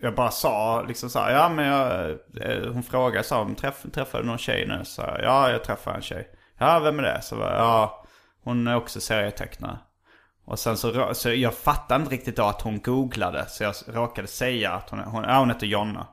jag 0.00 0.14
bara 0.14 0.30
sa 0.30 0.82
liksom 0.82 1.10
så 1.10 1.18
här, 1.18 1.32
ja 1.32 1.48
men 1.48 1.66
jag, 1.66 2.10
eh, 2.40 2.72
hon 2.72 2.82
frågade 2.82 3.24
så 3.24 3.34
här, 3.34 3.42
om 3.42 3.54
träff, 3.54 3.86
träffade 3.92 4.24
någon 4.24 4.38
tjej 4.38 4.66
nu? 4.68 4.84
Så 4.84 5.02
här, 5.02 5.22
ja 5.22 5.50
jag 5.50 5.64
träffade 5.64 5.96
en 5.96 6.02
tjej. 6.02 6.28
Ja 6.58 6.78
vem 6.78 6.98
är 6.98 7.02
det? 7.02 7.22
Så 7.22 7.36
var, 7.36 7.46
jag, 7.46 7.60
ja 7.60 8.04
hon 8.44 8.66
är 8.66 8.76
också 8.76 9.00
serietecknare. 9.00 9.78
Och 10.44 10.58
sen 10.58 10.76
så, 10.76 11.14
så 11.14 11.30
jag 11.30 11.54
fattade 11.54 12.00
inte 12.02 12.14
riktigt 12.14 12.36
då 12.36 12.44
att 12.44 12.62
hon 12.62 12.80
googlade. 12.80 13.46
Så 13.48 13.64
jag 13.64 13.74
råkade 13.86 14.28
säga 14.28 14.72
att 14.72 14.90
hon, 14.90 14.98
hon, 14.98 15.24
ja, 15.24 15.38
hon 15.38 15.50
heter 15.50 15.66
Jonna. 15.66 16.06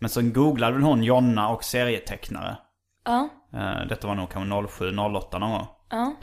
Men 0.00 0.10
sen 0.10 0.32
googlade 0.32 0.72
väl 0.72 0.82
hon 0.82 1.02
Jonna 1.02 1.48
och 1.48 1.64
serietecknare. 1.64 2.56
Ja. 3.04 3.28
Eh, 3.52 3.86
detta 3.88 4.06
var 4.06 4.14
nog 4.14 4.30
kanske 4.30 4.68
07, 4.68 4.96
08 4.98 5.38
någon 5.38 5.50
gång. 5.50 5.66
Ja. 5.90 6.14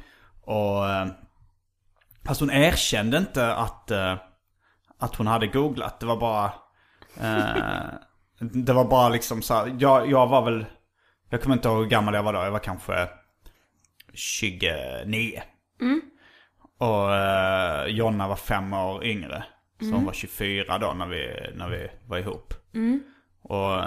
Och... 0.41 0.89
Eh, 0.89 1.07
fast 2.25 2.39
hon 2.39 2.51
erkände 2.51 3.17
inte 3.17 3.53
att, 3.55 3.91
eh, 3.91 4.15
att 4.97 5.15
hon 5.15 5.27
hade 5.27 5.47
googlat. 5.47 5.99
Det 5.99 6.05
var 6.05 6.17
bara... 6.17 6.53
Det 8.39 8.73
var 8.73 8.85
bara 8.85 9.09
liksom 9.09 9.41
så 9.41 9.53
här, 9.53 9.75
jag, 9.79 10.11
jag 10.11 10.27
var 10.27 10.41
väl... 10.45 10.65
Jag 11.29 11.41
kommer 11.41 11.55
inte 11.55 11.67
ihåg 11.67 11.77
hur 11.77 11.85
gammal 11.85 12.13
jag 12.13 12.23
var 12.23 12.33
då. 12.33 12.39
Jag 12.39 12.51
var 12.51 12.59
kanske 12.59 13.07
29. 14.13 15.41
Och 16.77 17.15
eh, 17.15 17.85
Jonna 17.87 18.27
var 18.27 18.35
fem 18.35 18.73
år 18.73 19.05
yngre. 19.05 19.43
Så 19.79 19.85
hon 19.95 20.05
var 20.05 20.13
24 20.13 20.77
då 20.77 20.93
när 20.93 21.07
vi, 21.07 21.51
när 21.55 21.69
vi 21.69 21.89
var 22.07 22.17
ihop. 22.17 22.53
Och 23.41 23.84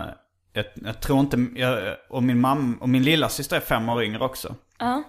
jag, 0.52 0.64
jag 0.74 1.00
tror 1.00 1.20
inte, 1.20 1.46
jag, 1.54 1.96
och 2.08 2.22
min 2.22 2.40
mamma, 2.40 2.76
och 2.80 2.88
min 2.88 3.02
lilla 3.02 3.28
syster 3.28 3.56
är 3.56 3.60
fem 3.60 3.88
år 3.88 4.02
yngre 4.02 4.24
också. 4.24 4.54
Ja. 4.78 5.02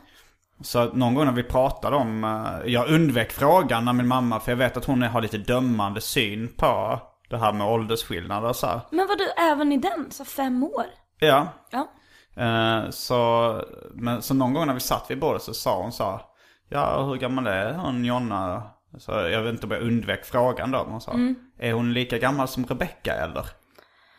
Så 0.62 0.86
någon 0.94 1.16
gång 1.16 1.26
när 1.26 1.34
vi 1.34 1.44
pratade 1.44 1.96
om, 1.96 2.24
eh, 2.24 2.72
jag 2.72 2.90
undvek 2.90 3.32
frågan 3.32 3.86
när 3.86 3.94
min 3.94 4.08
mamma, 4.08 4.40
för 4.40 4.52
jag 4.52 4.58
vet 4.58 4.78
att 4.78 4.86
hon 4.86 5.02
har 5.02 5.22
lite 5.22 5.38
dömande 5.38 6.02
syn 6.02 6.48
på 6.58 7.00
det 7.30 7.38
här 7.38 7.54
med 7.54 7.68
åldersskillnader 7.68 8.50
och 8.50 8.56
så 8.56 8.68
här. 8.68 8.82
Men 8.92 9.08
var 9.08 9.16
du 9.16 9.30
även 9.52 9.72
i 9.72 9.78
den, 9.78 10.12
så 10.12 10.26
fem 10.26 10.64
år? 10.64 10.86
Ja, 11.20 11.48
Ja. 11.72 11.88
Eh, 12.36 12.90
så, 12.90 13.62
men, 13.94 14.22
så 14.22 14.34
någon 14.34 14.54
gång 14.54 14.68
när 14.68 14.74
vi 14.74 14.80
satt 14.80 15.12
vid 15.12 15.20
bordet 15.20 15.42
så 15.42 15.54
sa 15.54 15.82
hon 15.82 15.92
så 15.92 16.22
Ja, 16.70 17.04
hur 17.04 17.16
gammal 17.16 17.48
är 17.48 17.74
hon 17.74 18.06
Jonna? 18.06 18.64
Så 18.98 19.12
jag 19.12 19.42
vet 19.42 19.54
inte 19.54 19.66
om 19.66 19.72
jag 19.72 19.82
undvek 19.82 20.26
frågan 20.26 20.72
då. 20.72 20.84
Men 20.84 20.92
hon 20.92 21.02
sa, 21.02 21.14
är 21.60 21.74
hon 21.74 21.94
lika 21.94 22.18
gammal 22.18 22.48
som 22.48 22.66
Rebecca 22.66 23.14
eller? 23.14 23.46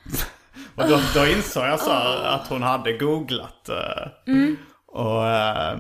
och 0.75 0.88
då, 0.88 1.01
då 1.14 1.27
insåg 1.27 1.64
jag 1.64 1.81
så 1.81 1.90
att 1.90 2.49
hon 2.49 2.62
hade 2.62 2.93
googlat. 2.93 3.69
eh, 3.69 4.09
Och, 4.87 5.27
eh, 5.27 5.79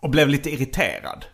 och 0.00 0.10
blev 0.10 0.28
lite 0.28 0.50
irriterad. 0.50 1.24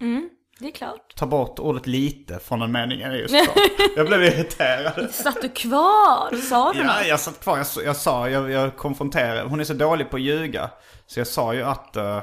Det 0.59 0.67
är 0.69 0.73
klart. 0.73 1.15
Ta 1.17 1.27
bort 1.27 1.59
ordet 1.59 1.87
lite 1.87 2.39
från 2.39 2.61
den 2.61 2.73
meningen 2.73 3.13
just 3.15 3.35
då. 3.35 3.53
Jag 3.97 4.07
blev 4.07 4.23
irriterad. 4.23 5.11
Satt 5.15 5.43
du 5.43 5.49
kvar? 5.49 6.37
Sa 6.37 6.73
du 6.73 6.79
Ja, 6.79 6.85
något? 6.85 7.07
jag 7.07 7.21
satt 7.21 7.41
kvar. 7.41 7.59
Jag, 7.59 7.67
jag 7.85 7.97
sa, 7.97 8.29
jag, 8.29 8.51
jag 8.51 8.77
konfronterade. 8.77 9.43
Hon 9.49 9.61
är 9.61 9.65
så 9.65 9.75
dålig 9.75 10.11
på 10.11 10.17
att 10.17 10.23
ljuga. 10.23 10.71
Så 11.07 11.21
jag 11.21 11.27
sa 11.27 11.55
ju 11.55 11.63
att 11.63 11.97
eh, 11.97 12.21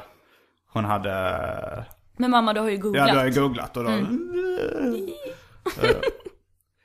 hon 0.74 0.86
hade... 0.86 1.86
Men 2.18 2.32
mamma, 2.32 2.54
du 2.54 2.60
har 2.60 2.70
ju 2.70 2.76
Ja, 2.76 2.82
googlat. 2.82 3.12
du 3.12 3.18
har 3.18 3.26
ju 3.26 3.32
googlat 3.42 3.78
och 3.78 3.84
då... 3.84 3.90
Eh, 3.90 3.98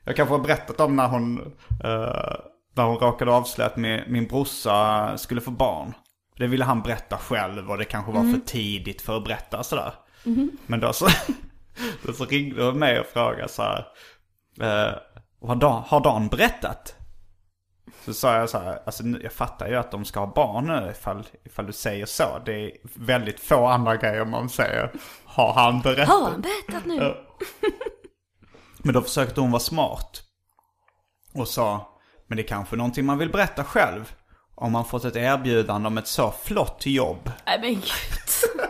jag 0.05 0.17
kanske 0.17 0.35
har 0.35 0.39
berättat 0.43 0.81
om 0.81 0.97
när 0.97 1.09
hon... 1.09 1.39
eh, 1.85 2.37
där 2.75 2.83
hon 2.85 2.97
råkade 2.99 3.33
avslöja 3.33 3.71
att 3.71 3.77
min, 3.77 4.01
min 4.07 4.27
brorsa 4.27 5.19
skulle 5.19 5.41
få 5.41 5.51
barn. 5.51 5.95
Det 6.39 6.47
ville 6.47 6.65
han 6.65 6.83
berätta 6.83 7.19
själv 7.19 7.71
och 7.71 7.79
det 7.79 7.85
kanske 7.85 8.13
var 8.13 8.21
för 8.33 8.41
tidigt 8.47 9.03
för 9.03 9.17
att 9.17 9.25
berätta 9.25 9.63
sådär. 9.63 9.93
Men 10.67 10.81
då 10.81 10.93
så, 10.93 11.07
då 12.03 12.13
så 12.13 12.25
ringde 12.25 12.65
hon 12.65 12.79
mig 12.79 13.01
och 13.01 13.07
frågade 13.07 13.49
så 13.49 13.63
här. 13.63 13.87
Eh, 14.61 14.95
har, 15.49 15.57
Dan, 15.57 15.83
har 15.87 16.01
Dan 16.01 16.29
berättat? 16.29 16.95
Så 18.05 18.15
sa 18.15 18.37
jag 18.37 18.51
så 18.51 18.59
här, 18.59 18.79
alltså 18.87 19.03
jag 19.23 19.33
fattar 19.33 19.69
ju 19.69 19.77
att 19.77 19.91
de 19.91 20.05
ska 20.05 20.21
ha 20.21 20.33
barn 20.35 20.67
nu 20.67 20.91
ifall, 20.91 21.25
ifall 21.45 21.67
du 21.67 21.73
säger 21.73 22.07
så. 22.07 22.25
Det 22.45 22.65
är 22.65 22.71
väldigt 22.95 23.41
få 23.41 23.67
andra 23.67 23.97
grejer 23.97 24.25
man 24.25 24.49
säger. 24.49 24.91
Har 25.25 25.53
han 25.53 25.81
berättat? 25.81 26.09
Har 26.09 26.31
han 26.31 26.41
berättat 26.41 26.87
nu? 26.87 27.15
Men 28.85 28.95
då 28.95 29.01
försökte 29.01 29.41
hon 29.41 29.51
vara 29.51 29.61
smart. 29.61 30.23
Och 31.35 31.49
sa, 31.49 31.99
men 32.27 32.37
det 32.37 32.43
är 32.43 32.49
kanske 32.49 32.77
någonting 32.77 33.07
man 33.07 33.19
vill 33.19 33.31
berätta 33.31 33.65
själv. 33.65 34.13
Om 34.55 34.73
man 34.73 34.85
fått 34.85 35.05
ett 35.05 35.17
erbjudande 35.17 35.87
om 35.87 35.99
ett 35.99 36.07
så 36.07 36.35
flott 36.43 36.87
jobb. 36.87 37.31
Nej 37.47 37.61
men 37.61 37.75
gud. 37.75 38.61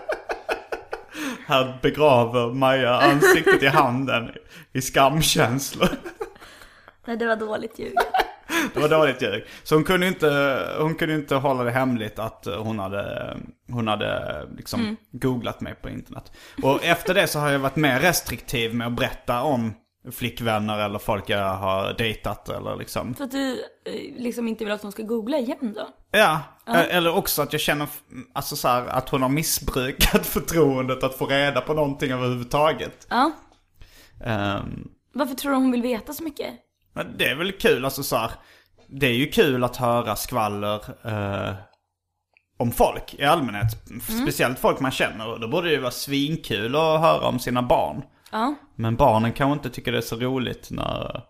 Här 1.46 1.78
begraver 1.82 2.52
Maja 2.52 3.00
ansiktet 3.00 3.62
i 3.62 3.66
handen 3.66 4.30
i 4.72 4.80
skamkänslor. 4.80 5.88
Nej 7.06 7.16
det 7.16 7.26
var 7.26 7.36
dåligt 7.36 7.78
ljug. 7.78 7.94
Det 8.74 8.80
var 8.80 8.88
dåligt 8.88 9.22
ljug. 9.22 9.44
Så 9.62 9.74
hon 9.74 9.84
kunde 9.84 10.06
inte, 10.06 10.58
hon 10.78 10.94
kunde 10.94 11.14
inte 11.14 11.34
hålla 11.34 11.64
det 11.64 11.70
hemligt 11.70 12.18
att 12.18 12.46
hon 12.58 12.78
hade, 12.78 13.36
hon 13.70 13.88
hade 13.88 14.42
liksom 14.56 14.96
googlat 15.12 15.60
mig 15.60 15.74
på 15.74 15.88
internet. 15.88 16.32
Och 16.62 16.84
efter 16.84 17.14
det 17.14 17.26
så 17.26 17.38
har 17.38 17.50
jag 17.50 17.58
varit 17.58 17.76
mer 17.76 18.00
restriktiv 18.00 18.74
med 18.74 18.86
att 18.86 18.92
berätta 18.92 19.42
om 19.42 19.74
flickvänner 20.12 20.78
eller 20.78 20.98
folk 20.98 21.30
jag 21.30 21.54
har 21.54 21.92
dejtat 21.92 22.48
eller 22.48 22.76
liksom. 22.76 23.14
För 23.14 23.24
att 23.24 23.30
du 23.30 23.52
eh, 23.84 24.22
liksom 24.22 24.48
inte 24.48 24.64
vill 24.64 24.74
att 24.74 24.82
hon 24.82 24.92
ska 24.92 25.02
googla 25.02 25.38
igen 25.38 25.74
då? 25.76 25.88
Ja, 26.10 26.40
eller 26.66 27.16
också 27.16 27.42
att 27.42 27.52
jag 27.52 27.60
känner 27.60 27.88
alltså 28.32 28.56
så 28.56 28.68
här, 28.68 28.86
att 28.86 29.08
hon 29.08 29.22
har 29.22 29.28
missbrukat 29.28 30.26
förtroendet 30.26 31.02
att 31.02 31.14
få 31.14 31.26
reda 31.26 31.60
på 31.60 31.74
någonting 31.74 32.10
överhuvudtaget. 32.12 33.06
Ja. 33.10 33.32
Ehm, 34.24 34.88
Varför 35.12 35.34
tror 35.34 35.52
du 35.52 35.58
hon 35.58 35.70
vill 35.72 35.82
veta 35.82 36.12
så 36.12 36.22
mycket? 36.24 36.54
det 37.18 37.26
är 37.26 37.34
väl 37.34 37.52
kul, 37.52 37.84
alltså 37.84 38.02
så 38.02 38.16
här, 38.16 38.30
Det 38.88 39.06
är 39.06 39.12
ju 39.14 39.26
kul 39.26 39.64
att 39.64 39.76
höra 39.76 40.16
skvaller 40.16 40.80
eh, 41.04 41.54
om 42.58 42.72
folk 42.72 43.14
i 43.14 43.24
allmänhet. 43.24 43.66
Speciellt 44.22 44.58
folk 44.58 44.80
man 44.80 44.90
känner. 44.90 45.28
Och 45.28 45.40
då 45.40 45.48
borde 45.48 45.68
det 45.68 45.74
ju 45.74 45.80
vara 45.80 45.90
svinkul 45.90 46.74
att 46.76 47.00
höra 47.00 47.26
om 47.28 47.38
sina 47.38 47.62
barn. 47.62 48.02
Ja. 48.32 48.54
Men 48.76 48.96
barnen 48.96 49.32
kanske 49.32 49.52
inte 49.52 49.70
tycker 49.70 49.92
det 49.92 49.98
är 49.98 50.02
så 50.02 50.16
roligt 50.16 50.68
när... 50.70 51.22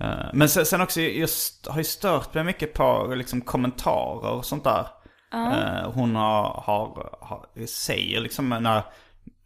eh, 0.00 0.26
men 0.32 0.48
sen, 0.48 0.66
sen 0.66 0.80
också, 0.80 1.00
jag 1.00 1.28
har 1.68 1.78
ju 1.78 1.84
stört 1.84 2.34
mig 2.34 2.44
mycket 2.44 2.74
på 2.74 3.12
liksom, 3.16 3.40
kommentarer 3.40 4.30
och 4.30 4.44
sånt 4.44 4.64
där. 4.64 4.86
Eh, 5.32 5.90
hon 5.92 6.16
har, 6.16 6.62
har, 6.66 7.08
har, 7.20 7.66
säger 7.66 8.20
liksom 8.20 8.48
när... 8.48 8.82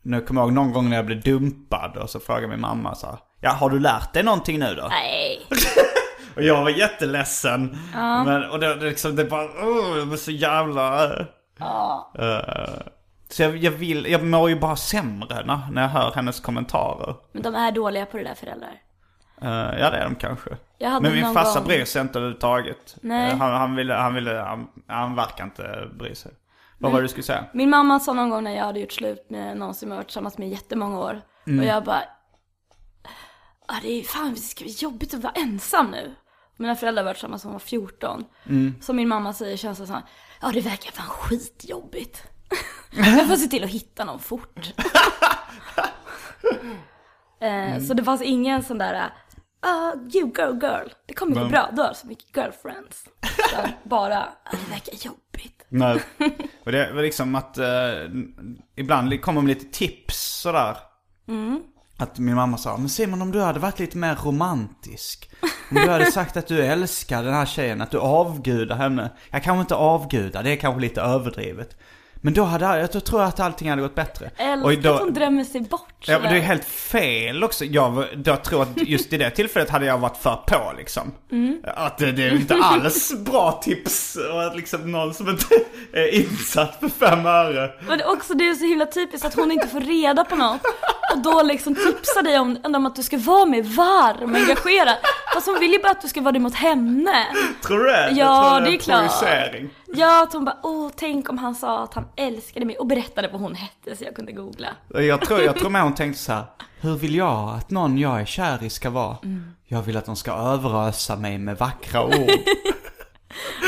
Nu 0.03 0.21
kommer 0.21 0.41
jag 0.41 0.47
ihåg 0.47 0.55
någon 0.55 0.73
gång 0.73 0.89
när 0.91 0.97
jag 0.97 1.07
blev 1.07 1.23
dumpad 1.23 1.97
och 1.97 2.11
så 2.11 2.21
frågade 2.21 2.49
min 2.49 2.61
mamma 2.61 2.95
så 2.95 3.07
här, 3.07 3.19
Ja, 3.41 3.51
har 3.51 3.71
du 3.71 3.79
lärt 3.81 4.13
dig 4.13 4.23
någonting 4.23 4.59
nu 4.59 4.75
då? 4.75 4.87
Nej. 4.91 5.47
Och 6.37 6.43
jag 6.43 6.63
var 6.63 6.71
jätteledsen. 6.71 7.79
Men, 8.25 8.51
och 8.51 8.61
det, 8.61 8.75
det, 8.75 8.85
liksom, 8.85 9.17
det 9.17 9.25
bara, 9.25 9.45
oh, 9.45 9.95
det 9.97 10.05
var 10.05 10.17
så 10.17 10.31
jävla... 10.31 11.05
eh, 12.19 12.81
så 13.31 13.43
jag, 13.43 13.57
jag 13.57 13.71
vill, 13.71 14.07
jag 14.11 14.25
mår 14.25 14.49
ju 14.49 14.57
bara 14.61 14.77
sämre 14.77 15.45
när, 15.47 15.71
när 15.71 15.83
jag 15.83 15.89
hör 15.89 16.13
hennes 16.15 16.41
kommentarer. 16.41 17.15
Men 17.33 17.43
de 17.43 17.55
är 17.55 17.73
dåliga 17.73 18.07
på 18.07 18.17
det 18.17 18.23
där 18.25 18.35
föräldrar. 18.35 18.81
Eh, 19.43 19.49
ja 19.81 19.91
det 19.91 19.97
är 19.97 20.05
de 20.05 20.15
kanske. 20.15 20.51
Men 20.81 21.03
min 21.03 21.35
farsa 21.35 21.59
gång- 21.59 21.67
bryr 21.69 21.85
sig 21.85 22.03
inte 22.03 22.19
överhuvudtaget. 22.19 22.97
Nej. 23.03 23.31
Eh, 23.31 23.37
han, 23.39 23.53
han 23.55 23.77
ville, 23.77 23.95
han 23.95 24.15
ville, 24.15 24.31
han, 24.39 24.69
han 24.87 25.15
verkar 25.15 25.45
inte 25.45 25.89
bry 25.99 26.15
sig. 26.15 26.33
Vad 26.79 26.93
var 26.93 26.99
det 26.99 27.05
du 27.05 27.09
skulle 27.09 27.23
säga? 27.25 27.45
Min 27.55 27.71
mamma 27.71 28.01
sa 28.01 28.13
någon 28.13 28.31
gång 28.31 28.45
när 28.45 28.57
jag 28.57 28.65
hade 28.65 28.81
gjort 28.81 28.93
slut 28.93 29.27
med 29.31 29.57
någon 29.57 29.75
som 29.75 29.89
jag 29.91 29.97
varit 29.97 30.07
tillsammans 30.07 30.39
med 30.39 30.49
i 30.49 30.51
jättemånga 30.51 30.99
år. 30.99 31.21
Och 31.45 31.65
jag 31.65 31.85
bara, 31.85 32.03
ah, 33.67 33.75
det 33.83 33.89
är 33.89 34.03
fan 34.03 34.31
det 34.35 34.41
ska 34.41 34.65
bli 34.65 34.73
jobbigt 34.73 35.15
att 35.15 35.23
vara 35.23 35.33
ensam 35.33 35.91
nu. 35.91 36.15
Mina 36.57 36.77
föräldrar 36.77 37.03
varit 37.05 37.17
tillsammans 37.17 37.43
sedan 37.43 37.49
hon 37.49 37.55
var 37.55 37.59
14. 37.61 38.25
Som 38.81 38.97
min 38.97 39.09
mamma 39.09 39.33
säger 39.33 39.57
känns 39.57 39.79
det 39.79 39.87
som, 39.87 40.03
ja 40.43 40.51
det 40.55 40.61
verkar 40.61 40.91
fan 40.93 41.07
skitjobbigt. 41.09 42.23
jag 42.91 43.29
får 43.29 43.37
se 43.37 43.47
till 43.47 43.65
att 43.65 43.71
hitta 43.71 44.05
någon 44.05 44.19
fort. 44.19 44.59
eh, 47.41 47.83
Så 47.83 47.95
det 47.95 48.05
fanns 48.05 48.23
ingen 48.23 48.63
sån 48.63 48.79
där, 48.79 49.11
ah 49.61 49.93
you 50.15 50.33
girl 50.37 50.63
girl, 50.63 50.89
det 51.07 51.15
kommer 51.15 51.43
gå 51.43 51.49
bra, 51.49 51.71
du 51.73 51.83
har 51.83 51.93
så 51.95 52.07
mycket 52.07 52.37
girlfriends. 52.37 53.05
Utan 53.49 53.71
bara, 53.83 54.19
ah, 54.23 54.51
det 54.51 54.71
verkar 54.71 55.07
jobbigt. 55.07 55.65
Nej. 55.69 56.01
Och 56.65 56.73
det 56.73 56.93
var 56.93 57.03
liksom 57.03 57.35
att 57.35 57.59
eh, 57.59 57.65
ibland 58.77 59.21
kommer 59.21 59.41
med 59.41 59.49
lite 59.49 59.79
tips 59.79 60.41
sådär. 60.41 60.77
Att 61.99 62.19
min 62.19 62.35
mamma 62.35 62.57
sa, 62.59 62.77
men 62.77 62.89
Simon 62.89 63.23
om 63.23 63.33
du 63.33 63.41
hade 63.41 63.59
varit 63.61 63.79
lite 63.79 63.99
mer 63.99 64.15
romantisk. 64.15 65.31
Om 65.71 65.77
du 65.77 65.89
hade 65.91 66.13
sagt 66.13 66.37
att 66.37 66.47
du 66.47 66.65
älskar 66.67 67.23
den 67.23 67.35
här 67.35 67.47
tjejen, 67.47 67.81
att 67.81 67.91
du 67.91 67.99
avgudar 67.99 68.77
henne. 68.77 69.11
Jag 69.31 69.43
kanske 69.43 69.61
inte 69.61 69.75
avgudar, 69.75 70.43
det 70.43 70.51
är 70.51 70.57
kanske 70.57 70.81
lite 70.81 71.01
överdrivet. 71.01 71.77
Men 72.23 72.35
då 72.35 72.43
hade 72.45 72.65
jag, 72.65 72.81
jag 72.95 73.05
tror 73.05 73.23
att 73.23 73.41
allting 73.41 73.71
hade 73.71 73.83
gått 73.83 73.95
bättre. 73.95 74.31
Älskar 74.37 74.83
då- 74.83 74.95
att 74.95 75.01
hon 75.01 75.15
drömmer 75.15 75.45
sig 75.45 75.61
bort 75.61 76.05
Ja 76.07 76.19
men 76.19 76.33
det 76.33 76.39
är 76.39 76.43
helt 76.43 76.65
fel 76.65 77.45
också. 77.45 77.65
Jag, 77.65 78.05
jag 78.25 78.45
tror 78.45 78.63
att 78.63 78.69
just 78.77 79.13
i 79.13 79.17
det 79.17 79.31
tillfället 79.31 79.71
hade 79.71 79.87
jag 79.87 79.99
varit 79.99 80.17
för 80.17 80.37
på 80.47 80.73
liksom. 80.79 81.13
Att 81.65 81.99
det, 81.99 82.13
det 82.13 82.23
är 82.25 82.33
inte 82.35 82.55
alls 82.63 83.13
bra 83.19 83.53
tips. 83.53 84.17
Och 84.33 84.43
att 84.47 84.57
liksom 84.57 84.93
någon 84.93 85.15
som 85.15 85.29
inte 85.29 85.47
är 85.93 86.15
insatt 86.15 86.77
för 86.81 86.89
fem 86.89 87.27
öre. 87.27 87.71
Men 87.89 88.01
också 88.07 88.35
det 88.35 88.49
är 88.49 88.55
så 88.55 88.65
himla 88.67 88.87
typiskt 88.87 89.27
att 89.27 89.35
hon 89.35 89.53
inte 89.53 89.69
får 89.69 89.81
reda 89.81 90.25
på 90.25 90.37
något. 90.37 90.61
Och 91.13 91.19
då 91.19 91.43
liksom 91.43 91.75
tipsar 91.75 92.23
dig 92.23 92.39
om, 92.39 92.59
om 92.65 92.87
att 92.87 92.97
du 92.97 93.03
ska 93.03 93.19
vara 93.19 93.47
mer 93.47 93.63
varm 93.63 94.31
och 94.33 94.37
engagerad. 94.41 94.97
Fast 95.35 95.47
hon 95.47 95.61
vill 95.61 95.73
ju 95.73 95.79
bara 95.79 95.91
att 95.93 96.03
du 96.03 96.09
ska 96.09 96.21
vara 96.21 96.33
det 96.33 96.39
mot 96.39 96.55
henne. 96.55 97.27
Tror 97.67 97.79
du 97.79 97.85
det? 97.85 98.11
Ja, 98.17 98.61
det 98.61 98.75
är 98.75 98.79
klart. 98.79 99.13
Ja, 99.87 100.23
att 100.23 100.33
hon 100.33 100.45
bara, 100.45 100.57
åh 100.63 100.91
tänk 100.97 101.31
om 101.31 101.39
han 101.39 101.55
sa 101.55 101.83
att 101.85 101.95
han 101.95 102.05
älskade 102.17 102.67
mig 102.67 102.79
och 102.79 102.87
berättade 102.87 103.29
vad 103.33 103.41
hon 103.41 103.55
hette 103.55 103.97
så 103.97 104.05
jag 104.05 104.15
kunde 104.17 104.33
googla. 104.33 104.69
Jag 104.95 105.21
tror, 105.21 105.41
jag 105.41 105.57
tror 105.57 105.71
med 105.71 105.83
hon 105.83 105.95
tänkte 105.95 106.23
så 106.23 106.33
här. 106.33 106.45
Hur 106.81 106.97
vill 106.97 107.15
jag 107.15 107.49
att 107.59 107.71
någon 107.71 107.99
jag 107.99 108.21
är 108.21 108.25
kär 108.25 108.65
i 108.65 108.71
ska 108.71 108.91
vara? 108.91 109.17
Jag 109.67 109.83
vill 109.83 109.97
att 109.97 110.07
de 110.07 110.17
ska 110.17 110.33
överösa 110.33 111.17
mig 111.17 111.39
med 111.39 111.59
vackra 111.59 112.05
ord. 112.07 112.31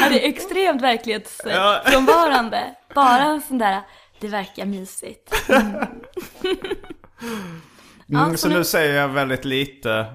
Ja, 0.00 0.08
det 0.08 0.24
är 0.24 0.28
extremt 0.28 0.82
verklighetsfrånvarande. 0.82 2.74
Bara 2.94 3.22
en 3.22 3.42
sån 3.42 3.58
där, 3.58 3.80
det 4.20 4.28
verkar 4.28 4.66
mysigt. 4.66 5.34
Mm, 6.44 6.56
Ja, 8.06 8.30
så 8.30 8.36
så 8.36 8.48
nu 8.48 8.54
nu- 8.54 8.64
säger 8.64 9.00
jag 9.00 9.08
väldigt 9.08 9.44
lite 9.44 10.06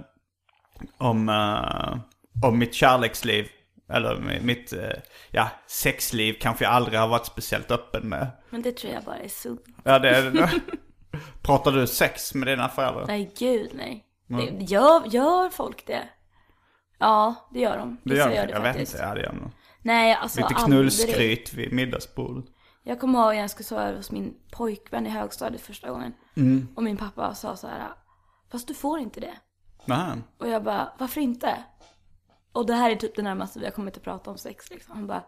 om, 0.97 1.29
eh, 1.29 1.97
om 2.49 2.59
mitt 2.59 2.73
kärleksliv. 2.73 3.47
Eller 3.93 4.39
mitt, 4.41 4.73
eh, 4.73 4.79
ja, 5.31 5.49
sexliv 5.67 6.35
kanske 6.41 6.63
jag 6.63 6.73
aldrig 6.73 6.99
har 6.99 7.07
varit 7.07 7.25
speciellt 7.25 7.71
öppen 7.71 8.09
med. 8.09 8.27
Men 8.49 8.61
det 8.61 8.71
tror 8.71 8.93
jag 8.93 9.03
bara 9.03 9.17
är 9.17 9.27
sunt. 9.27 9.61
Ja, 9.83 9.99
det 9.99 10.09
är 10.09 10.31
det. 10.31 10.49
Pratar 11.41 11.71
du 11.71 11.87
sex 11.87 12.33
med 12.33 12.47
dina 12.47 12.69
föräldrar? 12.69 13.05
Nej, 13.07 13.31
gud 13.39 13.71
nej. 13.73 14.03
Det, 14.27 14.63
gör, 14.63 15.03
gör 15.05 15.49
folk 15.49 15.87
det? 15.87 16.03
Ja, 16.99 17.49
det 17.53 17.59
gör 17.59 17.77
de. 17.77 17.97
Det 18.03 18.15
gör 18.15 18.29
de. 18.29 18.35
det 18.35 18.41
Jag 18.51 18.59
vet 18.61 18.63
faktiskt. 18.71 18.93
inte, 18.93 19.05
ja 19.05 19.13
det 19.13 19.21
gör 19.21 19.29
de. 19.33 19.51
Nej, 19.81 20.13
alltså 20.13 20.37
Lite 20.41 20.55
aldrig. 20.55 20.65
knullskryt 20.65 21.53
vid 21.53 21.73
middagsbordet. 21.73 22.45
Jag 22.83 22.99
kommer 22.99 23.19
ihåg 23.19 23.33
när 23.33 23.41
jag 23.41 23.49
skulle 23.49 23.65
sova 23.65 23.83
över 23.83 23.97
hos 23.97 24.11
min 24.11 24.33
pojkvän 24.51 25.07
i 25.07 25.09
högstadiet 25.09 25.61
första 25.61 25.89
gången. 25.89 26.13
Mm. 26.37 26.67
Och 26.75 26.83
min 26.83 26.97
pappa 26.97 27.33
sa 27.33 27.55
så 27.55 27.67
här, 27.67 27.87
fast 28.51 28.67
du 28.67 28.73
får 28.73 28.99
inte 28.99 29.19
det. 29.19 29.37
Nej. 29.85 30.21
Och 30.37 30.47
jag 30.47 30.63
bara, 30.63 30.91
varför 30.97 31.21
inte? 31.21 31.63
Och 32.51 32.65
det 32.65 32.73
här 32.73 32.91
är 32.91 32.95
typ 32.95 33.15
det 33.15 33.21
närmaste 33.21 33.59
vi 33.59 33.65
har 33.65 33.71
kommit 33.71 33.97
att 33.97 34.03
prata 34.03 34.31
om 34.31 34.37
sex 34.37 34.69
liksom. 34.69 34.95
Han 34.95 35.07
bara, 35.07 35.23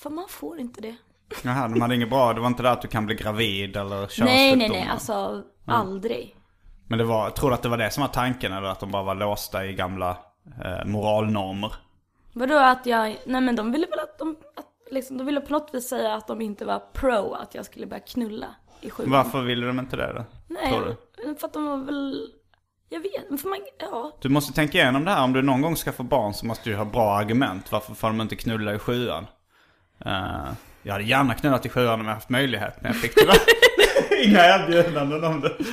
för 0.00 0.10
man 0.10 0.28
får 0.28 0.60
inte 0.60 0.80
det. 0.80 0.96
Jaha, 1.42 1.68
de 1.68 1.80
hade 1.80 1.94
inget 1.94 2.10
bra. 2.10 2.32
Det 2.32 2.40
var 2.40 2.46
inte 2.46 2.62
det 2.62 2.70
att 2.70 2.82
du 2.82 2.88
kan 2.88 3.06
bli 3.06 3.14
gravid 3.14 3.76
eller 3.76 3.96
könssjukdomar? 3.96 4.26
Nej, 4.26 4.56
nej, 4.56 4.68
nej, 4.68 4.88
alltså 4.90 5.44
aldrig. 5.66 6.36
Men 6.88 6.98
det 6.98 7.04
var, 7.04 7.30
tror 7.30 7.50
du 7.50 7.54
att 7.54 7.62
det 7.62 7.68
var 7.68 7.78
det 7.78 7.90
som 7.90 8.00
var 8.00 8.08
tanken 8.08 8.52
eller 8.52 8.68
att 8.68 8.80
de 8.80 8.90
bara 8.90 9.02
var 9.02 9.14
låsta 9.14 9.66
i 9.66 9.74
gamla 9.74 10.16
eh, 10.64 10.84
moralnormer? 10.86 11.72
Vadå 12.32 12.58
att 12.58 12.86
jag, 12.86 13.16
nej 13.26 13.40
men 13.40 13.56
de 13.56 13.72
ville 13.72 13.86
väl 13.86 13.98
att 13.98 14.18
de, 14.18 14.36
att, 14.56 14.66
liksom, 14.90 15.18
de 15.18 15.26
ville 15.26 15.40
på 15.40 15.52
något 15.52 15.74
vis 15.74 15.88
säga 15.88 16.14
att 16.14 16.26
de 16.26 16.40
inte 16.40 16.64
var 16.64 16.78
pro 16.78 17.32
att 17.32 17.54
jag 17.54 17.64
skulle 17.64 17.86
börja 17.86 18.00
knulla 18.00 18.54
i 18.84 18.90
sjuan. 18.90 19.10
Varför 19.10 19.42
ville 19.42 19.66
de 19.66 19.78
inte 19.78 19.96
det 19.96 20.12
då? 20.12 20.24
Nej, 20.48 20.70
för 21.40 21.46
att 21.46 21.52
de 21.52 21.64
var 21.66 21.76
väl, 21.76 22.28
jag 22.88 23.00
vet, 23.00 23.40
för 23.40 23.48
man, 23.48 23.58
ja. 23.78 24.12
Du 24.20 24.28
måste 24.28 24.52
tänka 24.52 24.78
igenom 24.78 25.04
det 25.04 25.10
här. 25.10 25.24
Om 25.24 25.32
du 25.32 25.42
någon 25.42 25.62
gång 25.62 25.76
ska 25.76 25.92
få 25.92 26.02
barn 26.02 26.34
så 26.34 26.46
måste 26.46 26.70
du 26.70 26.76
ha 26.76 26.84
bra 26.84 27.16
argument. 27.16 27.72
Varför 27.72 27.94
får 27.94 28.08
de 28.08 28.20
inte 28.20 28.36
knulla 28.36 28.74
i 28.74 28.78
sjuan? 28.78 29.26
Eh, 30.04 30.12
jag 30.82 30.92
hade 30.92 31.04
gärna 31.04 31.34
knullat 31.34 31.66
i 31.66 31.68
sjuan 31.68 32.00
om 32.00 32.06
jag 32.06 32.14
haft 32.14 32.28
möjlighet. 32.28 32.74
Men 32.80 32.92
jag 32.92 33.00
fick 33.00 33.14
tyvärr 33.14 33.36
inga 34.24 34.44
erbjudanden 34.46 35.24
om 35.24 35.40
det. 35.40 35.56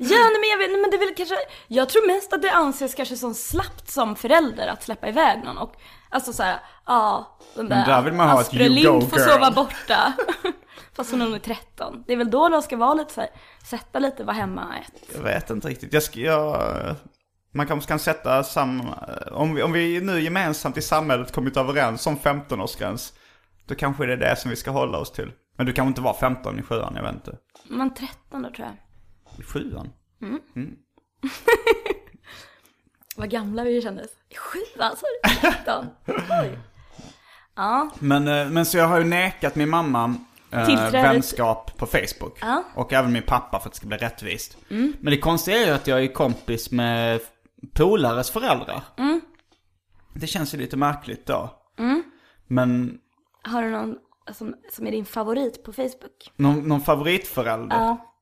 Ja, 0.00 0.16
nej, 0.16 0.40
men 0.40 0.50
jag 0.50 0.58
vet, 0.58 0.70
nej, 0.70 0.80
men 0.80 0.90
det 0.90 0.96
är 0.96 0.98
väl 1.06 1.14
kanske, 1.16 1.34
jag 1.68 1.88
tror 1.88 2.06
mest 2.06 2.32
att 2.32 2.42
det 2.42 2.50
anses 2.52 2.94
kanske 2.94 3.16
som 3.16 3.34
slappt 3.34 3.90
som 3.90 4.16
förälder 4.16 4.68
att 4.68 4.82
släppa 4.82 5.08
iväg 5.08 5.44
någon 5.44 5.58
och 5.58 5.74
alltså 6.10 6.32
såhär, 6.32 6.56
ja, 6.86 7.36
den 7.54 7.68
där, 7.68 7.86
där 7.86 8.02
vill 8.02 8.12
man 8.12 8.28
ha 8.28 8.40
ett 8.40 8.46
Asprey 8.46 8.66
you 8.68 8.92
go 8.92 8.98
Lind 8.98 9.10
får 9.10 9.18
girl. 9.18 9.28
sova 9.28 9.50
borta. 9.50 10.12
Fast 10.92 11.10
hon 11.10 11.22
är 11.22 11.28
nog 11.28 11.42
13. 11.42 12.04
Det 12.06 12.12
är 12.12 12.16
väl 12.16 12.30
då 12.30 12.48
de 12.48 12.62
ska 12.62 12.76
vara 12.76 12.94
lite 12.94 13.14
såhär, 13.14 13.30
sätta 13.64 13.98
lite, 13.98 14.24
vara 14.24 14.36
hemma 14.36 14.78
ett. 14.78 15.02
Jag 15.14 15.22
vet 15.22 15.50
inte 15.50 15.68
riktigt. 15.68 15.92
Jag, 15.92 16.02
ska, 16.02 16.20
jag, 16.20 16.94
man 17.52 17.66
kanske 17.66 17.88
kan 17.88 17.98
sätta 17.98 18.44
samma... 18.44 18.94
Om 19.32 19.54
vi, 19.54 19.62
om 19.62 19.72
vi 19.72 20.00
nu 20.00 20.20
gemensamt 20.20 20.76
i 20.76 20.82
samhället 20.82 21.32
kommit 21.32 21.56
överens 21.56 22.06
om 22.06 22.16
15-årsgräns. 22.16 23.12
Då 23.66 23.74
kanske 23.74 24.06
det 24.06 24.12
är 24.12 24.16
det 24.16 24.36
som 24.36 24.50
vi 24.50 24.56
ska 24.56 24.70
hålla 24.70 24.98
oss 24.98 25.12
till. 25.12 25.32
Men 25.56 25.66
du 25.66 25.72
kan 25.72 25.86
inte 25.86 26.00
vara 26.00 26.14
15 26.14 26.58
i 26.58 26.62
sjuan, 26.62 26.92
jag 26.96 27.02
vet 27.02 27.14
inte. 27.14 27.38
Man 27.68 27.94
13 27.94 28.42
då 28.42 28.50
tror 28.50 28.68
jag. 28.68 28.76
I 29.38 29.42
sjuan? 29.42 29.92
Vad 33.16 33.30
gamla 33.30 33.64
vi 33.64 33.82
kändes. 33.82 34.10
Sju 34.36 34.80
alltså, 34.80 35.06
13. 35.40 35.86
Oj. 36.42 36.58
Ja, 37.56 37.90
Men, 37.98 38.28
eh, 38.28 38.48
men 38.48 38.66
så 38.66 38.78
jag 38.78 38.88
har 38.88 38.98
ju 38.98 39.04
nekat 39.04 39.54
min 39.54 39.68
mamma 39.68 40.14
eh, 40.50 40.90
vänskap 40.90 41.76
på 41.78 41.86
Facebook. 41.86 42.38
Ja. 42.40 42.64
Och 42.74 42.92
även 42.92 43.12
min 43.12 43.22
pappa 43.22 43.60
för 43.60 43.68
att 43.68 43.72
det 43.72 43.76
ska 43.76 43.86
bli 43.86 43.96
rättvist. 43.96 44.56
Men 44.68 45.04
det 45.04 45.18
konstiga 45.18 45.58
är 45.58 45.66
ju 45.66 45.72
att 45.72 45.86
jag 45.86 46.02
är 46.02 46.12
kompis 46.12 46.70
med 46.70 47.20
polares 47.74 48.30
föräldrar. 48.30 48.82
Det 50.14 50.26
känns 50.26 50.54
ju 50.54 50.58
lite 50.58 50.76
märkligt 50.76 51.26
då. 51.26 51.50
Men 52.46 52.98
har 53.42 53.62
du 53.62 53.70
någon 53.70 53.96
som, 54.32 54.54
som 54.72 54.86
är 54.86 54.90
din 54.90 55.04
favorit 55.04 55.64
på 55.64 55.72
Facebook? 55.72 56.32
någon, 56.36 56.68
någon 56.68 56.80
favoritförälder? 56.80 57.76
Ja. 57.76 58.12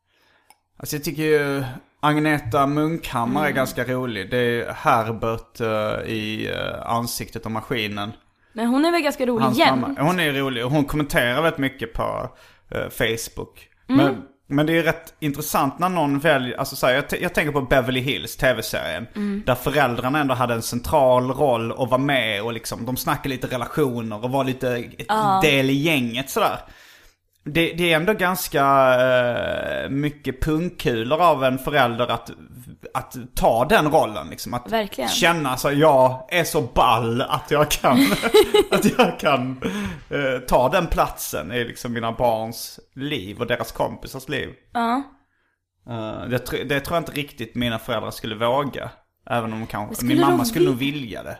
Alltså 0.76 0.96
jag 0.96 1.04
tycker 1.04 1.22
ju 1.22 1.64
Agneta 2.00 2.66
Munkhammar 2.66 3.40
Mm. 3.40 3.52
är 3.52 3.56
ganska 3.56 3.84
rolig. 3.84 4.30
Det 4.30 4.36
är 4.38 4.72
Herbert 4.72 5.60
eh, 5.60 6.12
i 6.12 6.48
eh, 6.54 6.90
Ansiktet 6.90 7.46
och 7.46 7.52
Maskinen. 7.52 8.12
Men 8.56 8.66
hon 8.66 8.84
är 8.84 8.92
väl 8.92 9.02
ganska 9.02 9.26
rolig 9.26 9.44
Hans 9.44 9.58
jämt? 9.58 9.80
mamma. 9.80 10.00
Hon 10.00 10.20
är 10.20 10.32
rolig 10.32 10.64
och 10.64 10.70
hon 10.70 10.84
kommenterar 10.84 11.42
väldigt 11.42 11.58
mycket 11.58 11.92
på 11.92 12.30
eh, 12.70 12.88
Facebook. 12.88 13.68
Mm. 13.88 14.04
Men, 14.04 14.22
men 14.46 14.66
det 14.66 14.78
är 14.78 14.82
rätt 14.82 15.14
intressant 15.20 15.78
när 15.78 15.88
någon 15.88 16.18
väljer, 16.18 16.56
alltså 16.56 16.76
så 16.76 16.86
här, 16.86 16.94
jag, 16.94 17.04
jag 17.20 17.34
tänker 17.34 17.52
på 17.52 17.60
Beverly 17.60 18.00
Hills, 18.00 18.36
tv-serien. 18.36 19.06
Mm. 19.16 19.42
Där 19.46 19.54
föräldrarna 19.54 20.20
ändå 20.20 20.34
hade 20.34 20.54
en 20.54 20.62
central 20.62 21.30
roll 21.30 21.72
och 21.72 21.88
var 21.88 21.98
med 21.98 22.42
och 22.42 22.52
liksom, 22.52 22.86
de 22.86 22.96
snackade 22.96 23.28
lite 23.28 23.46
relationer 23.46 24.24
och 24.24 24.30
var 24.30 24.44
lite 24.44 24.76
ett 24.98 25.42
del 25.42 25.70
i 25.70 25.74
gänget 25.74 26.30
sådär. 26.30 26.58
Det, 27.48 27.72
det 27.72 27.92
är 27.92 27.96
ändå 27.96 28.12
ganska 28.12 28.64
eh, 29.00 29.90
mycket 29.90 30.40
pungkulor 30.40 31.20
av 31.22 31.44
en 31.44 31.58
förälder 31.58 32.06
att, 32.06 32.30
att 32.94 33.16
ta 33.34 33.64
den 33.64 33.90
rollen. 33.90 34.28
Liksom. 34.30 34.54
Att 34.54 34.72
Verkligen. 34.72 35.10
känna 35.10 35.56
så 35.56 35.72
jag 35.72 36.24
är 36.28 36.44
så 36.44 36.62
ball 36.62 37.22
att 37.22 37.50
jag 37.50 37.70
kan, 37.70 37.98
att 38.70 38.98
jag 38.98 39.20
kan 39.20 39.62
eh, 40.10 40.40
ta 40.48 40.68
den 40.68 40.86
platsen 40.86 41.52
i 41.52 41.64
liksom 41.64 41.92
mina 41.92 42.12
barns 42.12 42.80
liv 42.94 43.38
och 43.40 43.46
deras 43.46 43.72
kompisars 43.72 44.28
liv. 44.28 44.48
Ja. 44.72 45.02
Eh, 45.88 46.28
det, 46.28 46.64
det 46.64 46.80
tror 46.80 46.96
jag 46.96 47.00
inte 47.00 47.12
riktigt 47.12 47.54
mina 47.54 47.78
föräldrar 47.78 48.10
skulle 48.10 48.34
våga. 48.34 48.90
Även 49.30 49.52
om 49.52 49.66
kanske, 49.66 50.04
min 50.04 50.20
mamma 50.20 50.44
skulle 50.44 50.64
nog 50.66 50.74
vil- 50.74 50.78
vilja 50.92 51.22
det. 51.22 51.38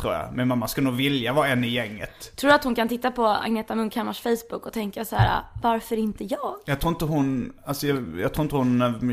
Tror 0.00 0.12
jag. 0.12 0.32
Min 0.36 0.48
mamma 0.48 0.68
skulle 0.68 0.84
nog 0.84 0.96
vilja 0.96 1.32
vara 1.32 1.48
en 1.48 1.64
i 1.64 1.68
gänget. 1.68 2.36
Tror 2.36 2.48
du 2.50 2.54
att 2.54 2.64
hon 2.64 2.74
kan 2.74 2.88
titta 2.88 3.10
på 3.10 3.26
Agneta 3.26 3.74
Munkhammars 3.74 4.20
Facebook 4.20 4.66
och 4.66 4.72
tänka 4.72 5.04
så 5.04 5.16
här: 5.16 5.42
varför 5.62 5.96
inte 5.96 6.24
jag? 6.24 6.54
Jag 6.64 6.80
tror 6.80 6.92
inte 6.92 7.04
hon, 7.04 7.52
alltså 7.64 7.86
jag, 7.86 8.20
jag 8.20 8.34
tror 8.34 8.42
inte 8.44 8.56
hon 8.56 8.82
eh, 8.82 9.12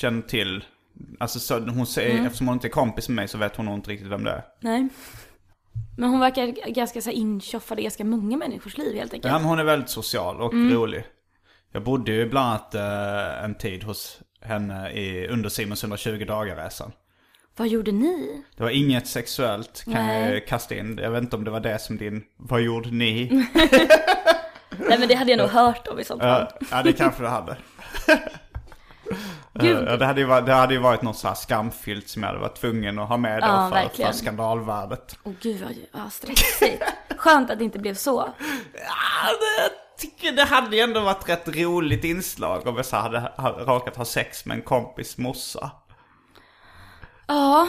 känner 0.00 0.22
till, 0.22 0.64
alltså 1.20 1.38
så, 1.40 1.58
hon 1.58 1.86
säger, 1.86 2.10
Mm. 2.14 2.26
eftersom 2.26 2.46
hon 2.48 2.54
inte 2.56 2.66
är 2.66 2.70
kompis 2.70 3.08
med 3.08 3.16
mig 3.16 3.28
så 3.28 3.38
vet 3.38 3.56
hon 3.56 3.66
nog 3.66 3.74
inte 3.74 3.90
riktigt 3.90 4.08
vem 4.08 4.24
det 4.24 4.30
är. 4.30 4.42
Nej. 4.60 4.88
Men 5.98 6.10
hon 6.10 6.20
verkar 6.20 6.70
ganska 6.72 7.00
så 7.02 7.10
intjoffad 7.10 7.78
i 7.78 7.82
ganska 7.82 8.04
många 8.04 8.36
människors 8.36 8.78
liv 8.78 8.96
helt 8.96 9.12
enkelt. 9.14 9.32
Ja, 9.32 9.38
men 9.38 9.48
hon 9.48 9.58
är 9.58 9.64
väldigt 9.64 9.88
social 9.90 10.40
och 10.40 10.52
Mm. 10.52 10.74
rolig. 10.74 11.04
Jag 11.72 11.84
bodde 11.84 12.12
ju 12.12 12.28
bland 12.28 12.48
annat 12.48 12.74
eh, 12.74 13.44
en 13.44 13.54
tid 13.54 13.84
hos 13.84 14.20
henne 14.40 14.90
i, 14.90 15.28
under 15.28 15.48
Simons 15.48 15.82
120 15.84 16.24
dagar-resan. 16.24 16.92
Vad 17.56 17.68
gjorde 17.68 17.92
ni? 17.92 18.42
Det 18.56 18.62
var 18.62 18.70
inget 18.70 19.06
sexuellt 19.06 19.84
kan 19.84 20.06
Nej. 20.06 20.32
jag 20.32 20.46
kasta 20.46 20.74
in. 20.74 20.98
Jag 21.02 21.10
vet 21.10 21.22
inte 21.22 21.36
om 21.36 21.44
det 21.44 21.50
var 21.50 21.60
det 21.60 21.78
som 21.78 21.96
din, 21.96 22.22
vad 22.36 22.60
gjorde 22.60 22.90
ni? 22.90 23.46
Nej 24.78 24.98
men 24.98 25.08
det 25.08 25.14
hade 25.14 25.30
jag 25.30 25.38
nog 25.38 25.48
hört 25.48 25.88
om 25.88 25.98
i 25.98 26.04
sånt 26.04 26.22
fall. 26.22 26.46
Ja, 26.70 26.82
det 26.82 26.92
kanske 26.92 27.22
det 27.22 27.28
hade. 27.28 27.56
Gud. 29.54 29.98
Det, 29.98 30.06
hade 30.06 30.20
ju 30.20 30.26
varit, 30.26 30.46
det 30.46 30.52
hade 30.52 30.74
ju 30.74 30.80
varit 30.80 31.02
något 31.02 31.16
så 31.18 31.28
här 31.28 31.34
skamfyllt 31.34 32.08
som 32.08 32.22
jag 32.22 32.28
hade 32.28 32.40
varit 32.40 32.60
tvungen 32.60 32.98
att 32.98 33.08
ha 33.08 33.16
med 33.16 33.40
då 33.40 33.46
Ja, 33.46 33.68
för, 33.70 33.76
för 33.76 33.82
verkligen. 33.84 34.14
skandalvärdet. 34.14 35.16
Åh 35.22 35.32
gud 35.40 35.60
vad 35.62 35.74
ja, 35.92 36.10
stressigt. 36.10 36.82
Skönt 37.16 37.50
att 37.50 37.58
det 37.58 37.64
inte 37.64 37.78
blev 37.78 37.94
så. 37.94 38.28
Ja, 38.74 39.30
det, 39.30 39.62
jag 39.62 39.70
tycker 39.98 40.32
det 40.32 40.44
hade 40.44 40.76
ju 40.76 40.82
ändå 40.82 41.00
varit 41.00 41.28
rätt 41.28 41.48
roligt 41.56 42.04
inslag 42.04 42.66
om 42.66 42.76
jag 42.76 42.86
så 42.86 42.96
hade 42.96 43.20
ha- 43.20 43.50
råkat 43.58 43.96
ha 43.96 44.04
sex 44.04 44.44
med 44.46 44.54
en 44.56 44.62
kompis 44.62 45.18
morsa. 45.18 45.70
Ja, 47.32 47.68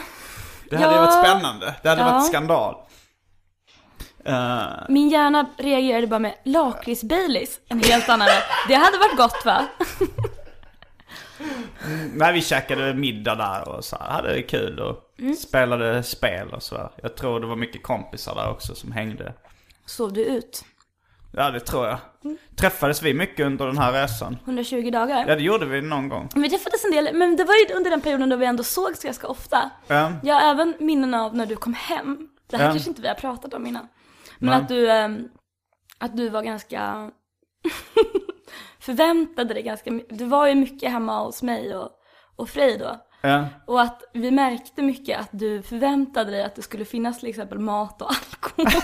Det 0.70 0.78
hade 0.78 0.96
Ja. 0.96 1.02
varit 1.02 1.26
spännande. 1.26 1.76
Det 1.84 1.90
hade 1.90 2.02
Ja. 2.02 2.12
varit 2.12 2.26
skandal. 2.28 2.76
Eh, 4.26 4.64
min 4.90 5.10
hjärna 5.10 5.46
reagerade 5.58 6.08
bara 6.08 6.20
med 6.20 6.34
lakrits-Baileys. 6.46 7.60
En 7.68 7.84
helt 7.84 8.10
annan. 8.10 8.28
Det 8.68 8.74
hade 8.76 8.98
varit 8.98 9.18
gott 9.18 9.46
va? 9.46 9.66
nej, 12.14 12.34
vi 12.34 12.42
käkade 12.42 12.94
middag 12.94 13.36
där 13.36 13.70
och 13.70 13.86
så 13.86 13.98
här, 14.00 14.10
hade 14.10 14.34
det 14.34 14.42
kul 14.42 14.80
och 14.80 15.00
Mm. 15.20 15.36
spelade 15.36 16.04
spel 16.04 16.50
och 16.54 16.64
så. 16.64 16.92
Jag 17.04 17.16
tror 17.18 17.40
det 17.40 17.48
var 17.48 17.56
mycket 17.56 17.84
kompisar 17.84 18.36
där 18.36 18.50
också 18.50 18.76
som 18.76 18.92
hängde. 18.92 19.34
Sov 19.86 20.14
du 20.14 20.26
ut? 20.26 20.66
Ja, 21.36 21.52
det 21.52 21.60
tror 21.60 21.86
jag. 21.88 21.98
Mm. 22.24 22.38
Träffades 22.56 23.02
vi 23.02 23.14
mycket 23.14 23.46
under 23.46 23.66
den 23.66 23.78
här 23.78 23.92
resan? 23.94 24.38
120 24.46 24.90
dagar? 24.92 25.26
Ja, 25.28 25.36
det 25.36 25.42
gjorde 25.44 25.66
vi 25.66 25.82
någon 25.82 26.10
gång. 26.10 26.30
Vi 26.36 26.50
träffades 26.50 26.86
en 26.86 26.92
del, 26.92 27.16
men 27.16 27.36
det 27.36 27.44
var 27.44 27.54
ju 27.56 27.76
under 27.76 27.90
den 27.92 28.02
perioden 28.02 28.30
då 28.30 28.36
vi 28.36 28.46
ändå 28.46 28.64
sågs 28.64 29.04
ganska 29.04 29.28
ofta. 29.28 29.70
Ja. 29.88 30.12
Jag 30.24 30.36
har 30.36 30.42
även 30.52 30.74
minnen 30.80 31.14
av 31.14 31.36
när 31.36 31.46
du 31.46 31.56
kom 31.56 31.74
hem. 31.74 32.30
Det 32.50 32.58
här 32.58 32.66
Ja. 32.66 32.72
kanske 32.72 32.90
inte 32.90 33.02
vi 33.02 33.08
har 33.08 33.16
pratat 33.16 33.54
om 33.54 33.68
innan. 33.68 33.88
Men 34.40 34.50
Nej. 34.50 34.62
att 34.62 34.68
du, 34.68 34.92
ehm, 34.92 35.28
att 35.98 36.18
du 36.18 36.30
var 36.30 36.42
ganska, 36.44 37.12
förväntade 38.80 39.54
dig 39.54 39.64
ganska 39.64 39.92
mycket. 39.92 40.18
Du 40.18 40.26
var 40.26 40.48
ju 40.48 40.56
mycket 40.56 40.92
hemma 40.92 41.24
hos 41.24 41.44
mig 41.44 41.76
och, 41.76 41.90
och 42.36 42.50
Frej 42.50 42.78
då. 42.78 42.96
Ja. 43.22 43.46
Och 43.68 43.82
att 43.82 44.04
vi 44.14 44.32
märkte 44.32 44.82
mycket 44.82 45.20
att 45.20 45.30
du 45.32 45.62
förväntade 45.62 46.32
dig 46.32 46.44
att 46.44 46.56
det 46.56 46.62
skulle 46.62 46.86
finnas 46.86 47.20
till 47.20 47.30
exempel 47.30 47.60
mat 47.60 48.02
och 48.02 48.10
alkohol. 48.10 48.82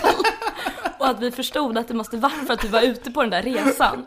och 1.00 1.08
att 1.08 1.20
vi 1.20 1.30
förstod 1.30 1.78
att 1.78 1.88
det 1.88 1.94
måste 1.94 2.16
vara 2.16 2.32
för 2.32 2.52
att 2.52 2.60
du 2.60 2.68
var 2.68 2.82
ute 2.82 3.10
på 3.10 3.22
den 3.22 3.30
där 3.30 3.42
resan. 3.42 4.06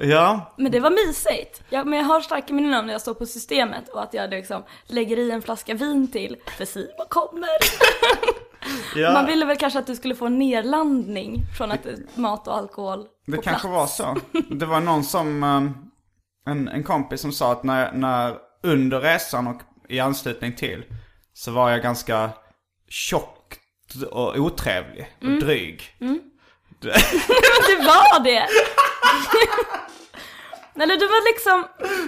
Ja, 0.00 0.54
Men 0.58 0.72
det 0.72 0.80
var 0.80 0.90
mysigt. 0.90 1.62
Jag, 1.68 1.86
men 1.86 1.98
jag 1.98 2.06
har 2.06 2.20
starka 2.20 2.54
minnen 2.54 2.74
av 2.74 2.86
när 2.86 2.92
jag 2.92 3.00
står 3.00 3.14
på 3.14 3.26
systemet 3.26 3.88
och 3.88 4.02
att 4.02 4.14
jag 4.14 4.30
liksom 4.30 4.62
lägger 4.86 5.18
i 5.18 5.30
en 5.30 5.42
flaska 5.42 5.74
vin 5.74 6.10
till, 6.10 6.36
för 6.58 6.64
Simon 6.64 7.06
kommer. 7.08 7.48
ja. 8.96 9.12
Man 9.12 9.26
ville 9.26 9.44
väl 9.44 9.56
kanske 9.56 9.78
att 9.78 9.86
du 9.86 9.96
skulle 9.96 10.14
få 10.14 10.26
en 10.26 10.38
nedlandning 10.38 11.42
från 11.58 11.72
att 11.72 11.86
mat 12.14 12.48
och 12.48 12.56
alkohol 12.56 13.06
det 13.26 13.36
på 13.36 13.42
kanske 13.42 13.68
plats. 13.68 14.00
var 14.00 14.14
så. 14.14 14.20
Det 14.54 14.66
var 14.66 14.80
någon 14.80 15.04
som, 15.04 15.42
eh, 15.42 16.52
en, 16.52 16.68
en 16.68 16.82
kompis 16.82 17.20
som 17.20 17.32
sa 17.32 17.52
att 17.52 17.64
när, 17.64 17.92
när 17.92 18.34
under 18.62 19.00
resan 19.00 19.46
och 19.46 19.60
i 19.88 20.00
anslutning 20.00 20.56
till 20.56 20.84
så 21.32 21.50
var 21.50 21.70
jag 21.70 21.82
ganska 21.82 22.30
tjock 22.88 23.33
och 24.02 24.36
otrevlig 24.36 25.12
och 25.18 25.24
Mm. 25.24 25.40
dryg. 25.40 25.82
Det 26.80 27.76
var 27.86 28.20
det! 28.24 28.46
Eller 30.82 30.96
du 30.96 31.06
var 31.06 31.32
liksom, 31.32 31.66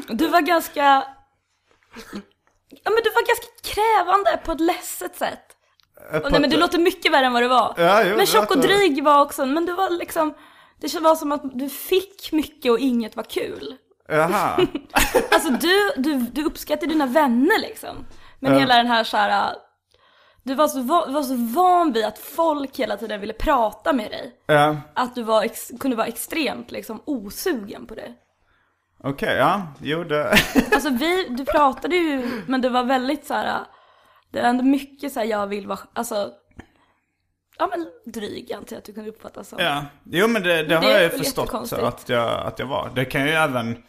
du 0.08 0.26
var 0.28 0.40
ganska, 0.40 0.82
ja 2.70 2.90
men 2.90 3.00
du 3.04 3.10
var 3.10 3.26
ganska 3.26 3.46
krävande 3.64 4.40
på 4.44 4.52
ett 4.52 4.60
ledset 4.60 5.16
sätt. 5.16 5.42
Och 6.24 6.30
nej 6.32 6.40
men 6.40 6.50
du 6.50 6.56
låter 6.56 6.78
mycket 6.78 7.12
värre 7.12 7.26
än 7.26 7.32
vad 7.32 7.42
du 7.42 7.48
var. 7.48 7.74
Ja, 7.76 8.02
jo, 8.04 8.16
men 8.16 8.26
tjock 8.26 8.50
och 8.50 8.58
dryg 8.58 9.04
var 9.04 9.22
också, 9.22 9.46
men 9.46 9.66
du 9.66 9.72
var 9.72 9.90
liksom, 9.90 10.34
det 10.80 10.94
var 11.00 11.14
som 11.16 11.32
att 11.32 11.42
du 11.58 11.68
fick 11.68 12.32
mycket 12.32 12.72
och 12.72 12.78
inget 12.78 13.16
var 13.16 13.24
kul. 13.24 13.76
Jaha. 14.08 14.66
Alltså 15.30 15.50
du, 15.50 15.90
du, 15.96 16.14
du 16.18 16.44
uppskattar 16.44 16.86
dina 16.86 17.06
vänner 17.06 17.58
liksom. 17.60 18.06
Men 18.40 18.52
Ja. 18.52 18.58
hela 18.58 18.76
den 18.76 18.86
här 18.86 19.04
så 19.04 19.16
här. 19.16 19.54
Du 20.46 20.54
var 20.54 20.68
så, 20.68 20.80
va- 20.82 21.06
var 21.08 21.22
så 21.22 21.34
van 21.36 21.92
vid 21.92 22.04
att 22.04 22.18
folk 22.18 22.76
hela 22.78 22.96
tiden 22.96 23.20
ville 23.20 23.32
prata 23.32 23.92
med 23.92 24.10
dig. 24.10 24.32
Ja, 24.46 24.76
Att 24.94 25.14
du 25.14 25.22
var 25.22 25.42
ex, 25.42 25.70
kunde 25.80 25.96
vara 25.96 26.06
extremt 26.06 26.70
liksom 26.70 27.00
osugen 27.04 27.86
på 27.86 27.94
det. 27.94 28.12
okej, 29.04 29.36
ja. 29.36 29.62
Jo, 29.80 30.04
det... 30.04 30.30
Alltså 30.72 30.90
vi, 30.90 31.26
du 31.28 31.44
pratade 31.44 31.96
ju, 31.96 32.42
men 32.46 32.60
det 32.60 32.68
var 32.68 32.84
väldigt 32.84 33.26
så 33.26 33.34
här. 33.34 33.60
Det 34.32 34.42
var 34.42 34.48
ändå 34.48 34.64
mycket 34.64 35.12
så 35.12 35.20
här, 35.20 35.26
jag 35.26 35.46
vill 35.46 35.66
vara, 35.66 35.78
alltså. 35.92 36.30
Ja 37.58 37.66
men 37.70 38.12
dryg 38.12 38.52
antar 38.52 38.76
jag 38.76 38.78
att 38.78 38.84
du 38.84 38.92
kunde 38.92 39.10
uppfatta 39.10 39.44
som. 39.44 39.58
Ja, 39.58 39.84
jo 40.04 40.28
men 40.28 40.42
det, 40.42 40.56
det, 40.56 40.62
Det 40.62 40.76
har 40.76 40.84
jag 40.90 41.02
ju 41.02 41.08
förstått 41.10 41.54
att 41.72 42.08
jag, 42.08 42.46
att 42.46 42.58
jag 42.58 42.66
var. 42.66 42.90
Det 42.94 43.04
kan 43.04 43.22
ju 43.24 43.30
även 43.32 43.82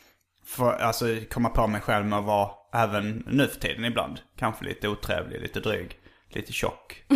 få, 0.45 0.69
alltså, 0.69 1.05
komma 1.31 1.49
på 1.49 1.67
mig 1.67 1.81
själv 1.81 2.05
med 2.05 2.19
att 2.19 2.25
vara 2.25 2.49
även 2.73 3.23
nu 3.27 3.47
för 3.47 3.59
tiden 3.59 3.85
ibland. 3.85 4.19
Kanske 4.37 4.65
lite 4.65 4.87
otrevlig, 4.87 5.41
lite 5.41 5.59
dryg, 5.59 5.99
lite 6.37 6.53
tjock. 6.53 7.03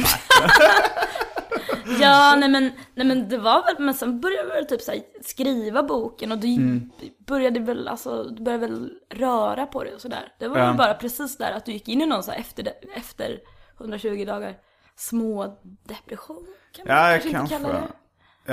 Ja, 1.99 2.35
nej 2.37 2.49
men, 2.49 2.71
nej 2.95 3.05
men 3.07 3.29
det 3.29 3.37
var 3.37 3.65
väl, 3.65 3.75
men 3.85 3.93
sen 3.93 4.21
började 4.21 4.47
jag 4.49 4.55
väl 4.55 4.65
typ 4.65 4.81
så 4.81 4.91
skriva 5.21 5.83
boken 5.83 6.31
och 6.31 6.37
du 6.37 6.47
Mm. 6.47 6.91
började 7.27 7.59
väl, 7.59 7.87
alltså, 7.87 8.23
du 8.23 8.43
började 8.43 8.67
väl 8.67 8.89
röra 9.09 9.65
på 9.65 9.83
det 9.83 9.93
och 9.95 10.01
sådär. 10.01 10.33
Det 10.39 10.47
var 10.47 10.57
Ja. 10.57 10.65
väl 10.65 10.77
bara 10.77 10.93
precis 10.93 11.37
där 11.37 11.51
att 11.51 11.65
du 11.65 11.71
gick 11.71 11.87
in 11.87 12.01
i 12.01 12.05
någon 12.05 12.23
så 12.23 12.31
efter, 12.31 12.73
efter 12.95 13.39
120 13.79 14.25
dagar 14.25 14.55
små 14.95 15.57
depression. 15.83 16.45
Kan 16.75 16.87
man 16.87 16.97
Ja, 16.97 17.03
kanske 17.11 17.27
inte 17.29 17.37
kanske. 17.39 17.55
kalla 17.55 17.73
det. 17.73 17.87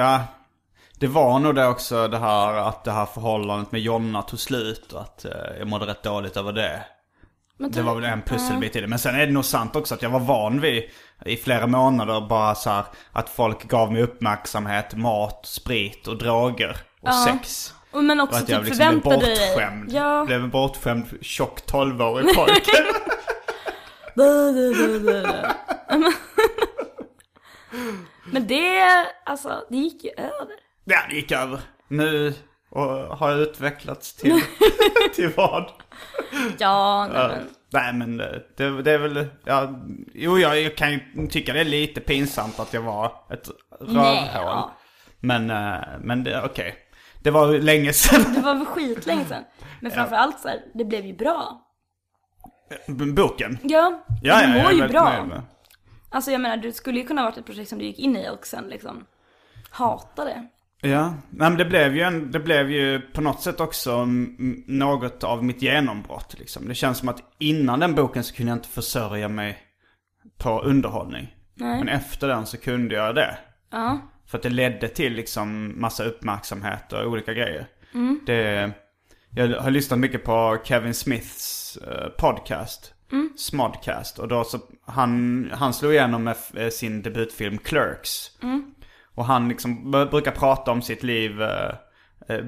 Ja, 0.01 0.25
det 0.99 1.07
var 1.07 1.39
nog 1.39 1.55
det 1.55 1.66
också 1.66 2.09
det 2.09 2.19
här 2.19 2.55
att 2.55 2.85
det 2.85 2.91
här 2.93 3.07
förhållandet 3.07 3.73
med 3.73 3.81
Jonna 3.81 4.23
tog 4.23 4.41
slut 4.41 4.93
och 4.93 5.01
att 5.01 5.25
eh, 5.25 5.33
jag 5.59 5.69
mådde 5.69 5.87
rätt 5.87 6.03
dåligt 6.03 6.37
över 6.37 6.53
det. 6.53 6.85
Det 7.59 7.82
var 7.82 7.94
väl 7.94 8.04
en 8.04 8.22
pusselbit 8.22 8.76
i 8.76 8.80
det. 8.80 8.86
Men 8.86 8.98
sen 8.98 9.14
är 9.14 9.26
det 9.26 9.32
nog 9.32 9.44
sant 9.44 9.76
också 9.76 9.94
att 9.94 10.02
jag 10.02 10.11
var 10.11 10.20
van 10.20 10.61
vid 10.61 10.82
i 11.24 11.36
flera 11.36 11.66
månader 11.66 12.20
bara 12.28 12.54
så 12.54 12.70
här 12.70 12.84
att 13.12 13.28
folk 13.28 13.64
gav 13.64 13.92
mig 13.92 14.02
uppmärksamhet, 14.02 14.94
mat, 14.94 15.46
sprit 15.46 16.06
och 16.06 16.18
droger 16.18 16.76
och 17.00 17.14
sex. 17.14 17.74
Och 17.90 18.04
men 18.04 18.20
Och 18.20 18.28
också 18.28 18.42
att 18.42 18.48
jag 18.48 18.61
typ 18.61 18.68
liksom 18.68 18.88
blev 18.90 19.02
förväntade 19.02 19.26
dig... 19.26 19.54
bortskämd. 19.54 19.92
Ja. 19.92 20.24
Blev 20.26 20.42
en 20.42 20.50
bortskämd 20.50 21.06
tjock 21.20 21.61
12-årig 21.66 22.34
pojke. 22.34 22.84
Men 28.32 28.46
det, 28.46 28.82
alltså, 29.24 29.64
det 29.70 29.76
gick 29.76 30.04
ju 30.04 30.11
över. 30.11 30.48
ja, 30.84 30.98
det 31.09 31.14
gick 31.14 31.32
över. 31.32 31.61
Nu 31.88 32.34
och 32.70 32.82
har 33.18 33.30
jag 33.30 33.40
utvecklats 33.40 34.14
till, 34.14 34.40
till 35.14 35.32
vad? 35.36 35.70
Ja, 36.59 37.09
nej, 37.12 37.28
men. 37.28 37.49
Nej 37.70 37.92
men 37.92 38.16
det, 38.16 38.42
det, 38.57 38.82
det 38.82 38.92
är 38.92 38.99
väl, 38.99 39.26
ja, 39.44 39.70
jo 40.14 40.38
jag, 40.38 40.76
kan 40.76 40.92
ju 40.92 41.01
tycka 41.30 41.53
det 41.53 41.61
är 41.61 41.64
lite 41.64 42.01
pinsamt 42.01 42.61
att 42.61 42.74
jag 42.74 42.82
var 42.82 43.12
ett 43.30 43.49
rövhål. 43.80 44.28
ja. 44.34 44.72
Men, 45.20 45.51
eh, 45.51 45.78
men 46.01 46.26
okej. 46.44 46.74
Det 47.22 47.30
var 47.30 47.59
länge 47.59 47.92
sedan. 47.92 48.34
Det 48.34 48.40
var 48.40 48.55
väl 48.55 48.66
skitlänge 48.66 49.24
sedan. 49.24 49.44
Men 49.80 49.90
framförallt 49.92 50.40
så 50.40 50.49
här, 50.49 50.61
det 50.74 50.84
blev 50.84 51.07
ju 51.07 51.16
bra. 51.16 51.64
Boken. 53.14 53.59
Ja, 53.62 54.05
Ja, 54.22 54.36
det 54.36 54.42
ja, 54.42 54.42
jag 54.42 54.51
mår 54.62 54.70
är 54.70 54.86
ju 54.86 54.88
bra. 54.88 55.24
med. 55.24 55.42
Alltså 56.11 56.30
jag 56.30 56.40
menar, 56.40 56.57
det 56.57 56.72
skulle 56.72 57.01
ju 57.01 57.07
kunna 57.07 57.22
varit 57.24 57.36
ett 57.38 57.46
projekt 57.46 57.68
som 57.68 57.78
du 57.78 57.84
gick 57.84 57.99
in 57.99 58.16
i 58.16 58.28
och 58.28 58.46
sen 58.46 58.64
liksom 58.68 59.05
hatade. 59.70 60.46
Ja, 60.81 61.14
nej 61.31 61.51
men 61.51 61.57
det 61.59 61.64
blev 61.64 61.97
ju, 61.97 62.03
en, 62.03 62.31
det 62.31 62.41
blev 62.41 62.70
ju 62.70 63.01
på 63.01 63.20
något 63.20 63.43
sätt 63.43 63.61
också 63.61 63.93
mm, 63.93 64.64
något 64.66 65.24
av 65.24 65.45
mitt 65.45 65.62
genombrott 65.62 66.35
liksom. 66.39 66.68
Det 66.68 66.74
känns 66.74 66.99
som 66.99 67.09
att 67.09 67.22
innan 67.39 67.81
den 67.81 67.95
boken 67.95 68.24
så 68.24 68.35
kunde 68.35 68.51
jag 68.51 68.57
inte 68.57 68.68
försörja 68.68 69.29
mig 69.29 69.59
på 70.39 70.61
underhållning. 70.61 71.35
Nej. 71.55 71.79
Men 71.79 71.89
efter 71.89 72.29
den 72.29 72.47
så 72.47 72.57
kunde 72.57 72.95
jag 72.95 73.14
det. 73.14 73.39
Ja. 73.70 73.99
För 74.26 74.39
att 74.39 74.43
det 74.43 74.49
ledde 74.49 74.89
till 74.89 75.12
liksom 75.12 75.74
massa 75.81 76.05
uppmärksamhet 76.05 76.93
och 76.93 77.07
olika 77.07 77.33
grejer. 77.33 77.66
Det, 78.26 78.70
jag 79.31 79.61
har 79.61 79.70
lyssnat 79.70 79.99
mycket 79.99 80.24
på 80.24 80.59
Kevin 80.64 80.95
Smiths 80.95 81.76
eh, 81.76 82.09
podcast. 82.09 82.95
Smodcast. 83.37 84.18
Och 84.18 84.29
då 84.29 84.45
så, 84.45 84.59
han, 84.87 85.51
han 85.53 85.74
slog 85.74 85.93
igenom 85.93 86.24
med 86.24 86.37
eh, 86.55 86.68
sin 86.68 87.03
debutfilm 87.03 87.59
Clerks. 87.59 88.31
Och 89.19 89.25
han 89.25 89.49
liksom 89.49 89.91
brukar 89.91 90.31
prata 90.31 90.71
om 90.71 90.83
sitt 90.83 91.03
liv 91.03 91.43
eh, 91.43 91.75
eh, 92.29 92.45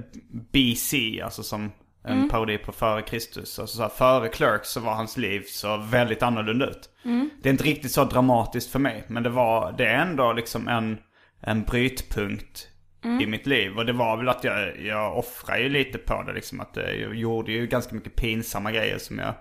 BC, 0.52 1.20
alltså 1.24 1.42
som 1.42 1.72
en 2.04 2.28
parodi 2.28 2.58
på 2.58 2.72
före 2.72 3.02
Kristus. 3.02 3.58
Alltså 3.58 3.76
så 3.76 3.82
här, 3.82 3.88
före 3.88 4.28
Clerks 4.28 4.68
så 4.68 4.80
var 4.80 4.94
hans 4.94 5.16
liv 5.16 5.42
så 5.46 5.76
väldigt 5.76 6.22
annorlunda 6.22 6.66
ut. 6.66 6.90
Det 7.42 7.48
är 7.48 7.52
inte 7.52 7.64
riktigt 7.64 7.92
så 7.92 8.04
dramatiskt 8.04 8.72
för 8.72 8.78
mig, 8.78 9.04
men 9.08 9.22
det 9.22 9.28
var, 9.30 9.74
det 9.78 9.86
är 9.86 10.02
ändå 10.02 10.32
liksom 10.32 10.68
en, 10.68 10.98
en 11.40 11.62
brytpunkt 11.62 12.68
i 13.20 13.26
mitt 13.26 13.46
liv. 13.46 13.78
Och 13.78 13.86
det 13.86 13.92
var 13.92 14.16
väl 14.16 14.28
att 14.28 14.44
jag, 14.44 14.80
jag 14.80 15.18
offrade 15.18 15.60
ju 15.60 15.68
lite 15.68 15.98
på 15.98 16.22
det 16.22 16.32
liksom. 16.32 16.60
Att 16.60 16.76
eh, 16.76 16.90
jag 16.90 17.14
gjorde 17.14 17.52
ju 17.52 17.66
ganska 17.66 17.94
mycket 17.94 18.16
pinsamma 18.16 18.72
grejer 18.72 18.98
som 18.98 19.18
jag, 19.18 19.34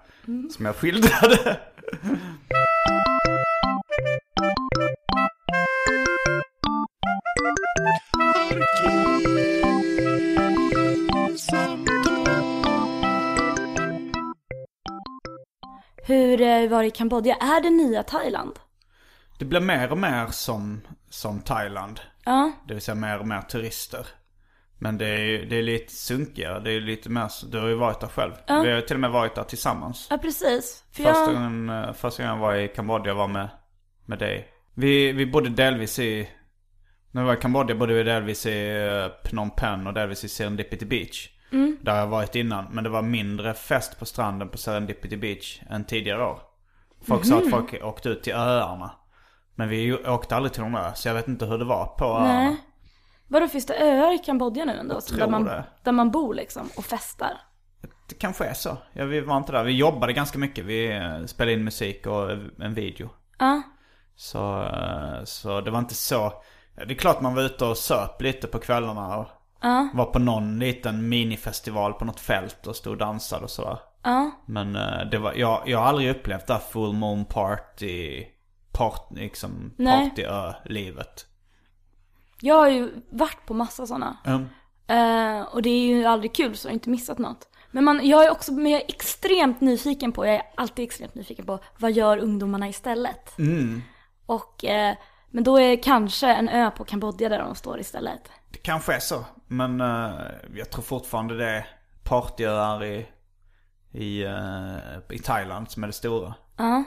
som 0.51 0.65
jag 0.65 0.75
skildrade. 0.75 1.59
Hur 16.09 16.41
eh, 16.41 16.69
var 16.69 16.81
det 16.81 16.87
i 16.87 16.91
Kambodja? 16.91 17.35
Är 17.35 17.61
det 17.61 17.69
nya 17.69 18.03
Thailand? 18.03 18.59
Det 19.39 19.45
blir 19.45 19.59
mer 19.59 19.91
och 19.91 19.97
mer 19.97 20.27
som, 20.27 20.81
som 21.09 21.41
Thailand. 21.41 21.99
Ja. 22.25 22.51
Det 22.67 22.73
vill 22.73 22.83
säga 22.83 22.95
mer 22.95 23.19
och 23.19 23.27
mer 23.27 23.41
turister. 23.41 24.07
Men 24.77 24.97
det 24.97 25.07
är, 25.07 25.45
det 25.45 25.55
är 25.55 25.63
lite 25.63 25.93
sunkigare. 25.93 26.59
Det 26.59 26.71
är 26.71 26.81
lite 26.81 27.09
mer, 27.09 27.51
du 27.51 27.59
har 27.59 27.67
ju 27.67 27.75
varit 27.75 27.99
där 27.99 28.07
själv. 28.07 28.33
Vi 28.47 28.71
har 28.71 28.81
till 28.81 28.95
och 28.95 28.99
med 28.99 29.11
varit 29.11 29.35
där 29.35 29.43
tillsammans. 29.43 30.07
Ja, 30.09 30.17
precis. 30.17 30.83
För 30.91 31.03
Första, 31.03 31.19
jag... 31.19 31.33
gången, 31.33 31.69
eh, 31.69 31.93
första 31.93 32.23
gången 32.23 32.35
jag 32.35 32.47
var 32.47 32.55
i 32.55 32.67
Kambodja 32.67 33.13
var 33.13 33.27
med, 33.27 33.49
med 34.05 34.19
dig. 34.19 34.47
Vi, 34.73 35.11
vi 35.11 35.25
bodde 35.25 35.49
delvis 35.49 35.99
i, 35.99 36.29
när 37.11 37.21
vi 37.21 37.27
var 37.27 37.33
i 37.33 37.39
Kambodja 37.39 37.75
bodde 37.75 37.93
vi 37.93 38.03
delvis 38.03 38.45
i 38.45 38.69
eh, 38.69 39.07
Phnom 39.23 39.49
Penh 39.49 39.87
och 39.87 39.93
delvis 39.93 40.23
i 40.23 40.29
Serendipity 40.29 40.85
Beach. 40.85 41.29
Där 41.81 41.91
har 41.91 41.99
jag 41.99 42.07
varit 42.07 42.35
innan. 42.35 42.65
Men 42.71 42.83
det 42.83 42.89
var 42.89 43.01
mindre 43.01 43.53
fest 43.53 43.99
på 43.99 44.05
stranden 44.05 44.49
på 44.49 44.57
Serendipity 44.57 45.17
Beach 45.17 45.61
än 45.69 45.85
tidigare 45.85 46.25
år. 46.25 46.39
Folk 47.07 47.25
sa 47.25 47.37
att 47.37 47.49
folk 47.49 47.83
åkte 47.83 48.09
ut 48.09 48.23
till 48.23 48.33
öarna. 48.33 48.91
Men 49.55 49.69
vi 49.69 49.93
åkte 49.93 50.35
aldrig 50.35 50.53
till 50.53 50.61
någon 50.61 50.75
ö, 50.75 50.91
så 50.95 51.07
jag 51.07 51.15
vet 51.15 51.27
inte 51.27 51.45
hur 51.45 51.57
det 51.57 51.65
var 51.65 51.85
på 51.85 52.05
öarna. 52.05 52.33
Nej. 52.33 52.57
Vadå, 53.27 53.47
finns 53.47 53.65
det 53.65 53.75
öar 53.75 54.15
i 54.15 54.17
Kambodja 54.17 54.65
nu 54.65 54.71
ändå? 54.71 55.01
tror 55.01 55.19
där, 55.19 55.27
man, 55.27 55.43
det. 55.43 55.65
där 55.83 55.91
man 55.91 56.11
bor 56.11 56.33
liksom 56.33 56.69
och 56.77 56.85
festar? 56.85 57.41
Det 58.09 58.15
kanske 58.15 58.45
är 58.45 58.53
så. 58.53 58.77
Ja, 58.93 59.05
vi 59.05 59.21
var 59.21 59.37
inte 59.37 59.51
där. 59.51 59.63
Vi 59.63 59.71
jobbade 59.71 60.13
ganska 60.13 60.39
mycket. 60.39 60.65
Vi 60.65 60.95
eh, 60.95 61.25
spelade 61.25 61.53
in 61.53 61.63
musik 61.63 62.07
och 62.07 62.31
en 62.59 62.73
video. 62.73 63.09
Ja. 63.39 63.61
Så, 64.15 64.63
eh, 64.63 65.23
så 65.23 65.61
det 65.61 65.71
var 65.71 65.79
inte 65.79 65.95
så... 65.95 66.33
Det 66.75 66.93
är 66.93 66.97
klart 66.97 67.21
man 67.21 67.35
var 67.35 67.41
ute 67.41 67.65
och 67.65 67.77
söp 67.77 68.21
lite 68.21 68.47
på 68.47 68.59
kvällarna 68.59 69.17
och 69.17 69.27
var 69.93 70.05
på 70.05 70.19
någon 70.19 70.59
liten 70.59 71.09
minifestival 71.09 71.93
på 71.93 72.05
något 72.05 72.19
fält 72.19 72.67
och 72.67 72.75
stod 72.75 72.91
och 72.91 72.97
dansade 72.97 73.43
och 73.43 73.49
sådär. 73.49 73.79
Ja. 74.03 74.31
Men 74.45 74.75
eh, 74.75 75.05
det 75.11 75.17
var, 75.17 75.33
jag, 75.33 75.63
jag 75.65 75.79
har 75.79 75.85
aldrig 75.85 76.09
upplevt 76.09 76.47
det 76.47 76.53
här 76.53 76.59
full 76.59 76.93
moon 76.93 77.25
party, 77.25 78.25
part, 78.71 79.07
liksom 79.11 79.73
Nej. 79.77 80.09
party-livet. 80.09 81.25
Jag 82.41 82.55
har 82.55 82.69
ju 82.69 82.91
varit 83.09 83.45
på 83.45 83.53
massa 83.53 83.87
sådana. 83.87 84.17
Mm. 84.25 84.45
Eh, 84.87 85.47
och 85.47 85.61
det 85.61 85.69
är 85.69 85.87
ju 85.87 86.05
aldrig 86.05 86.35
kul 86.35 86.55
så 86.55 86.67
jag 86.67 86.71
har 86.71 86.73
inte 86.73 86.89
missat 86.89 87.17
något. 87.17 87.47
Men 87.71 87.83
man, 87.83 88.07
jag 88.07 88.25
är 88.25 88.31
också 88.31 88.53
men 88.53 88.71
jag 88.71 88.81
är 88.81 88.85
extremt 88.87 89.61
nyfiken 89.61 90.11
på, 90.11 90.25
jag 90.25 90.35
är 90.35 90.43
alltid 90.55 90.85
extremt 90.85 91.15
nyfiken 91.15 91.45
på, 91.45 91.59
vad 91.77 91.91
gör 91.91 92.17
ungdomarna 92.17 92.69
istället? 92.69 93.33
Och, 94.25 94.65
eh, 94.65 94.95
men 95.29 95.43
då 95.43 95.59
är 95.59 95.83
kanske 95.83 96.27
en 96.27 96.49
ö 96.49 96.71
på 96.71 96.83
Kambodja 96.83 97.29
där 97.29 97.39
de 97.39 97.55
står 97.55 97.79
istället. 97.79 98.31
Det 98.51 98.57
kanske 98.59 98.93
är 98.93 98.99
så. 98.99 99.25
Men 99.47 99.81
eh, 99.81 100.11
jag 100.55 100.69
tror 100.69 100.81
fortfarande 100.83 101.37
det 101.37 101.49
är 101.49 101.67
partyöar 102.03 102.83
i, 102.83 103.07
i, 103.91 104.23
eh, 104.23 105.15
i 105.15 105.19
Thailand 105.19 105.71
som 105.71 105.83
är 105.83 105.87
det 105.87 105.93
stora. 105.93 106.33
Ja, 106.57 106.83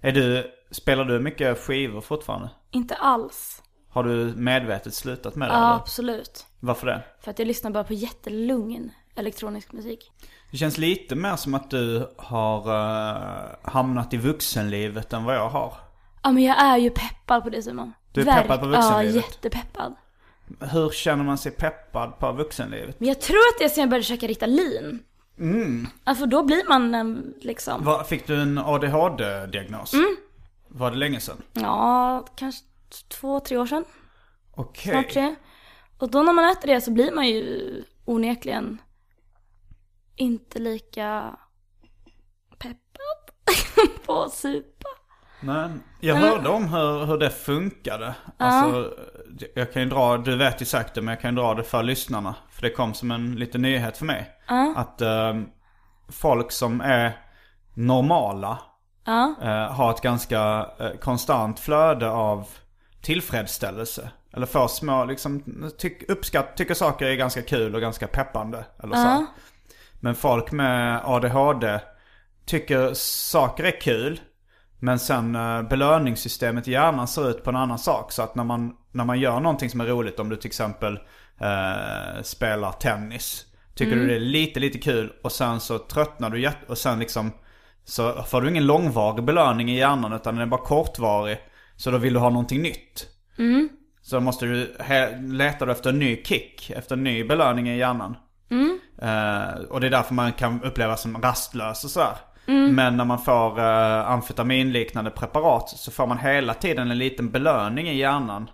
Är 0.00 0.12
du, 0.12 0.50
spelar 0.70 1.04
du 1.04 1.20
mycket 1.20 1.58
skivor 1.58 2.00
fortfarande? 2.00 2.50
inte 2.70 2.94
alls. 2.94 3.62
Har 3.90 4.04
du 4.04 4.32
medvetet 4.36 4.94
slutat 4.94 5.34
med 5.36 5.48
det? 5.48 5.52
Ja, 5.52 5.58
eller? 5.66 5.74
absolut. 5.76 6.46
Varför 6.60 6.86
det? 6.86 7.04
För 7.20 7.30
att 7.30 7.38
jag 7.38 7.48
lyssnar 7.48 7.70
bara 7.70 7.84
på 7.84 7.94
jättelugn 7.94 8.90
elektronisk 9.14 9.72
musik. 9.72 10.12
Det 10.50 10.56
känns 10.56 10.78
lite 10.78 11.14
mer 11.14 11.36
som 11.36 11.54
att 11.54 11.70
du 11.70 12.08
har 12.18 12.58
eh, 12.68 13.48
hamnat 13.62 14.14
i 14.14 14.16
vuxenlivet 14.16 15.12
än 15.12 15.24
vad 15.24 15.34
jag 15.36 15.48
har. 15.48 15.72
Ja 16.22 16.32
men 16.32 16.42
jag 16.42 16.60
är 16.62 16.76
ju 16.76 16.90
peppad 16.90 17.42
på 17.42 17.50
det 17.50 17.62
Simon. 17.62 17.92
Du 18.12 18.20
är 18.20 18.24
Verk- 18.24 18.42
peppad 18.42 18.60
på 18.60 18.66
Ja, 18.66 18.70
vuxenlivet? 18.70 19.14
jättepeppad. 19.14 19.94
Hur 20.60 20.90
känner 20.90 21.24
man 21.24 21.38
sig 21.38 21.52
peppad 21.52 22.18
på 22.18 22.32
vuxenlivet? 22.32 23.00
Men 23.00 23.08
jag 23.08 23.20
tror 23.20 23.36
att 23.36 23.58
det 23.58 23.64
är 23.64 23.68
sen 23.68 23.80
jag 23.80 23.90
började 23.90 24.04
käka 24.04 24.26
Ritalin. 24.26 25.02
Mm. 25.38 25.86
Alltså 26.04 26.26
då 26.26 26.42
blir 26.42 26.68
man 26.68 26.94
en, 26.94 27.34
liksom, 27.40 27.84
Vad- 27.84 28.06
fick 28.06 28.26
du 28.26 28.40
en 28.42 28.58
ADHD-diagnos? 28.58 29.94
Mm. 29.94 30.16
Var 30.68 30.90
det 30.90 30.96
länge 30.96 31.20
sedan? 31.20 31.42
ja 31.52 32.26
kanske 32.36 32.64
två, 33.08 33.40
tre 33.40 33.56
år 33.56 33.66
sedan. 33.66 33.84
Okej. 34.54 34.92
Snart 34.92 35.10
tre. 35.12 35.34
Och 35.98 36.10
då 36.10 36.22
när 36.22 36.32
man 36.32 36.44
äter 36.50 36.66
det 36.68 36.80
så 36.80 36.90
blir 36.90 37.12
man 37.12 37.28
ju 37.28 37.82
onekligen 38.04 38.78
inte 40.16 40.58
lika 40.58 41.36
peppad 42.58 43.30
på 44.06 44.22
att 44.22 44.32
supa. 44.34 44.88
Nej, 45.40 45.68
jag 46.00 46.14
hörde 46.14 46.48
om 46.48 46.68
hur, 46.68 47.06
hur 47.06 47.18
det 47.18 47.30
funkade. 47.30 48.14
Alltså, 48.36 48.92
jag 49.54 49.72
kan 49.72 49.82
ju 49.82 49.88
dra, 49.88 50.16
du 50.16 50.36
vet 50.36 50.62
ju 50.62 50.64
säkert 50.66 50.94
det, 50.94 51.02
men 51.02 51.12
jag 51.12 51.20
kan 51.20 51.34
ju 51.34 51.40
dra 51.40 51.54
det 51.54 51.64
för 51.64 51.82
lyssnarna. 51.82 52.34
För 52.50 52.62
det 52.62 52.70
kom 52.70 52.94
som 52.94 53.10
en 53.10 53.34
liten 53.36 53.62
nyhet 53.62 53.96
för 53.96 54.04
mig. 54.04 54.30
Att 54.76 55.00
eh, 55.00 55.34
folk 56.08 56.52
som 56.52 56.80
är, 56.80 57.16
normala 57.74 58.58
eh, 59.42 59.72
har 59.72 59.90
ett 59.90 60.00
ganska 60.00 60.66
eh, 60.80 60.90
konstant 61.00 61.60
flöde 61.60 62.10
av 62.10 62.48
tillfredsställelse. 63.02 64.10
Eller 64.32 64.46
får 64.46 64.68
små, 64.68 65.04
liksom, 65.04 65.42
tyck, 65.78 66.10
uppskatt, 66.10 66.56
tycker 66.56 66.74
saker 66.74 67.06
är 67.06 67.14
ganska 67.14 67.42
kul 67.42 67.74
och 67.74 67.80
ganska 67.80 68.06
peppande. 68.06 68.64
Eller 68.82 68.96
så. 68.96 69.26
Men 70.00 70.14
folk 70.14 70.52
med 70.52 71.00
ADHD 71.04 71.80
tycker 72.46 72.94
saker 72.94 73.64
är 73.64 73.80
kul. 73.80 74.20
Men 74.78 74.98
sen 74.98 75.34
eh, 75.34 75.62
belöningssystemet 75.62 76.68
i 76.68 76.72
hjärnan 76.72 77.08
ser 77.08 77.30
ut 77.30 77.44
på 77.44 77.50
en 77.50 77.56
annan 77.56 77.78
sak. 77.78 78.12
Så 78.12 78.22
att 78.22 78.34
när 78.34 78.44
man, 78.44 78.74
när 78.92 79.04
man 79.04 79.20
gör 79.20 79.40
någonting 79.40 79.70
som 79.70 79.80
är 79.80 79.86
roligt, 79.86 80.20
om 80.20 80.28
du 80.28 80.36
till 80.36 80.48
exempel 80.48 80.98
eh, 81.40 82.22
spelar 82.22 82.72
tennis. 82.72 83.44
Tycker 83.74 83.96
du 83.96 84.06
det 84.06 84.14
är 84.14 84.20
lite, 84.20 84.60
lite 84.60 84.78
kul 84.78 85.12
och 85.22 85.32
sen 85.32 85.60
så 85.60 85.78
tröttnar 85.78 86.30
du 86.30 86.50
och 86.68 86.78
sen 86.78 86.98
liksom 86.98 87.32
så 87.84 88.22
får 88.22 88.40
du 88.40 88.48
ingen 88.48 88.66
långvarig 88.66 89.24
belöning 89.24 89.70
i 89.70 89.78
hjärnan 89.78 90.12
utan 90.12 90.34
den 90.34 90.42
är 90.42 90.46
bara 90.46 90.60
kortvarig. 90.60 91.38
Så 91.76 91.90
då 91.90 91.98
vill 91.98 92.12
du 92.12 92.18
ha 92.18 92.30
någonting 92.30 92.62
nytt. 92.62 93.06
Så 94.02 94.16
då 94.16 94.20
måste 94.20 94.46
du 94.46 94.76
leta 95.36 95.66
du 95.66 95.72
efter 95.72 95.90
en 95.90 95.98
ny 95.98 96.22
kick, 96.24 96.70
efter 96.70 96.96
en 96.96 97.04
ny 97.04 97.24
belöning 97.24 97.68
i 97.68 97.78
hjärnan. 97.78 98.16
Eh, 99.02 99.60
och 99.70 99.80
det 99.80 99.86
är 99.86 99.90
därför 99.90 100.14
man 100.14 100.32
kan 100.32 100.62
upplevas 100.62 101.02
som 101.02 101.22
rastlös 101.22 101.84
och 101.84 101.90
sådär. 101.90 102.16
Men 102.52 102.96
när 102.96 103.04
man 103.04 103.18
får 103.18 103.58
uh, 103.58 104.10
amfetaminliknande 104.10 105.10
preparat 105.10 105.68
så 105.68 105.90
får 105.90 106.06
man 106.06 106.18
hela 106.18 106.54
tiden 106.54 106.90
en 106.90 106.98
liten 106.98 107.30
belöning 107.30 107.88
i 107.88 107.96
hjärnan. 107.96 108.50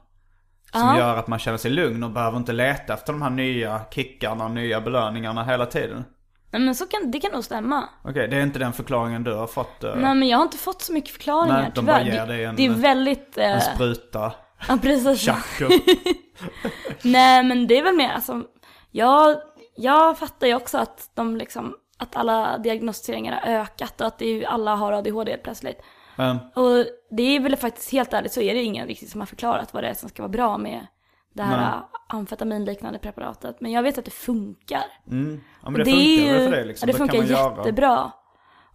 Som 0.73 0.97
gör 0.97 1.17
att 1.17 1.27
man 1.27 1.39
känner 1.39 1.59
sig 1.59 1.71
lugn 1.71 2.03
och 2.05 2.11
behöver 2.11 2.37
inte 2.37 2.53
leta 2.53 2.95
efter 2.95 3.13
de 3.13 3.23
här 3.23 3.31
nya 3.31 3.81
kickarna 3.91 4.45
och 4.45 4.51
nya 4.51 4.81
belöningarna 4.81 5.45
hela 5.45 5.67
tiden. 5.67 6.05
Nej 6.51 6.63
men 6.63 6.75
så 6.75 6.87
kan, 6.87 7.11
det 7.11 7.21
kan 7.21 7.33
nog 7.33 7.45
stämma. 7.45 7.89
Okej, 8.05 8.29
det 8.29 8.37
är 8.37 8.43
inte 8.43 8.59
den 8.59 8.73
förklaringen 8.73 9.25
du 9.25 9.35
har 9.35 9.47
fått? 9.47 9.85
eh, 9.85 9.95
Nej 9.97 10.15
men 10.15 10.29
jag 10.29 10.39
har 10.39 10.43
inte 10.45 10.59
fått 10.59 10.83
så 10.83 10.93
mycket 10.93 11.11
förklaringar 11.11 11.61
Nej, 11.63 11.71
de 11.75 11.87
bara 11.87 11.99
tyvärr. 11.99 12.13
ger 12.15 12.27
Det- 12.27 12.33
dig 12.33 12.45
en- 12.45 12.57
det 12.57 12.67
är 12.67 12.71
väldigt... 12.71 13.39
eh, 13.39 13.53
En 13.53 13.61
spruta, 13.61 14.33
ja 14.69 14.79
precis. 14.83 15.29
Nej 17.03 17.43
men 17.45 17.67
det 17.67 17.79
är 17.79 17.83
väl 17.83 17.97
mer 17.97 18.13
alltså, 18.13 18.43
jag, 18.91 19.37
jag 19.77 20.19
fattar 20.19 20.47
ju 20.47 20.55
också 20.55 20.79
att 20.79 21.11
de 21.15 21.37
liksom, 21.37 21.75
att 21.99 22.17
alla 22.17 22.59
diagnostiseringar 22.59 23.33
har 23.41 23.53
ökat 23.53 24.01
och 24.01 24.07
att 24.07 24.19
det 24.19 24.25
ju- 24.27 24.45
alla 24.45 24.75
har 24.75 24.93
ADHD 24.93 25.31
helt 25.31 25.43
plötsligt. 25.43 25.81
Men, 26.17 26.37
Och 26.37 26.87
det 27.11 27.23
är 27.23 27.41
väl 27.41 27.57
faktiskt 27.57 27.93
helt 27.93 28.13
ärligt 28.13 28.33
så 28.33 28.41
är 28.41 28.55
det 28.55 28.63
ingen 28.63 28.87
riktigt 28.87 29.11
som 29.11 29.21
har 29.21 29.27
förklarat 29.27 29.75
vad 29.75 29.83
det 29.85 29.89
är 29.89 29.95
som 29.95 30.09
ska 30.09 30.23
vara 30.23 30.29
bra 30.31 30.59
med 30.59 30.87
det 31.33 31.43
här 31.43 31.81
amfetaminliknande 32.09 32.99
preparatet. 32.99 33.61
Men 33.61 33.73
jag 33.73 33.83
vet 33.83 33.99
att 33.99 34.05
det 34.05 34.11
funkar. 34.11 34.85
mm, 35.11 35.41
ja, 35.63 35.71
men 35.71 35.75
det, 35.75 35.81
Och 35.81 35.87
funkar 35.89 36.39
ju- 36.39 36.45
för 36.45 36.51
dig 36.51 36.65
liksom? 36.67 36.89
Ja, 36.89 36.93
det 36.93 36.99
funkar 36.99 37.23
göra- 37.23 37.57
jättebra. 37.57 38.13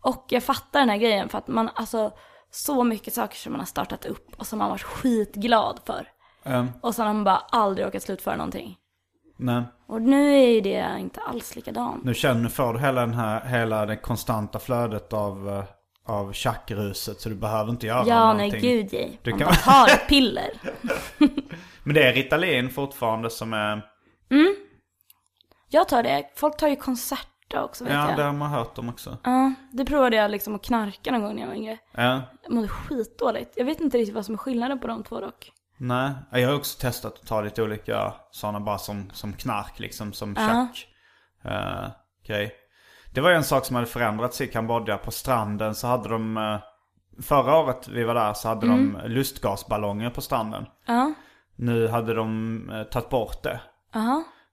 Och 0.02 0.26
jag 0.30 0.44
fattar 0.44 0.80
den 0.80 0.90
här 0.90 0.98
grejen 0.98 1.30
för 1.30 1.38
att 1.38 1.48
man, 1.48 1.70
alltså 1.76 2.12
så 2.52 2.84
mycket 2.84 3.14
saker 3.14 3.36
som 3.38 3.52
man 3.52 3.60
har 3.60 3.66
startat 3.66 4.06
upp 4.06 4.36
och 4.38 4.48
som 4.48 4.60
man 4.60 4.70
varit 4.70 4.82
skitglad 4.84 5.80
för. 5.86 6.08
Ehm, 6.44 6.68
Och 6.82 6.96
sen 6.96 7.08
har 7.08 7.14
man 7.14 7.24
bara 7.24 7.38
aldrig 7.50 7.88
orkat 7.88 8.04
slutföra 8.04 8.36
någonting. 8.36 8.78
Nej. 9.40 9.64
Och 9.88 10.02
nu 10.02 10.34
är 10.44 10.48
ju 10.50 10.62
det 10.62 10.96
inte 11.00 11.22
alls 11.22 11.56
likadant. 11.56 12.04
Nu 12.04 12.14
känner, 12.14 12.50
får 12.50 12.74
du 12.74 12.80
hela, 12.80 13.02
den 13.02 13.14
här, 13.14 13.46
hela 13.46 13.86
det 13.86 13.96
konstanta 13.96 14.60
flödet 14.60 15.14
av, 15.14 15.50
eh, 15.50 15.64
av 16.14 16.34
tjackruset 16.34 17.22
så 17.22 17.30
du 17.30 17.36
behöver 17.36 17.72
inte 17.72 17.88
göra 17.88 18.04
Ja, 18.08 18.20
någonting. 18.34 18.52
nej 18.52 18.62
gud 18.62 18.90
nej. 18.94 19.20
Du 19.24 19.30
Man 19.32 19.40
kan- 19.40 19.48
bara 19.48 19.56
tar 19.56 19.88
ett 19.94 20.08
piller. 20.10 20.52
Men 21.84 21.96
det 21.96 22.04
är 22.04 22.14
Ritalin 22.14 22.70
fortfarande 22.70 23.30
som 23.30 23.54
är... 23.54 23.82
Jag 25.70 25.88
tar 25.90 26.04
det. 26.04 26.24
Folk 26.36 26.58
tar 26.58 26.68
ju 26.68 26.76
konserter 26.76 27.64
också 27.64 27.84
vet 27.84 27.94
Ja, 27.94 28.10
jag. 28.10 28.18
det 28.18 28.24
har 28.24 28.34
man 28.34 28.50
hört 28.50 28.78
om 28.78 28.90
också. 28.90 29.18
Ja, 29.24 29.54
det 29.72 29.86
provade 29.86 30.16
jag 30.16 30.32
liksom 30.32 30.56
att 30.56 30.64
knarka 30.64 31.12
någon 31.12 31.22
gång 31.22 31.36
när 31.36 31.42
jag 31.42 31.48
var 31.48 31.56
yngre. 31.56 31.78
Ja. 31.92 32.22
Jag 32.44 32.54
mådde 32.54 32.68
skitdåligt. 32.68 33.54
Jag 33.56 33.66
vet 33.66 33.80
inte 33.82 33.98
riktigt 33.98 34.16
vad 34.16 34.26
som 34.26 34.34
är 34.36 34.38
skillnaden 34.40 34.80
på 34.80 34.88
de 34.88 35.04
två 35.04 35.20
dock. 35.20 35.52
Nej, 35.82 36.12
jag 36.32 36.48
har 36.48 36.56
också 36.56 36.80
testat 36.82 37.14
att 37.22 37.28
ta 37.28 37.42
lite 37.42 37.64
olika 37.64 38.14
sådana 38.32 38.60
bara 38.60 38.78
som, 38.78 39.10
som 39.14 39.34
knark 39.34 39.80
liksom, 39.80 40.14
som 40.14 40.36
Ja. 40.38 40.48
tjack. 40.48 40.88
Uh, 41.46 41.90
grej. 42.28 42.56
Det 43.14 43.22
var 43.22 43.30
ju 43.30 43.36
en 43.36 43.44
sak 43.44 43.66
som 43.66 43.76
hade 43.76 43.88
förändrats 43.88 44.42
i 44.42 44.48
Kambodja. 44.48 44.98
På 44.98 45.12
stranden 45.12 45.76
så 45.76 45.88
hade 45.88 46.10
de, 46.10 46.38
eh, 46.38 46.58
förra 47.22 47.56
året 47.58 47.88
vi 47.88 48.04
var 48.04 48.14
där 48.16 48.34
så 48.34 48.48
hade 48.48 48.68
de 48.68 49.00
lustgasballonger 49.06 50.10
på 50.10 50.22
stranden. 50.22 50.66
Ja, 50.86 51.14
Nu 51.56 51.88
hade 51.88 52.14
de 52.14 52.70
uh, 52.70 52.84
tagit 52.84 53.10
bort 53.10 53.44
det. 53.44 53.60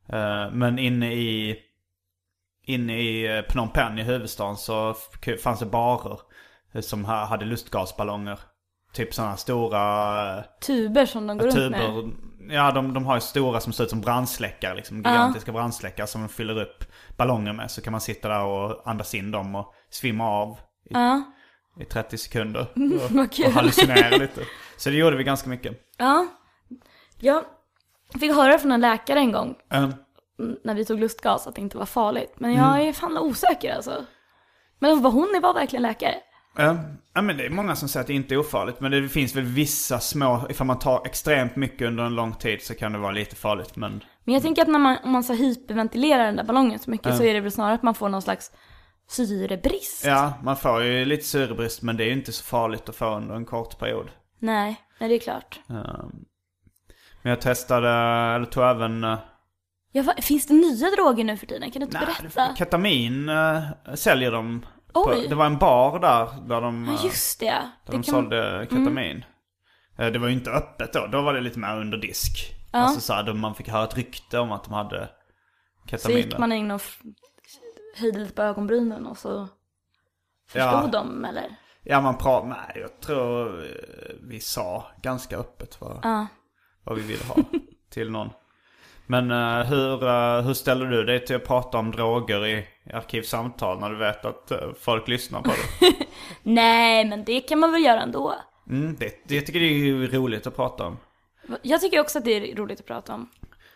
Eh, 0.08 0.50
men 0.52 0.78
inne 0.78 1.12
i, 1.14 1.56
inne 2.62 3.00
i 3.00 3.36
eh, 3.36 3.42
Phnom 3.42 3.68
Penh 3.68 4.00
i 4.00 4.04
huvudstaden 4.04 4.56
så 4.56 4.94
fanns 5.42 5.60
det 5.60 5.66
barer 5.66 6.20
eh, 6.72 6.80
som 6.80 7.04
ha- 7.04 7.24
hade 7.24 7.44
lustgasballonger. 7.44 8.38
Typ 8.96 9.14
sådana 9.14 9.36
stora 9.36 10.38
eh, 10.38 10.44
Tuber 10.66 11.06
som 11.06 11.26
de 11.26 11.38
går 11.38 11.46
runt 11.46 11.70
med. 11.70 11.80
tuber. 11.80 12.10
Ja, 12.54 12.72
de, 12.72 12.94
de 12.94 13.06
har 13.06 13.14
ju 13.14 13.20
stora 13.20 13.60
som 13.60 13.72
ser 13.72 13.84
ut 13.84 13.90
som 13.90 14.00
brandsläckare. 14.00 14.74
Liksom, 14.74 14.96
gigantiska 14.96 15.52
brandsläckare 15.52 16.06
som 16.06 16.20
de 16.20 16.28
fyller 16.28 16.60
upp 16.62 16.84
ballonger 17.16 17.52
med. 17.52 17.70
Så 17.70 17.80
kan 17.82 17.90
man 17.92 18.00
sitta 18.00 18.28
där 18.28 18.44
och 18.44 18.88
andas 18.90 19.14
in 19.14 19.30
dem 19.30 19.54
och 19.54 19.74
svimma 19.90 20.28
av 20.30 20.50
i, 20.84 20.92
Ja, 20.92 21.22
i 21.80 21.84
30 21.84 22.18
sekunder. 22.18 22.66
vad 22.74 23.20
Och 23.26 23.32
kul. 23.32 23.52
hallucinera 23.52 24.16
lite. 24.16 24.40
Så 24.76 24.90
det 24.90 24.96
gjorde 24.96 25.16
vi 25.16 25.24
ganska 25.24 25.50
mycket. 25.50 25.78
Ja. 25.98 26.26
Jag 27.18 27.44
fick 28.20 28.34
höra 28.34 28.58
från 28.58 28.72
en 28.72 28.80
läkare 28.80 29.18
en 29.18 29.32
gång 29.32 29.54
mm, 29.72 29.92
när 30.64 30.74
vi 30.74 30.84
tog 30.84 31.00
lustgas 31.00 31.46
att 31.46 31.54
det 31.54 31.60
inte 31.60 31.78
var 31.78 31.86
farligt. 31.86 32.32
Men 32.36 32.54
jag 32.54 32.80
är 32.82 32.92
fan 32.92 33.18
osäker 33.18 33.74
alltså. 33.74 34.04
Men 34.78 35.02
var 35.02 35.10
hon 35.10 35.40
var 35.42 35.54
verkligen 35.54 35.82
läkare? 35.82 36.14
Eh, 36.58 36.74
Ja 37.14 37.22
men 37.22 37.36
det 37.36 37.46
är 37.46 37.50
många 37.50 37.76
som 37.76 37.88
säger 37.88 38.00
att 38.02 38.06
det 38.06 38.12
inte 38.14 38.34
är 38.34 38.38
ofarligt. 38.38 38.80
Men 38.80 38.90
det 38.90 39.08
finns 39.08 39.34
väl 39.36 39.44
vissa 39.44 40.00
små, 40.00 40.46
ifall 40.50 40.66
man 40.66 40.78
tar 40.78 41.06
extremt 41.06 41.56
mycket 41.56 41.86
under 41.88 42.04
en 42.04 42.14
lång 42.14 42.34
tid 42.34 42.62
så 42.62 42.74
kan 42.74 42.92
det 42.92 42.98
vara 42.98 43.12
lite 43.12 43.36
farligt. 43.36 43.76
Men 43.76 44.04
Men 44.24 44.34
jag 44.34 44.42
tänker 44.42 44.62
att 44.62 44.68
när 44.68 44.78
man, 44.78 44.96
om 45.04 45.10
man 45.12 45.24
så 45.24 45.32
hyperventilerar 45.34 46.24
den 46.24 46.36
där 46.36 46.44
ballongen 46.44 46.78
så 46.78 46.90
mycket 46.90 47.16
så 47.16 47.22
är 47.22 47.34
det 47.34 47.40
väl 47.40 47.52
snarare 47.52 47.74
att 47.74 47.82
man 47.82 47.94
får 47.94 48.08
någon 48.08 48.22
slags 48.22 48.52
syrebrist. 49.08 50.04
ja, 50.04 50.32
man 50.42 50.56
får 50.56 50.82
ju 50.82 51.04
lite 51.04 51.24
syrebrist 51.24 51.82
men 51.82 51.96
det 51.96 52.04
är 52.04 52.06
ju 52.06 52.12
inte 52.12 52.32
så 52.32 52.44
farligt 52.44 52.88
att 52.88 52.96
få 52.96 53.16
under 53.16 53.34
en 53.34 53.44
kort 53.44 53.78
period. 53.78 54.10
Nej, 54.38 54.80
nej 54.98 55.08
det 55.08 55.14
är 55.14 55.18
klart. 55.20 55.60
Eh, 55.70 56.04
Men 57.22 57.30
jag 57.30 57.40
testade, 57.40 57.88
eller 58.34 58.46
tog 58.46 58.64
även 58.64 59.04
eh, 59.04 59.18
Ja, 59.92 60.04
finns 60.22 60.46
det 60.46 60.54
nya 60.54 60.90
droger 60.90 61.24
nu 61.24 61.36
för 61.36 61.46
tiden? 61.46 61.70
Kan 61.70 61.80
du 61.80 61.86
inte 61.86 61.98
Nej, 61.98 62.06
berätta? 62.22 62.54
ketamin 62.56 63.28
äh, 63.28 63.62
säljer 63.94 64.32
de. 64.32 64.66
På, 65.04 65.14
det 65.28 65.34
var 65.34 65.46
en 65.46 65.58
bar 65.58 65.98
där, 65.98 66.28
där 66.48 66.60
de, 66.60 66.84
Ja, 66.84 67.04
just 67.04 67.40
det. 67.40 67.46
där 67.46 67.62
det 67.86 67.92
de 67.92 68.02
sålde 68.04 68.66
ketamin. 68.70 69.24
Eh, 69.98 70.06
Det 70.06 70.18
var 70.18 70.28
ju 70.28 70.34
inte 70.34 70.50
öppet 70.50 70.92
då, 70.92 71.06
då 71.06 71.22
var 71.22 71.34
det 71.34 71.40
lite 71.40 71.58
mer 71.58 71.76
under 71.80 71.98
disk. 71.98 72.54
Ja. 72.72 72.78
Alltså 72.78 73.00
så 73.00 73.12
här, 73.12 73.32
man 73.32 73.54
fick 73.54 73.68
höra 73.68 73.84
ett 73.84 73.96
rykte 73.96 74.38
om 74.38 74.52
att 74.52 74.64
de 74.64 74.72
hade 74.72 75.08
Så 75.82 75.88
ketamin 75.90 76.16
gick 76.16 76.30
där. 76.30 76.38
man 76.38 76.52
in 76.52 76.70
och 76.70 76.82
höjde 77.96 78.18
lite 78.18 78.32
på 78.34 78.42
ögonbrynen 78.42 79.06
och 79.06 79.18
så 79.18 79.48
förstod 80.48 80.62
Ja. 80.72 80.88
de 80.92 81.24
eller? 81.24 81.56
Ja 81.82 82.00
man 82.00 82.18
pratade, 82.18 82.48
nej 82.48 82.72
jag 82.80 83.00
tror 83.00 83.64
eh, 83.64 84.14
vi 84.22 84.40
sa 84.40 84.86
ganska 85.02 85.36
öppet 85.38 85.80
vad, 85.80 85.98
Ja. 86.02 86.26
vad 86.84 86.96
vi 86.96 87.02
ville 87.02 87.24
ha 87.24 87.36
till 87.90 88.10
någon. 88.10 88.30
Men 89.06 89.30
eh, 89.30 89.64
hur, 89.66 90.04
eh, 90.08 90.40
hur 90.42 90.54
ställer 90.54 90.86
du 90.86 91.04
dig 91.04 91.24
till 91.26 91.36
att 91.36 91.44
prata 91.44 91.78
om 91.78 91.90
droger 91.90 92.46
i 92.46 92.66
arkivsamtal 92.94 93.80
när 93.80 93.90
du 93.90 93.96
vet 93.96 94.24
att 94.24 94.50
eh, 94.50 94.58
folk 94.80 95.08
lyssnar 95.08 95.42
på 95.42 95.50
det? 95.50 95.92
Nej, 96.42 97.04
men 97.04 97.24
det 97.24 97.40
kan 97.40 97.58
man 97.58 97.72
väl 97.72 97.84
göra 97.84 98.00
ändå. 98.02 98.34
Mm, 98.70 98.96
det, 98.98 99.22
det 99.28 99.40
tycker 99.40 99.60
jag 99.60 100.04
är 100.04 100.08
roligt 100.08 100.46
att 100.46 100.56
prata 100.56 100.86
om. 100.86 100.98
Jag 101.62 101.80
tycker 101.80 102.00
också 102.00 102.18
att 102.18 102.24
det 102.24 102.30
är 102.50 102.56
roligt 102.56 102.80
att 102.80 102.86
prata 102.86 103.14
om. 103.14 103.28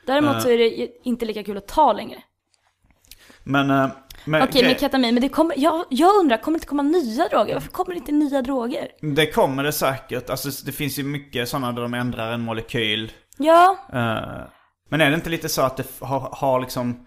Däremot 0.07 0.35
Eh. 0.37 0.41
så 0.41 0.49
är 0.51 0.59
det 0.59 0.89
inte 1.05 1.25
lika 1.25 1.45
kul 1.45 1.57
att 1.57 1.69
ta 1.69 1.93
längre. 1.93 2.23
Men, 3.45 3.71
eh, 3.71 3.89
men 4.25 4.43
Okej, 4.43 4.61
grej- 4.63 4.71
med 4.73 4.81
ketamin, 4.81 5.15
men 5.15 5.23
det 5.23 5.29
kommer, 5.29 5.55
jag, 5.59 5.85
jag 5.91 6.15
undrar, 6.21 6.37
kommer 6.37 6.55
det 6.55 6.57
inte 6.59 6.67
komma 6.69 6.83
nya 6.83 7.29
droger? 7.29 7.55
Varför 7.55 7.71
kommer 7.71 7.95
det 7.95 7.99
inte 7.99 8.13
nya 8.13 8.43
droger? 8.43 8.89
det 9.15 9.27
kommer 9.27 9.65
det 9.65 9.73
säkert. 9.73 10.31
Alltså 10.31 10.65
det 10.67 10.73
finns 10.73 10.99
ju 10.99 11.03
mycket 11.03 11.49
sådana 11.49 11.73
där 11.73 11.83
de 11.83 11.95
ändrar 11.95 12.33
en 12.33 12.41
molekyl. 12.41 13.13
Ja, 13.39 13.77
Eh, 13.93 14.49
men 14.89 15.01
är 15.01 15.11
det 15.11 15.15
inte 15.15 15.31
lite 15.31 15.49
så 15.49 15.63
att 15.63 15.77
det 15.77 15.87
har, 16.01 16.29
har 16.33 16.61
liksom 16.61 17.07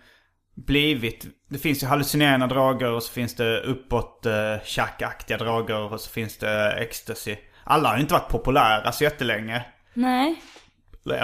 blivit... 0.56 1.26
Det 1.50 1.58
finns 1.58 1.84
ju 1.84 1.88
hallucinerande 1.88 2.48
droger 2.48 2.92
och 2.92 3.04
så 3.04 3.14
finns 3.14 3.36
det 3.36 3.60
uppåt 3.60 4.26
uh, 4.26 4.64
tjackaktiga 4.66 5.38
droger 5.38 5.78
och 5.78 6.02
så 6.02 6.10
finns 6.10 6.38
det 6.38 6.72
ecstasy. 6.72 7.36
Alla 7.64 7.90
har 7.90 7.96
ju 7.96 8.02
inte 8.02 8.14
varit 8.14 8.30
populära 8.30 8.92
så 8.92 9.04
jättelänge. 9.04 9.66
nej. 9.94 10.42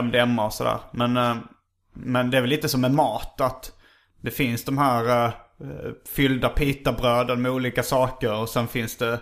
MDMA 0.02 0.46
och 0.46 0.54
sådär. 0.54 0.78
Men, 0.92 1.18
eh, 1.18 1.36
men 1.94 2.32
det 2.32 2.38
är 2.38 2.42
väl 2.42 2.50
lite 2.50 2.70
som 2.70 2.82
med 2.82 2.94
mat 2.94 3.42
att 3.42 3.72
det 4.22 4.32
finns 4.32 4.66
de 4.66 4.78
här 4.78 5.26
uh, 5.26 5.34
fyllda 6.16 6.50
pitabröden 6.50 7.42
med 7.42 7.52
olika 7.52 7.84
saker 7.84 8.34
och 8.34 8.50
sen 8.50 8.68
finns 8.68 8.98
det 8.98 9.20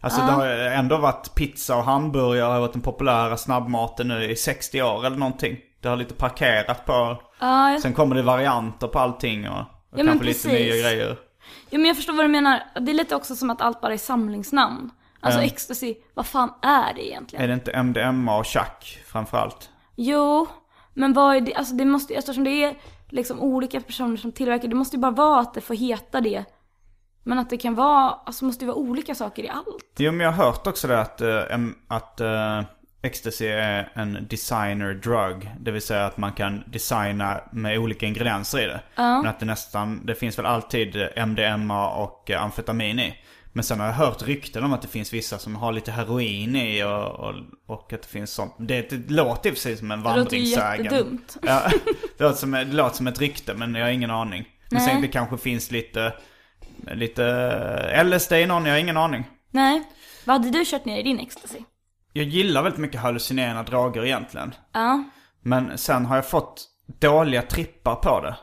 Alltså 0.00 0.20
det 0.20 0.32
har 0.32 0.46
ändå 0.46 0.96
varit 0.96 1.34
pizza 1.34 1.76
och 1.76 1.84
hamburgare 1.84 2.52
har 2.52 2.60
varit 2.60 2.72
den 2.72 2.82
populära 2.82 3.36
snabbmaten 3.36 4.08
nu 4.08 4.30
i 4.30 4.36
60 4.36 4.82
år 4.82 5.06
eller 5.06 5.16
någonting. 5.16 5.58
Det 5.80 5.88
har 5.88 5.96
lite 5.96 6.14
parkerat 6.14 6.86
på. 6.86 7.22
Ja, 7.40 7.78
Sen 7.82 7.92
kommer 7.94 8.14
det 8.16 8.22
varianter 8.22 8.86
på 8.88 8.98
allting 8.98 9.48
och, 9.48 9.58
och 9.60 9.98
Ja, 9.98 10.04
kanske 10.04 10.24
lite 10.26 10.48
nya 10.48 10.58
grejer. 10.76 11.16
Jo 11.70 11.78
men 11.80 11.84
jag 11.84 11.96
förstår 11.96 12.12
vad 12.12 12.24
du 12.24 12.28
menar. 12.28 12.62
Det 12.80 12.92
är 12.92 12.94
lite 12.94 13.16
också 13.16 13.36
som 13.36 13.50
att 13.50 13.60
allt 13.60 13.80
bara 13.80 13.92
är 13.92 13.96
samlingsnamn. 13.98 14.90
Alltså 15.20 15.38
Mm. 15.40 15.46
ecstasy, 15.52 15.94
vad 16.14 16.26
fan 16.26 16.52
är 16.62 16.94
det 16.94 17.06
egentligen? 17.08 17.44
Är 17.44 17.48
det 17.48 17.54
inte 17.54 17.72
MDMA 17.72 18.36
och 18.38 18.44
tjack 18.46 19.02
framförallt? 19.06 19.70
Jo, 19.96 20.46
men 20.94 21.12
vad 21.12 21.36
är 21.36 21.40
det? 21.40 21.54
Alltså 21.54 21.74
det 21.74 21.84
måste 21.84 22.14
eftersom 22.14 22.44
det 22.44 22.50
är 22.64 22.76
liksom 23.08 23.40
olika 23.40 23.80
personer 23.80 24.16
som 24.16 24.32
tillverkar, 24.32 24.68
det 24.68 24.74
måste 24.74 24.96
ju 24.96 25.00
bara 25.00 25.10
vara 25.10 25.40
att 25.40 25.54
det 25.54 25.60
får 25.60 25.74
heta 25.74 26.20
det. 26.20 26.44
Men 27.24 27.38
att 27.38 27.50
det 27.50 27.56
kan 27.56 27.74
vara, 27.74 28.10
alltså 28.10 28.44
måste 28.44 28.64
det 28.64 28.66
vara 28.66 28.76
olika 28.76 29.14
saker 29.14 29.42
i 29.42 29.48
allt. 29.48 29.94
Jo 29.98 30.12
men 30.12 30.20
jag 30.26 30.32
har 30.32 30.44
hört 30.44 30.66
också 30.66 30.88
det 30.88 31.00
att, 31.00 31.20
em- 31.20 31.74
att 31.88 32.20
eh, 32.20 32.62
ecstasy 33.02 33.46
är 33.46 33.92
en 33.94 34.26
designer 34.30 34.94
drug. 34.94 35.50
Det 35.60 35.70
vill 35.70 35.82
säga 35.82 36.06
att 36.06 36.16
man 36.16 36.32
kan 36.32 36.64
designa 36.66 37.40
med 37.52 37.78
olika 37.78 38.06
ingredienser 38.06 38.58
i 38.58 38.66
det. 38.66 38.80
Men 38.96 39.26
att 39.26 39.40
det 39.40 39.46
nästan, 39.46 40.06
det 40.06 40.14
finns 40.14 40.38
väl 40.38 40.46
alltid 40.46 41.08
MDMA 41.26 41.90
och 41.90 42.30
eh, 42.30 42.42
amfetamin 42.42 42.98
i. 42.98 43.14
Men 43.52 43.64
sen 43.64 43.80
har 43.80 43.86
jag 43.86 43.94
hört 43.94 44.22
rykten 44.22 44.64
om 44.64 44.72
att 44.72 44.82
det 44.82 44.88
finns 44.88 45.12
vissa 45.12 45.38
som 45.38 45.56
har 45.56 45.72
lite 45.72 45.90
heroin 45.90 46.56
i 46.56 46.82
och, 46.84 47.10
och, 47.10 47.34
och 47.66 47.92
att 47.92 48.02
det 48.02 48.08
finns 48.08 48.30
sånt. 48.30 48.54
Det, 48.58 48.90
det 48.90 49.10
låter 49.14 49.48
i 49.48 49.52
och 49.52 49.56
för 49.56 49.62
sig 49.62 49.76
som 49.76 49.90
en 49.90 50.02
Det 50.02 50.04
låter 50.04 50.16
ju 50.36 50.54
vandringssägen. 50.54 50.84
jättedumt. 50.84 51.36
Ja, 51.42 51.62
det, 52.18 52.24
låter 52.24 52.36
som, 52.36 52.50
det 52.50 52.64
låter 52.64 52.96
som 52.96 53.06
ett 53.06 53.20
rykte 53.20 53.54
men 53.54 53.74
jag 53.74 53.84
har 53.84 53.90
ingen 53.92 54.10
aning. 54.10 54.48
Men 54.70 54.82
Nej. 54.82 54.88
sen 54.92 55.02
det 55.02 55.08
kanske 55.08 55.38
finns 55.38 55.70
lite, 55.70 56.12
lite 56.92 58.04
LSD 58.04 58.32
i 58.32 58.46
någon, 58.46 58.66
jag 58.66 58.72
har 58.72 58.78
ingen 58.78 58.96
aning. 58.96 59.24
Nej. 59.50 59.82
Vad 60.24 60.36
hade 60.36 60.58
du 60.58 60.64
kört 60.66 60.84
ner 60.84 60.98
i 60.98 61.02
din 61.02 61.18
ecstasy? 61.20 61.58
Jag 62.18 62.26
gillar 62.26 62.62
väldigt 62.62 62.80
mycket 62.80 63.00
hallucinerande 63.00 63.70
droger 63.70 64.04
egentligen. 64.04 64.54
Ja. 64.72 65.04
Men 65.42 65.78
sen 65.78 66.06
har 66.06 66.16
jag 66.16 66.28
fått 66.28 66.64
dåliga 67.00 67.42
trippar 67.42 67.94
på 67.94 68.20
det. 68.20 68.36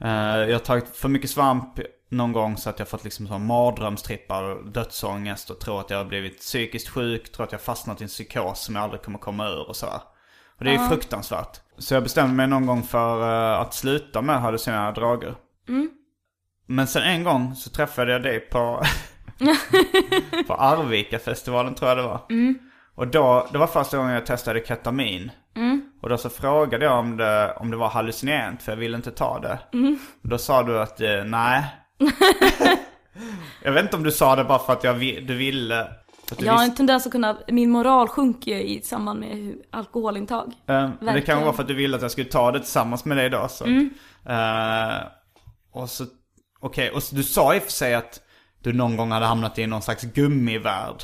Eh, 0.00 0.48
jag 0.48 0.52
har 0.52 0.64
tagit 0.64 0.96
för 0.96 1.08
mycket 1.08 1.30
svamp 1.30 1.80
någon 2.10 2.32
gång 2.32 2.56
så 2.56 2.70
att 2.70 2.78
jag 2.78 2.86
har 2.86 2.90
fått 2.90 3.04
liksom 3.04 3.26
sån 3.26 3.46
mardrömstrippar 3.46 4.42
och 4.42 4.70
dödsångest 4.70 5.50
och 5.50 5.60
tror 5.60 5.80
att 5.80 5.90
jag 5.90 5.98
har 5.98 6.04
blivit 6.04 6.38
psykiskt 6.40 6.88
sjuk, 6.88 7.32
tror 7.32 7.44
att 7.44 7.52
jag 7.52 7.58
har 7.58 7.64
fastnat 7.64 8.00
i 8.00 8.04
en 8.04 8.08
psykos 8.08 8.64
som 8.64 8.74
jag 8.74 8.84
aldrig 8.84 9.02
kommer 9.02 9.18
komma 9.18 9.48
ur 9.48 9.68
och 9.68 9.76
sådär. 9.76 10.00
Och 10.58 10.64
det 10.64 10.70
är 10.70 10.82
ju 10.82 10.88
fruktansvärt. 10.88 11.60
Så 11.78 11.94
jag 11.94 12.02
bestämde 12.02 12.34
mig 12.34 12.46
någon 12.46 12.66
gång 12.66 12.82
för 12.82 13.20
eh, 13.20 13.60
att 13.60 13.74
sluta 13.74 14.22
med 14.22 14.40
hallucinerande 14.40 15.00
droger. 15.00 15.34
Men 16.66 16.86
sen 16.86 17.02
en 17.02 17.24
gång 17.24 17.54
så 17.54 17.70
träffade 17.70 18.12
jag 18.12 18.22
dig 18.22 18.40
på, 18.40 18.82
på 20.46 20.54
Arvika-festivalen 20.54 21.74
tror 21.74 21.88
jag 21.88 21.98
det 21.98 22.02
var. 22.02 22.20
Och 22.98 23.08
då, 23.08 23.46
det 23.52 23.58
var 23.58 23.66
första 23.66 23.96
gången 23.96 24.12
jag 24.12 24.26
testade 24.26 24.64
ketamin. 24.66 25.30
Och 26.02 26.08
då 26.08 26.18
så 26.18 26.30
frågade 26.30 26.84
jag 26.84 26.98
om 26.98 27.16
det, 27.16 27.52
om 27.56 27.70
det 27.70 27.76
var 27.76 27.88
hallucinerande 27.88 28.60
för 28.60 28.72
jag 28.72 28.76
ville 28.76 28.96
inte 28.96 29.10
ta 29.10 29.38
det. 29.38 29.58
Och 30.22 30.28
då 30.28 30.38
sa 30.38 30.62
du 30.62 30.80
att 30.80 31.00
eh, 31.00 31.24
nej. 31.24 31.64
jag 33.62 33.72
vet 33.72 33.82
inte 33.82 33.96
om 33.96 34.02
du 34.02 34.12
sa 34.12 34.36
det 34.36 34.44
bara 34.44 34.58
för 34.58 34.72
att 34.72 34.84
jag, 34.84 34.98
du 34.98 35.34
ville. 35.34 35.80
Att 36.30 36.38
du 36.38 36.46
Jag 36.46 36.52
har 36.52 36.64
en 36.64 36.74
tendens 36.74 37.06
att 37.06 37.12
kunna, 37.12 37.38
min 37.48 37.70
moral 37.70 38.08
sjunker 38.08 38.56
ju 38.56 38.62
i 38.62 38.82
samband 38.82 39.20
med 39.20 39.54
alkoholintag. 39.70 40.46
Eh, 40.46 40.52
men 40.66 40.90
det 40.90 40.96
kan 40.98 41.14
Verkligen. 41.14 41.40
vara 41.42 41.52
för 41.52 41.62
att 41.62 41.68
du 41.68 41.74
ville 41.74 41.96
att 41.96 42.02
jag 42.02 42.10
skulle 42.10 42.30
ta 42.30 42.52
det 42.52 42.58
tillsammans 42.58 43.04
med 43.04 43.16
dig 43.16 43.30
då. 43.30 43.48
Så. 43.48 43.64
Eh, 43.64 44.98
och 45.72 45.90
så, 45.90 46.04
okej, 46.60 46.90
och 46.90 47.02
så, 47.02 47.14
du 47.14 47.22
sa 47.22 47.54
i 47.54 47.58
och 47.58 47.62
för 47.62 47.72
sig 47.72 47.94
att 47.94 48.20
du 48.62 48.72
någon 48.72 48.96
gång 48.96 49.10
hade 49.10 49.26
hamnat 49.26 49.58
i 49.58 49.66
någon 49.66 49.82
slags 49.82 50.02
gummivärld. 50.02 51.02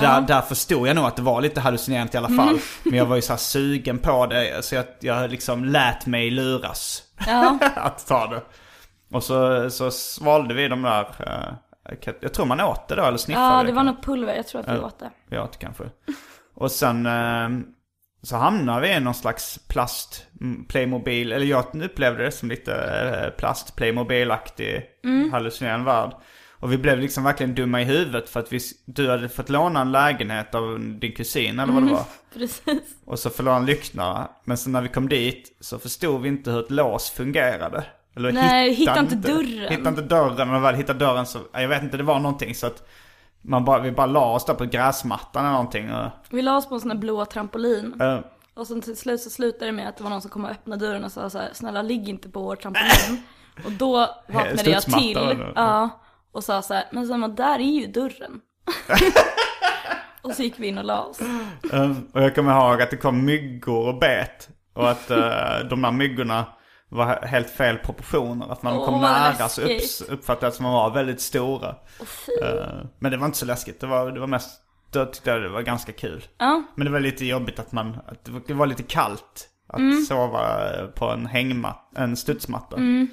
Där, 0.00 0.20
där 0.20 0.40
förstod 0.40 0.88
jag 0.88 0.96
nog 0.96 1.04
att 1.04 1.16
det 1.16 1.22
var 1.22 1.40
lite 1.40 1.60
hallucinerande 1.60 2.14
i 2.14 2.16
alla 2.16 2.28
fall. 2.28 2.58
Men 2.82 2.94
jag 2.98 3.06
var 3.06 3.16
ju 3.16 3.22
så 3.22 3.36
sugen 3.36 3.98
på 3.98 4.26
det, 4.26 4.64
så 4.64 4.74
jag, 4.74 4.84
jag 5.00 5.30
liksom 5.30 5.64
lät 5.64 6.06
mig 6.06 6.30
luras 6.30 7.02
Ja. 7.26 7.58
att 7.76 8.06
ta 8.06 8.26
det. 8.26 8.42
Och 9.12 9.22
så, 9.24 9.70
så 9.70 9.90
svalde 9.90 10.54
vi 10.54 10.68
de 10.68 10.82
där, 10.82 11.06
eh, 11.26 12.12
jag 12.20 12.34
tror 12.34 12.46
man 12.46 12.60
åt 12.60 12.88
det 12.88 12.94
då 12.94 13.04
eller 13.04 13.18
sniffade 13.18 13.46
Ja, 13.46 13.62
det 13.62 13.72
var 13.72 13.84
kanske. 13.84 13.84
något 13.94 14.04
pulver, 14.04 14.34
jag 14.34 14.46
tror 14.46 14.60
att 14.60 14.68
vi 14.68 14.78
åt 14.78 14.98
det. 14.98 15.10
Ja, 15.30 15.48
det 15.52 15.58
kanske. 15.58 15.84
Och 16.54 16.70
sen 16.70 17.06
eh, 17.06 17.48
så 18.22 18.36
hamnar 18.36 18.80
vi 18.80 18.92
i 18.92 19.00
någon 19.00 19.14
slags 19.14 19.58
plast 19.68 20.26
mm, 20.40 20.64
Playmobil, 20.64 21.32
eller 21.32 21.46
jag 21.46 21.82
upplevde 21.82 22.24
det 22.24 22.30
som 22.30 22.48
lite 22.48 22.74
eh, 22.74 23.30
plast 23.38 23.76
Playmobil-aktig 23.76 24.82
hallucinerande 25.32 25.86
värld. 25.86 26.10
Och 26.62 26.72
vi 26.72 26.78
blev 26.78 26.98
liksom 26.98 27.24
verkligen 27.24 27.54
dumma 27.54 27.80
i 27.80 27.84
huvudet 27.84 28.28
för 28.28 28.40
att 28.40 28.52
vi, 28.52 28.60
du 28.84 29.10
hade 29.10 29.28
fått 29.28 29.48
låna 29.48 29.80
en 29.80 29.92
lägenhet 29.92 30.54
av 30.54 30.78
din 31.00 31.12
kusin 31.12 31.58
eller 31.60 31.72
vad 31.72 31.82
det 31.86 31.92
var. 31.92 32.04
Precis. 32.34 32.82
Och 33.04 33.18
så 33.18 33.30
förlorade 33.30 33.58
han 33.58 33.66
lyktorna. 33.66 34.28
Men 34.44 34.56
sen 34.56 34.72
när 34.72 34.82
vi 34.82 34.88
kom 34.88 35.08
dit 35.08 35.56
så 35.60 35.78
förstod 35.78 36.22
vi 36.22 36.28
inte 36.28 36.50
hur 36.50 36.60
ett 36.60 36.70
lås 36.70 37.10
fungerade. 37.10 37.84
Eller 38.16 38.32
Nej, 38.32 38.72
hittade 38.74 39.00
inte 39.00 39.14
dörren. 39.16 39.68
Hittade 39.70 39.88
inte 39.88 40.02
dörren. 40.02 40.40
Och 40.40 40.46
när 40.54 40.60
väl 40.60 40.74
hittade 40.74 40.98
dörren 40.98 41.26
så, 41.26 41.38
jag 41.52 41.68
vet 41.68 41.82
inte, 41.82 41.96
det 41.96 42.02
var 42.02 42.18
någonting 42.20 42.54
så 42.54 42.66
att 42.66 42.88
man 43.42 43.64
bara, 43.64 43.78
vi 43.78 43.92
bara 43.92 44.06
la 44.06 44.32
oss 44.34 44.44
där 44.44 44.54
på 44.54 44.64
gräsmattan 44.64 45.44
eller 45.44 45.52
någonting. 45.52 45.92
Och, 45.92 46.10
Vi 46.30 46.42
la 46.42 46.56
oss 46.56 46.68
på 46.68 46.74
en 46.74 46.80
sån 46.80 46.90
här 46.90 46.98
blå 46.98 47.24
trampolin. 47.24 48.00
eh, 48.00 48.18
Och 48.54 48.66
sen 48.66 48.80
till 48.80 48.96
slut 48.96 49.20
så 49.20 49.30
slutade 49.30 49.66
det 49.66 49.72
med 49.72 49.88
att 49.88 49.96
det 49.96 50.02
var 50.02 50.10
någon 50.10 50.22
som 50.22 50.30
kom 50.30 50.44
och 50.44 50.50
öppnade 50.50 50.86
dörren 50.86 51.04
och 51.04 51.12
sa 51.12 51.30
så 51.30 51.38
här, 51.38 51.50
snälla 51.52 51.82
ligg 51.82 52.08
inte 52.08 52.28
på 52.28 52.40
vår 52.42 52.56
trampolin. 52.56 53.22
Och 53.64 53.72
då 53.72 54.08
vaknade 54.28 54.70
jag 54.70 54.82
till. 54.82 55.44
Ja. 55.54 55.88
Och 56.32 56.44
sa 56.44 56.62
så 56.62 56.74
här, 56.74 56.84
men 56.92 57.20
men 57.20 57.34
där 57.34 57.54
är 57.58 57.80
ju 57.80 57.86
dörren. 57.86 58.40
och 60.22 60.32
så 60.34 60.42
gick 60.42 60.58
vi 60.58 60.66
in 60.66 60.78
och 60.78 60.84
la 60.84 61.00
oss. 61.04 61.20
eh, 61.72 61.90
och 62.12 62.22
jag 62.22 62.34
kommer 62.34 62.52
ihåg 62.70 62.82
att 62.82 62.90
det 62.90 62.96
kom 62.96 63.24
myggor 63.24 63.86
och 63.88 63.98
bet. 63.98 64.48
Och 64.74 64.90
att 64.90 65.10
eh, 65.10 65.58
de 65.70 65.82
där 65.82 65.92
myggorna 65.92 66.44
var 66.88 67.26
helt 67.26 67.50
fel 67.50 67.78
proportioner. 67.78 68.52
Att 68.52 68.62
när 68.62 68.70
de 68.70 68.78
Åh, 68.80 68.86
kom 68.86 69.00
nära 69.00 69.48
så 69.48 69.62
upps, 69.62 70.00
uppfattade 70.02 70.46
jag 70.46 70.50
att 70.50 70.56
de 70.58 70.64
var 70.64 70.90
väldigt 70.90 71.20
stora. 71.20 71.68
Eh, 72.42 72.66
men 72.98 73.10
det 73.10 73.16
var 73.16 73.26
inte 73.26 73.38
så 73.38 73.46
läskigt. 73.46 73.80
Det 73.80 73.86
var, 73.86 74.12
det 74.12 74.20
var 74.20 74.26
mest, 74.26 74.60
då 74.92 75.04
tyckte 75.06 75.30
jag 75.30 75.42
det 75.42 75.48
var 75.48 75.62
ganska 75.62 75.92
kul. 75.92 76.24
Ja, 76.38 76.62
Men 76.74 76.84
det 76.86 76.92
var 76.92 77.00
lite 77.00 77.24
jobbigt 77.26 77.58
att 77.58 77.72
man, 77.72 77.96
att 78.06 78.24
det 78.24 78.32
var- 78.32 78.42
det 78.46 78.54
var 78.54 78.66
lite 78.66 78.82
kallt. 78.82 79.48
Att 79.68 79.78
Mm. 79.78 80.02
sova 80.02 80.56
på 80.94 81.06
en 81.10 81.26
hängmatta, 81.26 82.00
en 82.02 82.16
studsmatta. 82.16 82.76
Mm. 82.76 83.08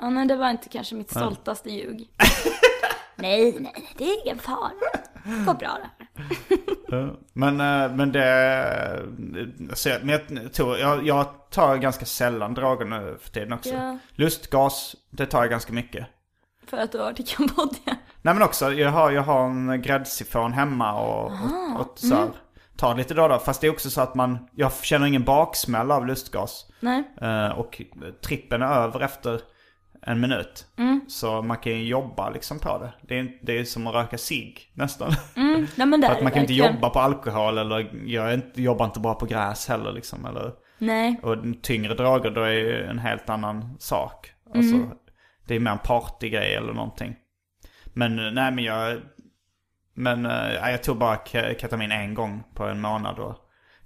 Eh, 0.00 0.04
ja 0.04 0.10
men 0.10 0.28
det 0.28 0.36
var 0.36 0.50
inte 0.50 0.68
kanske 0.68 0.94
mitt 0.94 1.10
stoltaste 1.10 1.70
ljug. 1.70 2.08
nej, 3.16 3.56
nej, 3.60 3.94
det 3.98 4.04
är 4.04 4.24
ingen 4.26 4.38
fara. 4.38 4.70
Det 5.24 5.44
går 5.46 5.54
bra 5.54 5.78
det 5.82 5.90
här. 6.92 6.98
eh, 7.06 7.12
Men, 7.32 7.60
eh, 7.60 7.96
men 7.96 8.12
det, 8.12 9.02
så 9.74 9.88
jag, 9.88 10.04
men 10.04 10.20
jag, 10.42 10.52
tror, 10.52 10.78
jag, 10.78 11.06
jag 11.06 11.26
tar 11.50 11.76
ganska 11.76 12.04
sällan 12.06 12.54
droger 12.54 12.84
nu 12.86 13.18
för 13.20 13.30
tiden 13.30 13.52
också. 13.52 13.70
Ja. 13.70 13.98
Lustgas, 14.10 14.96
det 15.10 15.26
tar 15.26 15.40
jag 15.40 15.50
ganska 15.50 15.72
mycket. 15.72 16.06
För 16.66 16.76
att 16.76 16.92
du 16.92 16.98
har 16.98 17.04
varit 17.04 17.20
i 17.20 17.22
Kambodja. 17.22 17.96
Nej 18.22 18.34
men 18.34 18.42
också, 18.42 18.72
jag 18.72 18.90
har, 18.90 19.10
jag 19.10 19.22
har 19.22 19.44
en 19.44 19.82
gräddsifon 19.82 20.52
hemma 20.52 21.00
och, 21.00 21.24
och, 21.24 21.80
och 21.80 21.92
så 21.98 22.06
Mm. 22.06 22.18
här, 22.18 22.28
tar 22.76 22.94
lite 22.94 23.14
då 23.14 23.22
och 23.22 23.28
då. 23.28 23.38
Fast 23.38 23.60
det 23.60 23.66
är 23.66 23.70
också 23.70 23.90
så 23.90 24.00
att 24.00 24.14
man, 24.14 24.38
jag 24.54 24.72
känner 24.74 25.06
ingen 25.06 25.24
baksmälla 25.24 25.96
av 25.96 26.06
lustgas. 26.06 26.66
Nej. 26.80 27.02
Eh, 27.20 27.48
och 27.58 27.82
trippen 28.24 28.62
är 28.62 28.66
över 28.66 29.00
efter 29.00 29.40
en 30.06 30.20
minut. 30.20 30.66
Mm. 30.78 31.00
Så 31.08 31.42
man 31.42 31.56
kan 31.56 31.72
ju 31.72 31.86
jobba 31.88 32.30
liksom 32.30 32.58
på 32.58 32.78
det. 32.78 32.92
Det 33.02 33.18
är, 33.18 33.38
det 33.42 33.58
är 33.58 33.64
som 33.64 33.86
att 33.86 33.94
röka 33.94 34.18
cigg 34.18 34.70
nästan. 34.74 35.12
Mm. 35.36 35.66
Nej 35.76 35.86
men 35.86 36.00
det 36.00 36.06
För 36.06 36.14
är 36.14 36.16
att 36.16 36.22
man 36.22 36.32
kan 36.32 36.40
inte 36.42 36.54
jobba 36.54 36.90
på 36.90 36.98
alkohol 37.00 37.58
eller 37.58 37.90
jag 38.06 38.34
inte, 38.34 38.62
jobbar 38.62 38.84
inte 38.84 39.00
bara 39.00 39.14
på 39.14 39.26
gräs 39.26 39.68
heller 39.68 39.92
liksom. 39.92 40.26
Eller, 40.26 40.52
Nej. 40.78 41.20
och 41.22 41.36
tyngre 41.62 41.94
droger 41.94 42.30
då 42.30 42.40
är 42.42 42.50
ju 42.52 42.84
en 42.84 42.98
helt 42.98 43.30
annan 43.30 43.76
sak. 43.78 44.32
Alltså, 44.54 44.74
Mm. 44.74 44.88
det 45.46 45.54
är 45.54 45.60
mer 45.60 45.70
en 45.70 45.78
partygrej 45.78 46.54
eller 46.54 46.72
någonting. 46.72 47.16
Men 47.94 48.18
eh, 48.18 48.32
nej 48.32 48.52
men 48.52 48.64
jag, 48.64 49.00
men 49.94 50.26
eh, 50.26 50.52
jag 50.70 50.82
tog 50.82 50.98
bara 50.98 51.16
ke- 51.16 51.58
ketamin 51.60 51.92
en 51.92 52.14
gång 52.14 52.42
på 52.54 52.64
en 52.64 52.80
månad 52.80 53.18
och 53.18 53.36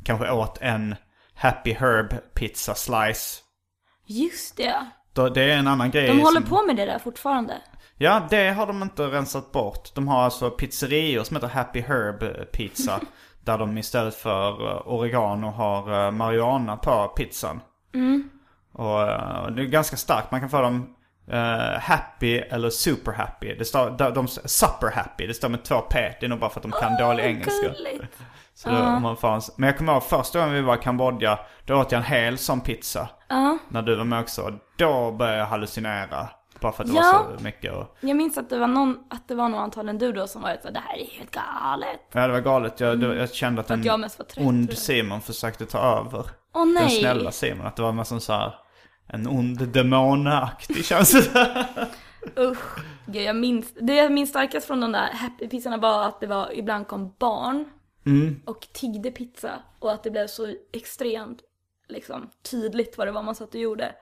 kanske 0.05 0.31
åt 0.31 0.59
en 0.61 0.95
Happy 1.35 1.73
Herb 1.73 2.15
pizza 2.35 2.75
slice. 2.75 3.41
Just 4.07 4.57
det. 4.57 4.87
Det 5.29 5.43
är 5.43 5.57
en 5.59 5.67
annan 5.69 5.91
grej. 5.91 6.07
De 6.07 6.21
håller 6.21 6.41
som- 6.41 6.49
på 6.51 6.63
med 6.67 6.77
det 6.77 6.85
där 6.85 6.99
fortfarande. 6.99 7.55
Ja, 7.97 8.27
det 8.31 8.51
har 8.51 8.67
de 8.67 8.83
inte 8.83 9.03
rensat 9.03 9.53
bort. 9.53 9.95
De 9.95 10.09
har 10.09 10.23
alltså 10.23 10.51
pizzerior 10.51 11.23
som 11.25 11.37
heter 11.37 11.49
Happy 11.49 11.81
Herb 11.81 12.53
Pizza. 12.53 13.01
där 13.45 13.59
de 13.59 13.79
istället 13.79 14.15
för 14.15 14.71
eh, 14.71 14.83
oregano 14.87 15.47
har 15.51 16.05
eh, 16.07 16.11
marijuana 16.11 16.77
på 16.77 17.09
pizzan. 17.17 17.61
Och 18.73 19.01
eh, 19.03 19.47
det 19.51 19.63
är 19.63 19.67
ganska 19.67 19.97
starkt. 19.97 20.31
Man 20.31 20.41
kan 20.41 20.51
få 20.51 20.61
dem 20.61 20.95
eh, 21.31 21.81
happy 21.81 22.37
eller 22.39 22.71
super 22.71 23.13
happy. 23.13 23.55
Det 23.55 23.65
står, 23.65 23.91
de, 23.91 24.15
de, 24.15 24.29
super 24.29 24.91
happy, 24.91 25.27
det 25.27 25.35
står 25.35 25.49
med 25.49 25.63
två 25.65 25.81
p. 25.81 26.15
Det 26.21 26.27
är 26.27 26.29
nog 26.31 26.39
bara 26.39 26.51
för 26.51 26.61
att 26.61 26.63
de 26.71 26.73
kan 26.73 26.97
dålig 26.97 27.25
engelska. 27.25 27.75
Så 28.55 28.71
då, 28.71 28.77
om 28.77 29.03
man 29.03 29.17
en, 29.17 29.41
men 29.57 29.67
jag 29.67 29.79
kommer 29.79 29.93
ihåg 29.93 30.03
första 30.03 30.39
gången 30.39 30.55
vi 30.55 30.61
var 30.61 30.75
i 30.75 30.79
Kambodja. 30.79 31.39
Då 31.65 31.75
åt 31.81 31.93
jag 31.93 31.99
en 31.99 32.05
hel 32.05 32.39
sån 32.39 32.61
pizza. 32.61 33.09
När 33.69 33.83
du 33.83 33.97
var 33.97 34.05
med 34.05 34.21
också. 34.21 34.53
Då 34.77 35.13
började 35.13 35.39
jag 35.39 35.47
hallucinera. 35.47 36.29
Bara 36.61 36.73
för 36.73 36.85
att 36.85 36.91
det 36.91 36.97
Ja. 36.97 37.25
var 37.29 37.37
så 37.39 37.45
mycket. 37.45 37.73
Och, 37.73 37.97
Jag 38.01 38.17
minns 38.17 38.39
att 38.39 38.51
det 38.51 38.59
var 38.59 38.67
någon, 38.67 38.99
att 39.11 39.29
det 39.29 39.35
var 39.35 39.49
nog 39.49 39.61
antagligen 39.61 39.99
du 39.99 40.13
då 40.13 40.27
som 40.27 40.43
var 40.43 40.57
så 40.63 40.71
det 40.71 40.81
här 40.87 40.99
är 40.99 41.05
helt 41.19 41.31
galet. 41.31 42.01
Ja, 42.13 42.27
det 42.27 42.33
var 42.33 42.41
galet. 42.41 42.81
Jag, 42.81 43.01
det, 43.01 43.15
jag 43.17 43.35
kände 43.35 43.61
att 43.61 43.71
Mm. 43.71 43.81
Att 43.81 43.87
jag 43.87 43.95
en 43.95 44.01
mest 44.01 44.19
var 44.19 44.27
trött, 44.27 44.47
ond. 44.47 44.73
Simon 44.79 45.21
försökte 45.21 45.67
ta 45.67 45.79
över. 45.79 46.27
Åh 46.55 46.65
Den 46.65 46.75
nej. 46.75 47.01
snälla 47.01 47.31
Simon. 47.33 47.67
Att 47.67 47.77
det 47.77 47.83
var 47.83 47.93
med 47.93 48.07
sån 48.07 48.21
så 48.21 48.33
här 48.33 48.55
en 49.13 49.27
ond 49.27 49.69
demonaktig 49.69 50.85
känsla. 50.85 51.67
Usch. 52.39 52.79
Gud, 53.07 53.23
jag 53.23 53.37
minns, 53.37 53.75
det 53.75 53.95
jag 53.95 54.13
minns 54.13 54.31
starkast 54.31 54.67
från 54.67 54.81
de 54.81 54.93
där 54.93 55.13
happy-pizzorna 55.13 55.77
var 55.77 56.09
att 56.09 56.21
det 56.21 56.27
var, 56.27 56.53
ibland 56.53 56.87
kom 56.87 57.15
barn 57.19 57.65
och 58.45 58.69
tiggde 58.73 59.11
pizza. 59.11 59.63
Och 59.79 59.93
att 59.93 60.03
det 60.03 60.11
blev 60.11 60.27
så 60.27 60.55
extremt 60.73 61.43
liksom, 61.89 62.31
tydligt 62.51 62.99
vad 62.99 63.07
det 63.07 63.13
var 63.13 63.23
man 63.23 63.35
satt 63.35 63.55
och 63.55 63.61
gjorde. 63.61 63.95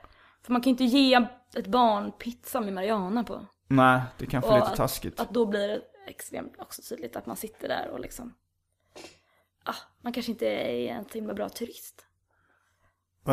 För 0.43 0.53
man 0.53 0.63
kan 0.63 0.71
ju 0.71 0.85
inte 0.85 0.97
ge 0.97 1.27
ett 1.57 1.67
barn 1.67 2.13
pizza 2.13 2.61
med 2.61 2.73
Mariana 2.73 3.25
på. 3.25 3.47
Nej, 3.69 4.01
det 4.19 4.25
är 4.25 4.31
kanske 4.31 4.51
Och 4.51 4.57
lite 4.57 4.69
att, 4.69 4.77
taskigt. 4.77 5.21
Att 5.21 5.35
då 5.35 5.47
blir 5.47 5.69
det 5.69 5.81
extremt 6.07 6.55
också 6.59 6.83
tydligt 6.83 7.17
att 7.17 7.27
man 7.27 7.37
sitter 7.37 7.69
där 7.69 7.89
och 7.93 8.01
liksom... 8.01 8.35
Ah, 9.65 9.75
man 10.03 10.13
kanske 10.13 10.33
inte 10.33 10.47
är 10.47 10.89
en 10.89 11.05
så 11.05 11.15
himla 11.15 11.35
bra 11.35 11.49
turist. 11.49 12.08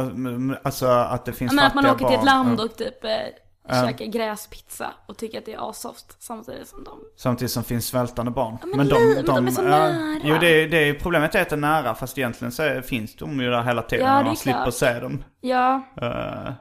Men- 0.03 0.57
Alltså 0.63 0.85
att 0.87 1.25
det 1.25 1.33
finns 1.33 1.51
Ja, 1.51 1.55
men 1.55 1.65
att 1.65 1.75
man 1.75 1.83
fattiga 1.83 2.07
åker 2.07 2.07
till 2.07 2.15
ett 2.29 2.33
barn. 2.35 2.45
land 2.47 2.59
Ja. 2.59 2.63
och 2.63 2.75
typ 2.77 3.03
eh, 3.03 3.81
käkar 3.85 4.05
gräspizza 4.05 4.91
och 5.07 5.17
tycker 5.17 5.37
att 5.39 5.45
det 5.45 5.53
är 5.53 5.69
asoft 5.69 6.23
samtidigt 6.23 6.67
som 6.67 6.83
de... 6.83 6.99
Samtidigt 7.17 7.51
som 7.51 7.63
finns 7.63 7.87
svältande 7.87 8.31
barn. 8.31 8.57
men 8.75 8.87
li- 8.87 9.13
men 9.15 9.25
de 9.25 9.47
är 9.47 9.51
så 9.51 9.61
nära. 9.61 10.19
Jo, 10.23 10.37
det 10.39 10.47
är, 10.47 10.67
det 10.69 10.77
är 10.77 10.93
problemet 10.93 11.35
är 11.35 11.41
att 11.41 11.49
det 11.49 11.55
är 11.55 11.57
nära. 11.57 11.95
Fast 11.95 12.17
egentligen 12.17 12.51
så 12.51 12.63
är, 12.63 12.81
finns 12.81 13.15
de 13.15 13.41
ju 13.41 13.49
där 13.49 13.63
hela 13.63 13.81
tiden. 13.81 14.05
Ja, 14.05 14.15
när 14.15 14.23
man 14.23 14.35
slipper 14.35 14.61
klart. 14.61 14.73
se 14.73 14.99
dem. 14.99 15.23
Ja, 15.41 15.81
Eh, 16.01 16.51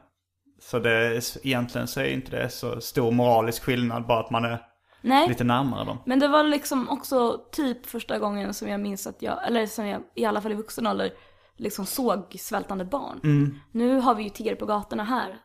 så 0.63 0.79
det 0.79 0.91
är, 0.91 1.47
egentligen 1.47 1.87
så 1.87 2.01
är 2.01 2.05
inte 2.05 2.31
det 2.31 2.49
så 2.49 2.81
stor 2.81 3.11
moralisk 3.13 3.63
skillnad. 3.63 4.07
Bara 4.07 4.21
att 4.21 4.31
man 4.31 4.45
är 4.45 4.59
nej. 5.01 5.29
lite 5.29 5.45
närmare 5.45 5.85
dem. 5.85 5.99
Men 6.07 6.19
det 6.19 6.29
var 6.29 6.43
liksom 6.43 6.89
också 6.89 7.39
typ 7.53 7.87
första 7.87 8.19
gången 8.19 8.55
som 8.55 8.69
jag 8.69 8.81
minns 8.81 9.07
att 9.07 9.23
jag, 9.23 9.47
eller 9.47 9.67
som 9.67 9.87
jag 9.87 10.01
i 10.15 10.25
alla 10.25 10.41
fall 10.41 10.53
i 10.53 10.55
vuxen 10.55 10.87
ålder, 10.87 11.11
liksom 11.57 11.87
såg 11.87 12.37
svältande 12.39 12.85
barn. 12.85 13.21
Mm. 13.25 13.59
Nu 13.73 14.01
har 14.01 14.15
vi 14.15 14.23
ju 14.23 14.29
tiggare 14.29 14.57
på 14.57 14.67
gatorna 14.67 15.05
här. 15.05 15.39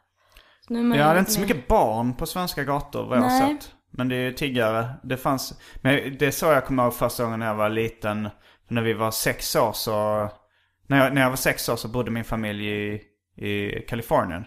Så 0.67 0.73
nu 0.73 0.97
Ja, 0.97 1.05
det 1.05 1.15
är 1.15 1.19
inte 1.19 1.31
så 1.31 1.41
mycket 1.41 1.67
barn 1.67 2.13
på 2.13 2.25
svenska 2.25 2.63
gator 2.63 3.05
vad 3.05 3.17
jag 3.17 3.23
har 3.23 3.47
sett. 3.47 3.73
Men 3.91 4.09
det 4.09 4.15
är 4.15 4.23
ju 4.23 4.33
tiggare. 4.33 4.89
Det 5.03 5.17
fanns, 5.17 5.59
men 5.81 6.17
det 6.19 6.31
så 6.31 6.45
jag 6.45 6.65
kommer 6.65 6.83
ihåg 6.83 6.93
första 6.93 7.23
gången 7.23 7.39
när 7.39 7.47
jag 7.47 7.55
var 7.55 7.69
liten. 7.69 8.29
När 8.67 8.81
vi 8.81 8.93
var 8.93 9.11
sex 9.11 9.55
år 9.55 9.71
så, 9.73 10.29
när 10.87 11.03
jag, 11.03 11.13
när 11.13 11.21
jag 11.21 11.29
var 11.29 11.37
sex 11.37 11.69
år 11.69 11.75
så 11.75 11.87
bodde 11.87 12.11
min 12.11 12.23
familj 12.23 12.67
i, 12.67 13.01
i 13.45 13.81
Kalifornien. 13.87 14.45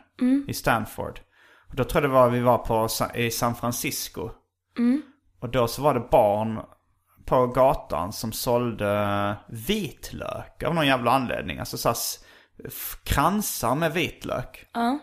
I 0.49 0.55
Stanford. 0.55 1.21
Och 1.69 1.77
då 1.77 1.85
tror 1.85 2.03
jag 2.03 2.11
det 2.11 2.15
var, 2.15 2.31
vi 2.31 2.41
var 2.41 2.59
på, 2.59 2.89
i 3.15 3.31
San 3.31 3.55
Francisco. 3.55 4.31
Och 5.41 5.49
då 5.49 5.69
så 5.69 5.83
var 5.83 5.95
det 5.95 6.09
barn 6.11 6.61
på 7.27 7.47
gatan 7.47 8.13
som 8.13 8.33
sålde 8.33 9.37
vitlök 9.49 10.63
av 10.63 10.75
någon 10.75 10.87
jävla 10.87 11.11
anledning. 11.11 11.59
Alltså 11.59 11.77
så 11.79 11.89
här 11.89 11.97
kransar 13.05 13.75
med 13.75 13.93
vitlök. 13.93 14.67
Ja. 14.75 14.99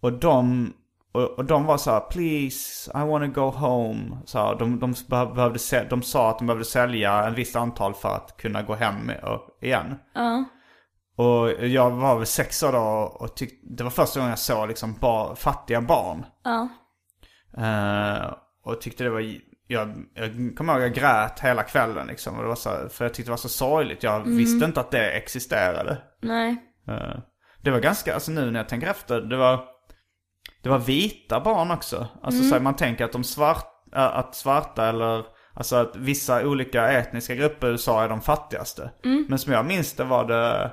Och 0.00 0.12
de, 0.12 0.72
och, 1.12 1.44
de 1.44 1.64
var 1.64 1.76
så 1.78 1.90
här, 1.90 2.00
please, 2.00 2.90
I 2.90 3.08
wanna 3.08 3.26
go 3.26 3.50
home. 3.50 4.18
Så 4.24 4.38
här, 4.38 4.54
de, 4.54 4.78
de, 4.78 4.94
be- 5.08 5.26
behövde, 5.34 5.58
de 5.90 6.02
sa 6.02 6.30
att 6.30 6.38
de 6.38 6.46
behövde 6.46 6.64
sälja 6.64 7.24
en 7.24 7.34
visst 7.34 7.56
antal 7.56 7.94
för 7.94 8.16
att 8.16 8.36
kunna 8.36 8.62
gå 8.62 8.74
hem 8.74 9.12
igen. 9.62 9.94
Ja. 10.14 10.44
Och 11.16 11.64
jag 11.64 11.90
var 11.90 12.16
väl 12.16 12.26
sex 12.26 12.62
år 12.62 12.72
då 12.72 13.16
och 13.20 13.36
tyck, 13.36 13.60
det 13.62 13.84
var 13.84 13.90
första 13.90 14.20
gången 14.20 14.30
jag 14.30 14.38
såg 14.38 14.68
liksom 14.68 14.94
bar, 15.00 15.34
fattiga 15.34 15.80
barn. 15.80 16.26
Ja. 16.44 16.68
Eh, 17.58 18.32
och 18.64 18.80
tyckte 18.80 19.04
det 19.04 19.10
var, 19.10 19.20
jag, 19.66 20.04
jag 20.14 20.54
kommer 20.56 20.72
ihåg 20.72 20.82
jag 20.82 20.94
grät 20.94 21.40
hela 21.40 21.62
kvällen 21.62 22.06
liksom. 22.06 22.36
Och 22.36 22.42
det 22.42 22.48
var 22.48 22.54
så, 22.56 22.88
för 22.90 23.04
jag 23.04 23.14
tyckte 23.14 23.28
det 23.28 23.32
var 23.32 23.36
så 23.36 23.48
sorgligt. 23.48 24.02
Jag 24.02 24.20
visste 24.36 24.64
inte 24.64 24.80
att 24.80 24.90
det 24.90 25.10
existerade. 25.10 25.98
Nej. 26.22 26.56
Eh, 26.88 27.18
Det 27.62 27.70
var 27.70 27.80
ganska, 27.80 28.14
alltså 28.14 28.30
nu 28.32 28.50
när 28.50 28.60
jag 28.60 28.68
tänker 28.68 28.86
efter, 28.90 29.20
det 29.20 29.36
var, 29.36 29.64
det 30.62 30.68
var 30.68 30.78
vita 30.78 31.40
barn 31.40 31.70
också. 31.70 32.06
Alltså 32.22 32.42
så 32.42 32.54
här, 32.54 32.60
man 32.60 32.76
tänker 32.76 33.04
att 33.04 33.12
de 33.12 33.24
svart, 33.24 33.72
att 33.92 34.34
svarta 34.34 34.88
eller, 34.88 35.24
alltså 35.54 35.76
att 35.76 35.96
vissa 35.96 36.46
olika 36.46 36.88
etniska 36.92 37.34
grupper 37.34 37.66
i 37.66 37.70
USA 37.70 38.04
är 38.04 38.08
de 38.08 38.20
fattigaste. 38.20 38.90
Men 39.28 39.38
som 39.38 39.52
jag 39.52 39.66
minns 39.66 39.92
det 39.92 40.04
var 40.04 40.24
det 40.24 40.72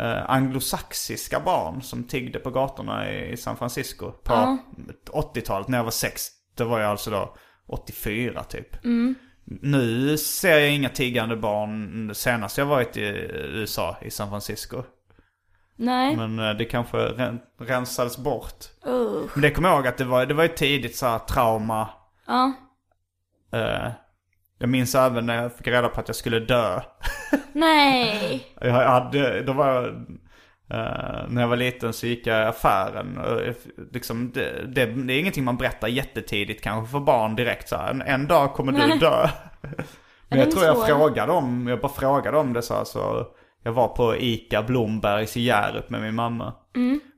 eh, 0.00 0.30
anglosaxiska 0.30 1.40
barn 1.40 1.82
som 1.82 2.04
tiggde 2.04 2.38
på 2.38 2.50
gatorna 2.50 3.10
i, 3.10 3.32
i 3.32 3.36
San 3.36 3.56
Francisco 3.56 4.12
på 4.12 4.58
80-talet 5.12 5.68
när 5.68 5.78
jag 5.78 5.84
var 5.84 5.90
sex. 5.90 6.26
Det 6.56 6.64
var 6.64 6.80
jag 6.80 6.90
alltså 6.90 7.10
då 7.10 7.36
84 7.68 8.44
typ. 8.44 8.76
Nu 9.44 10.16
ser 10.18 10.58
jag 10.58 10.70
inga 10.70 10.88
tiggande 10.88 11.36
barn 11.36 12.10
senast 12.14 12.58
jag 12.58 12.66
varit 12.66 12.96
i 12.96 13.00
USA, 13.32 13.96
i 14.02 14.10
San 14.10 14.28
Francisco. 14.30 14.82
Nej. 15.76 16.16
Men 16.16 16.38
eh, 16.38 16.50
det 16.54 16.64
kanske 16.64 16.96
ren- 16.96 17.40
rensades 17.60 18.18
bort. 18.18 18.64
Usch. 18.86 19.30
Men 19.34 19.42
det 19.42 19.50
kommer 19.50 19.68
jag 19.68 19.76
ihåg 19.76 19.86
att 19.86 19.96
det 19.98 20.04
var, 20.04 20.26
det 20.26 20.34
var 20.34 20.42
ju 20.42 20.48
tidigt 20.48 20.96
så 20.96 21.06
här 21.06 21.18
trauma. 21.18 21.88
Ja. 22.26 22.52
Eh, 23.52 23.90
jag 24.58 24.68
minns 24.70 24.94
även 24.94 25.26
när 25.26 25.42
jag 25.42 25.52
fick 25.56 25.66
reda 25.66 25.88
på 25.88 26.00
att 26.00 26.08
jag 26.08 26.16
skulle 26.16 26.40
dö. 26.40 26.80
Nej. 27.52 28.46
Jag 28.60 28.72
hade, 28.72 29.42
då 29.42 29.52
var 29.52 29.68
jag, 29.74 30.06
eh, 30.70 31.28
när 31.28 31.40
jag 31.40 31.48
var 31.48 31.56
liten 31.56 31.92
så 31.92 32.06
gick 32.06 32.26
jag 32.26 32.40
i 32.42 32.44
affären. 32.44 33.18
Jag- 33.24 33.54
liksom, 33.92 34.30
det, 34.34 34.66
det, 34.66 34.86
det 34.86 35.12
är 35.12 35.20
ingenting 35.20 35.44
man 35.44 35.56
berättar 35.56 35.88
jättetidigt 35.88 36.62
kanske 36.62 36.92
för 36.92 37.00
barn 37.00 37.36
direkt 37.36 37.68
så 37.68 37.76
här. 37.76 37.90
En, 37.90 38.02
en 38.02 38.26
dag 38.26 38.54
kommer 38.54 38.72
du 38.72 38.78
Nej. 38.78 38.98
dö. 38.98 39.28
Men 40.28 40.38
jag 40.38 40.50
tror 40.50 40.64
jag 40.64 40.76
svår? 40.76 40.86
frågade 40.86 41.32
om, 41.32 41.66
jag 41.66 41.80
bara 41.80 41.92
frågade 41.92 42.38
om 42.38 42.52
det 42.52 42.62
så 42.62 42.74
här, 42.74 42.84
så 42.84 43.26
Jag 43.62 43.72
var 43.72 43.88
på 43.88 44.16
Ica 44.16 44.62
Blombergs 44.62 45.36
i 45.36 45.40
Hjärup 45.40 45.90
med 45.90 46.02
min 46.02 46.14
mamma. 46.14 46.54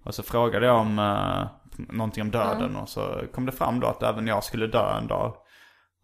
Och 0.04 0.14
så 0.14 0.22
frågade 0.22 0.66
jag 0.66 0.76
om 0.80 0.98
uh, 0.98 1.46
någonting 1.88 2.22
om 2.22 2.30
döden 2.30 2.76
och 2.76 2.88
så 2.88 3.20
kom 3.34 3.46
det 3.46 3.52
fram 3.52 3.80
då 3.80 3.86
att 3.86 4.02
även 4.02 4.26
jag 4.26 4.44
skulle 4.44 4.66
dö 4.66 4.98
en 4.98 5.06
dag. 5.06 5.34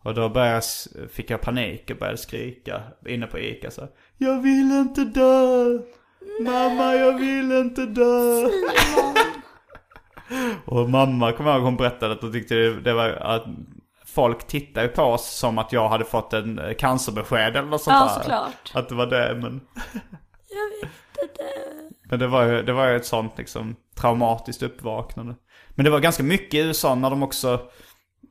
Och 0.04 0.14
då 0.14 0.28
började, 0.28 0.52
jag 0.54 1.10
fick 1.10 1.30
jag 1.30 1.40
panik 1.40 1.90
och 1.90 1.96
började 1.96 2.18
skrika 2.18 2.82
inne 3.06 3.26
på 3.26 3.38
Ica 3.38 3.70
så 3.70 3.80
här, 3.80 3.90
Jag 4.16 4.42
vill 4.42 4.70
inte 4.70 5.00
dö! 5.04 5.64
Mamma 6.40 6.94
jag 6.94 7.18
vill 7.18 7.52
inte 7.52 7.86
dö! 7.86 8.48
och 10.64 10.90
mamma 10.90 11.32
kommer 11.32 11.50
jag 11.50 11.56
ihåg 11.56 11.64
hon 11.64 11.76
berättade 11.76 12.12
att 12.12 12.22
hon 12.22 12.32
tyckte 12.32 12.54
det, 12.54 12.92
var 12.92 13.08
att 13.08 13.44
folk 14.06 14.46
tittade 14.46 14.88
på 14.88 15.02
oss 15.02 15.26
som 15.30 15.58
att 15.58 15.72
jag 15.72 15.88
hade 15.88 16.04
fått 16.04 16.32
en 16.32 16.60
cancerbesked 16.78 17.56
eller 17.56 17.68
något 17.68 17.82
sånt 17.82 17.94
Ja, 17.94 18.06
där. 18.14 18.22
såklart. 18.22 18.72
Att 18.74 18.88
det 18.88 18.94
var 18.94 19.06
det 19.06 19.38
men... 19.42 19.60
Men 22.10 22.18
det 22.18 22.26
var 22.26 22.44
ju, 22.44 22.62
det 22.62 22.72
var 22.72 22.88
ju 22.88 22.96
ett 22.96 23.06
sånt 23.06 23.38
liksom 23.38 23.76
traumatiskt 23.94 24.62
uppvaknande. 24.62 25.34
Men 25.70 25.84
det 25.84 25.90
var 25.90 26.00
ganska 26.00 26.22
mycket 26.22 26.54
i 26.54 26.58
USA 26.58 26.94
när 26.94 27.10
de 27.10 27.22
också, 27.22 27.60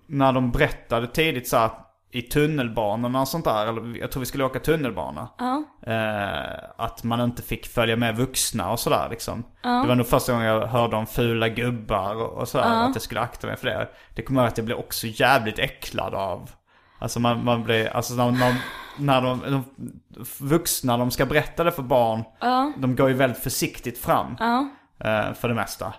när 0.08 0.34
de 0.34 0.52
berättade 0.52 1.08
tidigt 1.08 1.48
så 1.48 1.58
här 1.58 1.70
i 2.12 2.22
tunnelbanorna 2.22 3.22
och 3.22 3.28
sånt 3.28 3.46
där, 3.46 3.68
eller 3.68 3.98
jag 4.00 4.12
tror 4.12 4.20
vi 4.20 4.26
skulle 4.26 4.44
åka 4.44 4.60
tunnelbana. 4.60 5.28
Ja. 5.38 5.64
Eh, 5.88 6.64
att 6.78 7.04
man 7.04 7.22
inte 7.22 7.42
fick 7.42 7.68
följa 7.68 7.96
med 7.96 8.16
vuxna 8.18 8.72
och 8.72 8.80
sådär 8.80 9.08
liksom. 9.10 9.44
Det 9.62 9.88
var 9.88 9.96
nog 9.96 10.08
första 10.08 10.32
gången 10.34 10.48
jag 10.48 10.68
hörde 10.68 10.96
om 10.96 11.06
fula 11.08 11.50
gubbar 11.50 12.16
och, 12.16 12.30
och 12.42 12.48
sådär, 12.48 12.66
att 12.90 12.96
jag 12.96 13.02
skulle 13.02 13.20
akta 13.22 13.48
mig 13.48 13.58
för 13.58 13.68
det. 13.68 13.88
Det 14.16 14.22
kommer 14.22 14.42
jag 14.42 14.48
att 14.48 14.58
jag 14.58 14.66
blev 14.66 14.78
också 14.78 15.08
jävligt 15.08 15.60
äcklad 15.60 16.14
av. 16.14 16.50
Alltså 17.00 17.20
man, 17.20 17.44
man 17.46 17.64
blir, 17.64 17.96
alltså 17.96 18.14
när, 18.14 18.32
när, 18.32 18.56
när 18.98 19.22
de, 19.22 19.40
de 19.40 19.64
vuxna, 20.40 20.98
de 20.98 21.12
ska 21.12 21.26
berätta 21.26 21.64
det 21.64 21.72
för 21.72 21.84
barn, 21.84 22.24
de 22.82 22.96
går 22.96 23.10
ju 23.10 23.16
väldigt 23.16 23.44
försiktigt 23.44 23.98
fram. 23.98 24.36
Ja. 24.40 24.70
eh, 25.00 25.34
för 25.34 25.48
det 25.48 25.54
mesta. 25.54 25.94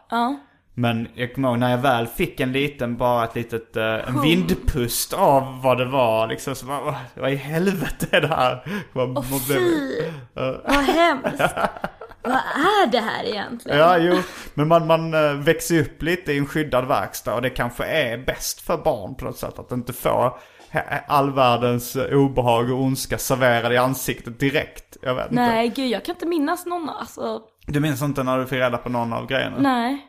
Men 0.78 1.08
jag 1.14 1.34
kommer 1.34 1.48
ihåg 1.48 1.58
när 1.58 1.70
jag 1.70 1.78
väl 1.78 2.06
fick 2.06 2.40
en 2.40 2.52
liten, 2.52 2.96
bara 2.96 3.24
ett 3.24 3.34
litet, 3.34 3.76
eh, 3.76 3.84
en 4.08 4.22
vindpust 4.22 5.12
av 5.12 5.62
vad 5.62 5.78
det 5.78 5.84
var 5.84 6.26
liksom. 6.26 6.54
Så 6.54 6.66
bara, 6.66 6.94
"Vad- 7.14 7.30
i 7.32 7.34
helvete 7.36 8.06
är 8.10 8.20
det 8.20 8.26
här? 8.28 8.82
Vad, 8.92 9.18
Åh 9.18 9.46
blev- 9.46 9.58
fy! 9.58 10.02
Vad 10.34 10.84
hemskt! 10.84 11.40
Vad 12.22 12.34
är 12.56 12.86
det 12.92 12.98
här 13.00 13.24
egentligen? 13.24 13.78
Ja, 13.78 13.98
jo. 13.98 14.16
Men 14.54 14.68
man, 14.68 14.86
man 14.86 15.14
eh, 15.14 15.32
växer 15.32 15.80
upp 15.80 16.02
lite 16.02 16.32
i 16.32 16.38
en 16.38 16.46
skyddad 16.46 16.86
verkstad 16.88 17.34
och 17.34 17.42
det 17.42 17.50
kanske 17.50 17.84
är 17.84 18.18
bäst 18.18 18.60
för 18.60 18.76
barn 18.76 19.14
på 19.14 19.24
något 19.24 19.38
sätt. 19.38 19.58
Att 19.58 19.72
inte 19.72 19.92
få 19.92 20.38
all 21.06 21.32
världens 21.34 21.96
eh, 21.96 22.18
obehag 22.18 22.70
och 22.72 22.80
ondska 22.80 23.18
serverad 23.18 23.72
i 23.72 23.76
ansiktet 23.76 24.40
direkt. 24.40 24.96
Jag 25.02 25.14
vet 25.14 25.30
inte. 25.30 25.42
Nej, 25.42 25.68
gud 25.68 25.88
jag 25.90 26.04
kan 26.04 26.14
inte 26.14 26.26
minnas 26.26 26.66
någon, 26.66 26.88
alltså, 26.88 27.40
Du 27.66 27.80
minns 27.80 28.02
inte 28.02 28.22
när 28.22 28.38
du 28.38 28.46
fick 28.46 28.58
reda 28.58 28.78
på 28.78 28.88
någon 28.88 29.12
av 29.12 29.26
grejerna? 29.26 29.56
nej. 29.58 30.06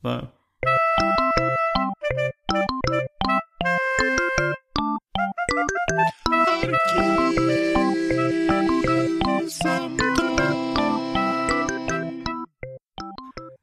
Nej. 0.00 0.26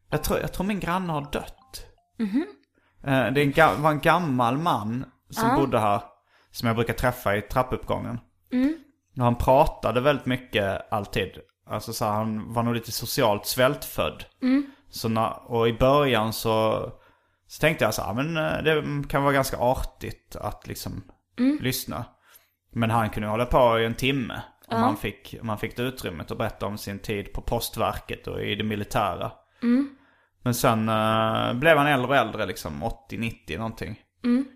Jag 0.09 0.23
tror, 0.23 0.39
jag 0.39 0.53
tror 0.53 0.65
min 0.65 0.79
granne 0.79 1.13
har 1.13 1.31
dött. 1.31 1.85
Eh, 3.03 3.33
Det 3.33 3.41
är 3.41 3.59
en, 3.59 3.81
var 3.81 3.91
en 3.91 3.99
gammal 3.99 4.57
man 4.57 5.05
som 5.29 5.49
bodde 5.55 5.79
här. 5.79 6.01
Som 6.51 6.67
jag 6.67 6.75
brukar 6.75 6.93
träffa 6.93 7.35
i 7.37 7.41
trappuppgången. 7.41 8.19
Och 9.17 9.23
han 9.23 9.35
pratade 9.35 10.01
väldigt 10.01 10.25
mycket 10.25 10.93
alltid. 10.93 11.31
Alltså 11.69 11.93
så 11.93 12.05
här, 12.05 12.11
han 12.11 12.53
var 12.53 12.63
nog 12.63 12.73
lite 12.73 12.91
socialt 12.91 13.45
svältfödd. 13.45 14.23
Så 14.95 15.09
när, 15.09 15.51
och 15.51 15.67
i 15.67 15.73
början 15.73 16.33
så, 16.33 16.91
så 17.47 17.61
tänkte 17.61 17.85
jag 17.85 17.93
så 17.93 18.01
här, 18.01 18.13
men 18.13 18.37
eh, 18.37 18.63
det 18.63 19.07
kan 19.09 19.23
vara 19.23 19.33
ganska 19.33 19.57
artigt 19.57 20.35
att 20.35 20.67
liksom 20.67 21.03
lyssna. 21.61 22.05
Men 22.71 22.89
han 22.89 23.09
kunde 23.09 23.29
hålla 23.29 23.45
på 23.45 23.79
i 23.79 23.85
en 23.85 23.93
timme. 23.93 24.41
Om 24.67 24.81
man, 24.81 24.97
fick, 24.97 25.35
om 25.41 25.47
man 25.47 25.57
fick 25.57 25.77
det 25.77 25.83
utrymmet 25.83 26.31
och 26.31 26.37
berätta 26.37 26.65
om 26.65 26.77
sin 26.77 26.99
tid 26.99 27.33
på 27.33 27.41
postverket 27.41 28.27
och 28.27 28.41
i 28.41 28.55
det 28.55 28.63
militära. 28.63 29.31
Men 30.43 30.53
sen 30.53 30.89
eh, 30.89 31.53
blev 31.53 31.77
han 31.77 31.87
äldre 31.87 32.07
och 32.07 32.15
äldre 32.15 32.45
liksom, 32.45 32.83
80-90 32.83 33.57
någonting. 33.57 33.99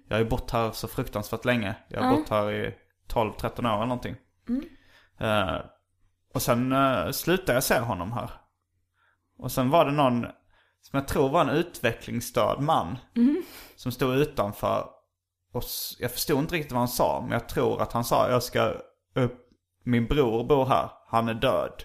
Jag 0.08 0.16
har 0.16 0.24
ju 0.24 0.30
bott 0.30 0.52
här 0.52 0.72
så 0.72 0.88
fruktansvärt 0.88 1.46
länge. 1.46 1.76
Jag 1.90 2.02
har 2.02 2.18
bott 2.18 2.30
här 2.30 2.52
i 2.52 2.76
12-13 3.14 3.60
år 3.60 3.76
eller 3.76 3.86
någonting. 3.86 4.16
Eh, 5.20 5.58
och 6.34 6.42
sen 6.42 6.72
uh, 6.74 7.12
slutade 7.12 7.54
jag 7.54 7.64
se 7.64 7.80
honom 7.80 8.12
här. 8.12 8.30
Och 9.40 9.52
sen 9.52 9.70
var 9.70 9.86
det 9.86 9.92
någon 9.92 10.22
som 10.82 11.00
jag 11.00 11.08
tror 11.08 11.30
var 11.30 11.42
en 11.42 11.50
utvecklingsstörd 11.50 12.60
man. 12.60 12.98
Som 13.76 13.92
stod 13.92 14.16
utanför. 14.16 14.86
Och 15.54 15.64
jag 16.00 16.12
förstod 16.12 16.40
inte 16.40 16.56
riktigt 16.56 16.72
vad 16.72 16.80
han 16.80 16.88
sa. 16.88 17.22
Men 17.22 17.32
jag 17.32 17.50
tror 17.50 17.82
att 17.82 17.94
han 17.94 18.04
sa 18.04 18.30
jag 18.30 18.44
ska 18.44 18.74
upp. 19.16 19.46
Min 19.84 20.06
bror 20.08 20.44
bor 20.44 20.66
här. 20.66 20.90
Han 21.08 21.30
är 21.30 21.34
död. 21.34 21.84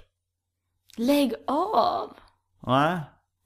Lägg 0.97 1.35
av! 1.47 2.17
Nej. 2.67 3.01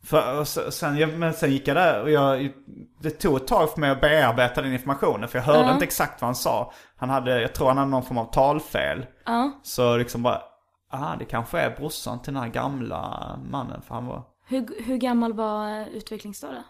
För, 0.04 0.44
sen, 0.70 1.18
men 1.18 1.34
sen 1.34 1.50
gick 1.50 1.68
jag 1.68 1.76
där 1.76 2.02
och 2.02 2.10
jag, 2.10 2.52
det 3.00 3.10
tog 3.10 3.36
ett 3.36 3.46
tag 3.46 3.70
för 3.70 3.80
mig 3.80 3.90
att 3.90 4.00
bearbeta 4.00 4.62
den 4.62 4.72
informationen. 4.72 5.28
För 5.28 5.38
jag 5.38 5.44
hörde 5.44 5.72
inte 5.72 5.84
exakt 5.84 6.20
vad 6.20 6.28
han 6.28 6.34
sa. 6.34 6.72
Han 6.96 7.10
hade, 7.10 7.40
jag 7.40 7.54
tror 7.54 7.68
han 7.68 7.78
hade 7.78 7.90
någon 7.90 8.02
form 8.02 8.18
av 8.18 8.32
talfel. 8.32 9.06
Ja. 9.26 9.50
Så 9.62 9.96
liksom 9.96 10.22
bara, 10.22 10.42
ah 10.90 11.16
det 11.16 11.24
kanske 11.24 11.58
är 11.60 11.76
brorsan 11.76 12.22
till 12.22 12.34
den 12.34 12.42
här 12.42 12.50
gamla 12.50 13.38
mannen. 13.50 13.82
För 13.82 13.94
han 13.94 14.06
var 14.06 14.22
Hur, 14.46 14.82
hur 14.84 14.96
gammal 14.96 15.32
var 15.32 15.80
eh, 15.80 15.88
utvecklingsstörda? 15.88 16.64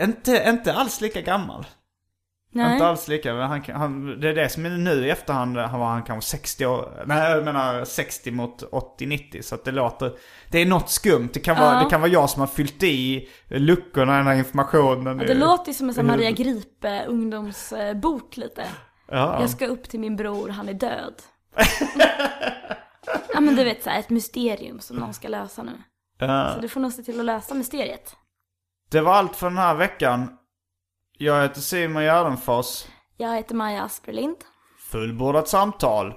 inte, 0.00 0.44
inte 0.48 0.74
alls 0.74 1.00
lika 1.00 1.20
gammal. 1.20 1.66
Nej. 2.52 2.72
Inte 2.72 2.86
alls 2.86 3.08
lika, 3.08 3.34
men 3.34 3.48
han, 3.48 3.62
han, 3.74 4.20
det 4.20 4.28
är 4.28 4.34
det 4.34 4.48
som 4.48 4.66
är 4.66 4.70
nu 4.70 5.06
i 5.06 5.10
efterhand, 5.10 5.56
han 5.56 5.80
var 5.80 5.86
han 5.86 6.02
kanske 6.02 6.30
60 6.30 6.66
år, 6.66 7.04
nej 7.06 7.30
jag 7.30 7.44
menar 7.44 7.84
60 7.84 8.30
mot 8.30 8.62
80-90 8.62 9.42
så 9.42 9.54
att 9.54 9.64
det 9.64 9.70
låter, 9.72 10.12
det 10.50 10.58
är 10.58 10.66
något 10.66 10.90
skumt. 10.90 11.28
Det 11.32 11.40
kan, 11.40 11.56
vara, 11.56 11.74
Ja. 11.74 11.84
det 11.84 11.90
kan 11.90 12.00
vara 12.00 12.10
jag 12.10 12.30
som 12.30 12.40
har 12.40 12.46
fyllt 12.46 12.82
i 12.82 13.28
luckorna 13.48 14.14
i 14.14 14.16
den 14.16 14.26
här 14.26 14.34
informationen. 14.34 15.18
Det 15.18 15.34
låter 15.34 15.66
ju 15.66 15.74
som 15.74 15.88
en 15.88 15.94
sån 15.94 16.06
Maria 16.06 16.30
Gripe 16.30 17.04
ungdomsbok 17.08 18.36
lite. 18.36 18.64
Ja. 19.08 19.40
Jag 19.40 19.50
ska 19.50 19.66
upp 19.66 19.88
till 19.88 20.00
min 20.00 20.16
bror, 20.16 20.48
han 20.48 20.68
är 20.68 20.74
död. 20.74 21.14
ja 23.32 23.40
men 23.40 23.56
du 23.56 23.64
vet 23.64 23.82
såhär, 23.82 24.00
ett 24.00 24.10
mysterium 24.10 24.80
som 24.80 24.96
någon 24.96 25.14
ska 25.14 25.28
lösa 25.28 25.62
nu. 25.62 25.82
Ja. 26.18 26.54
Så 26.54 26.60
du 26.60 26.68
får 26.68 26.80
nog 26.80 26.92
se 26.92 27.02
till 27.02 27.20
att 27.20 27.26
lösa 27.26 27.54
mysteriet. 27.54 28.16
Det 28.90 29.00
var 29.00 29.14
allt 29.14 29.36
för 29.36 29.48
den 29.48 29.58
här 29.58 29.74
veckan. 29.74 30.36
Jag 31.18 31.42
heter 31.42 31.60
Simon 31.60 32.02
Gärdenfors. 32.02 32.84
Jag 33.16 33.36
heter 33.36 33.54
Maja 33.54 33.82
Asperlind. 33.82 34.36
Fullbordat 34.90 35.48
samtal. 35.48 36.14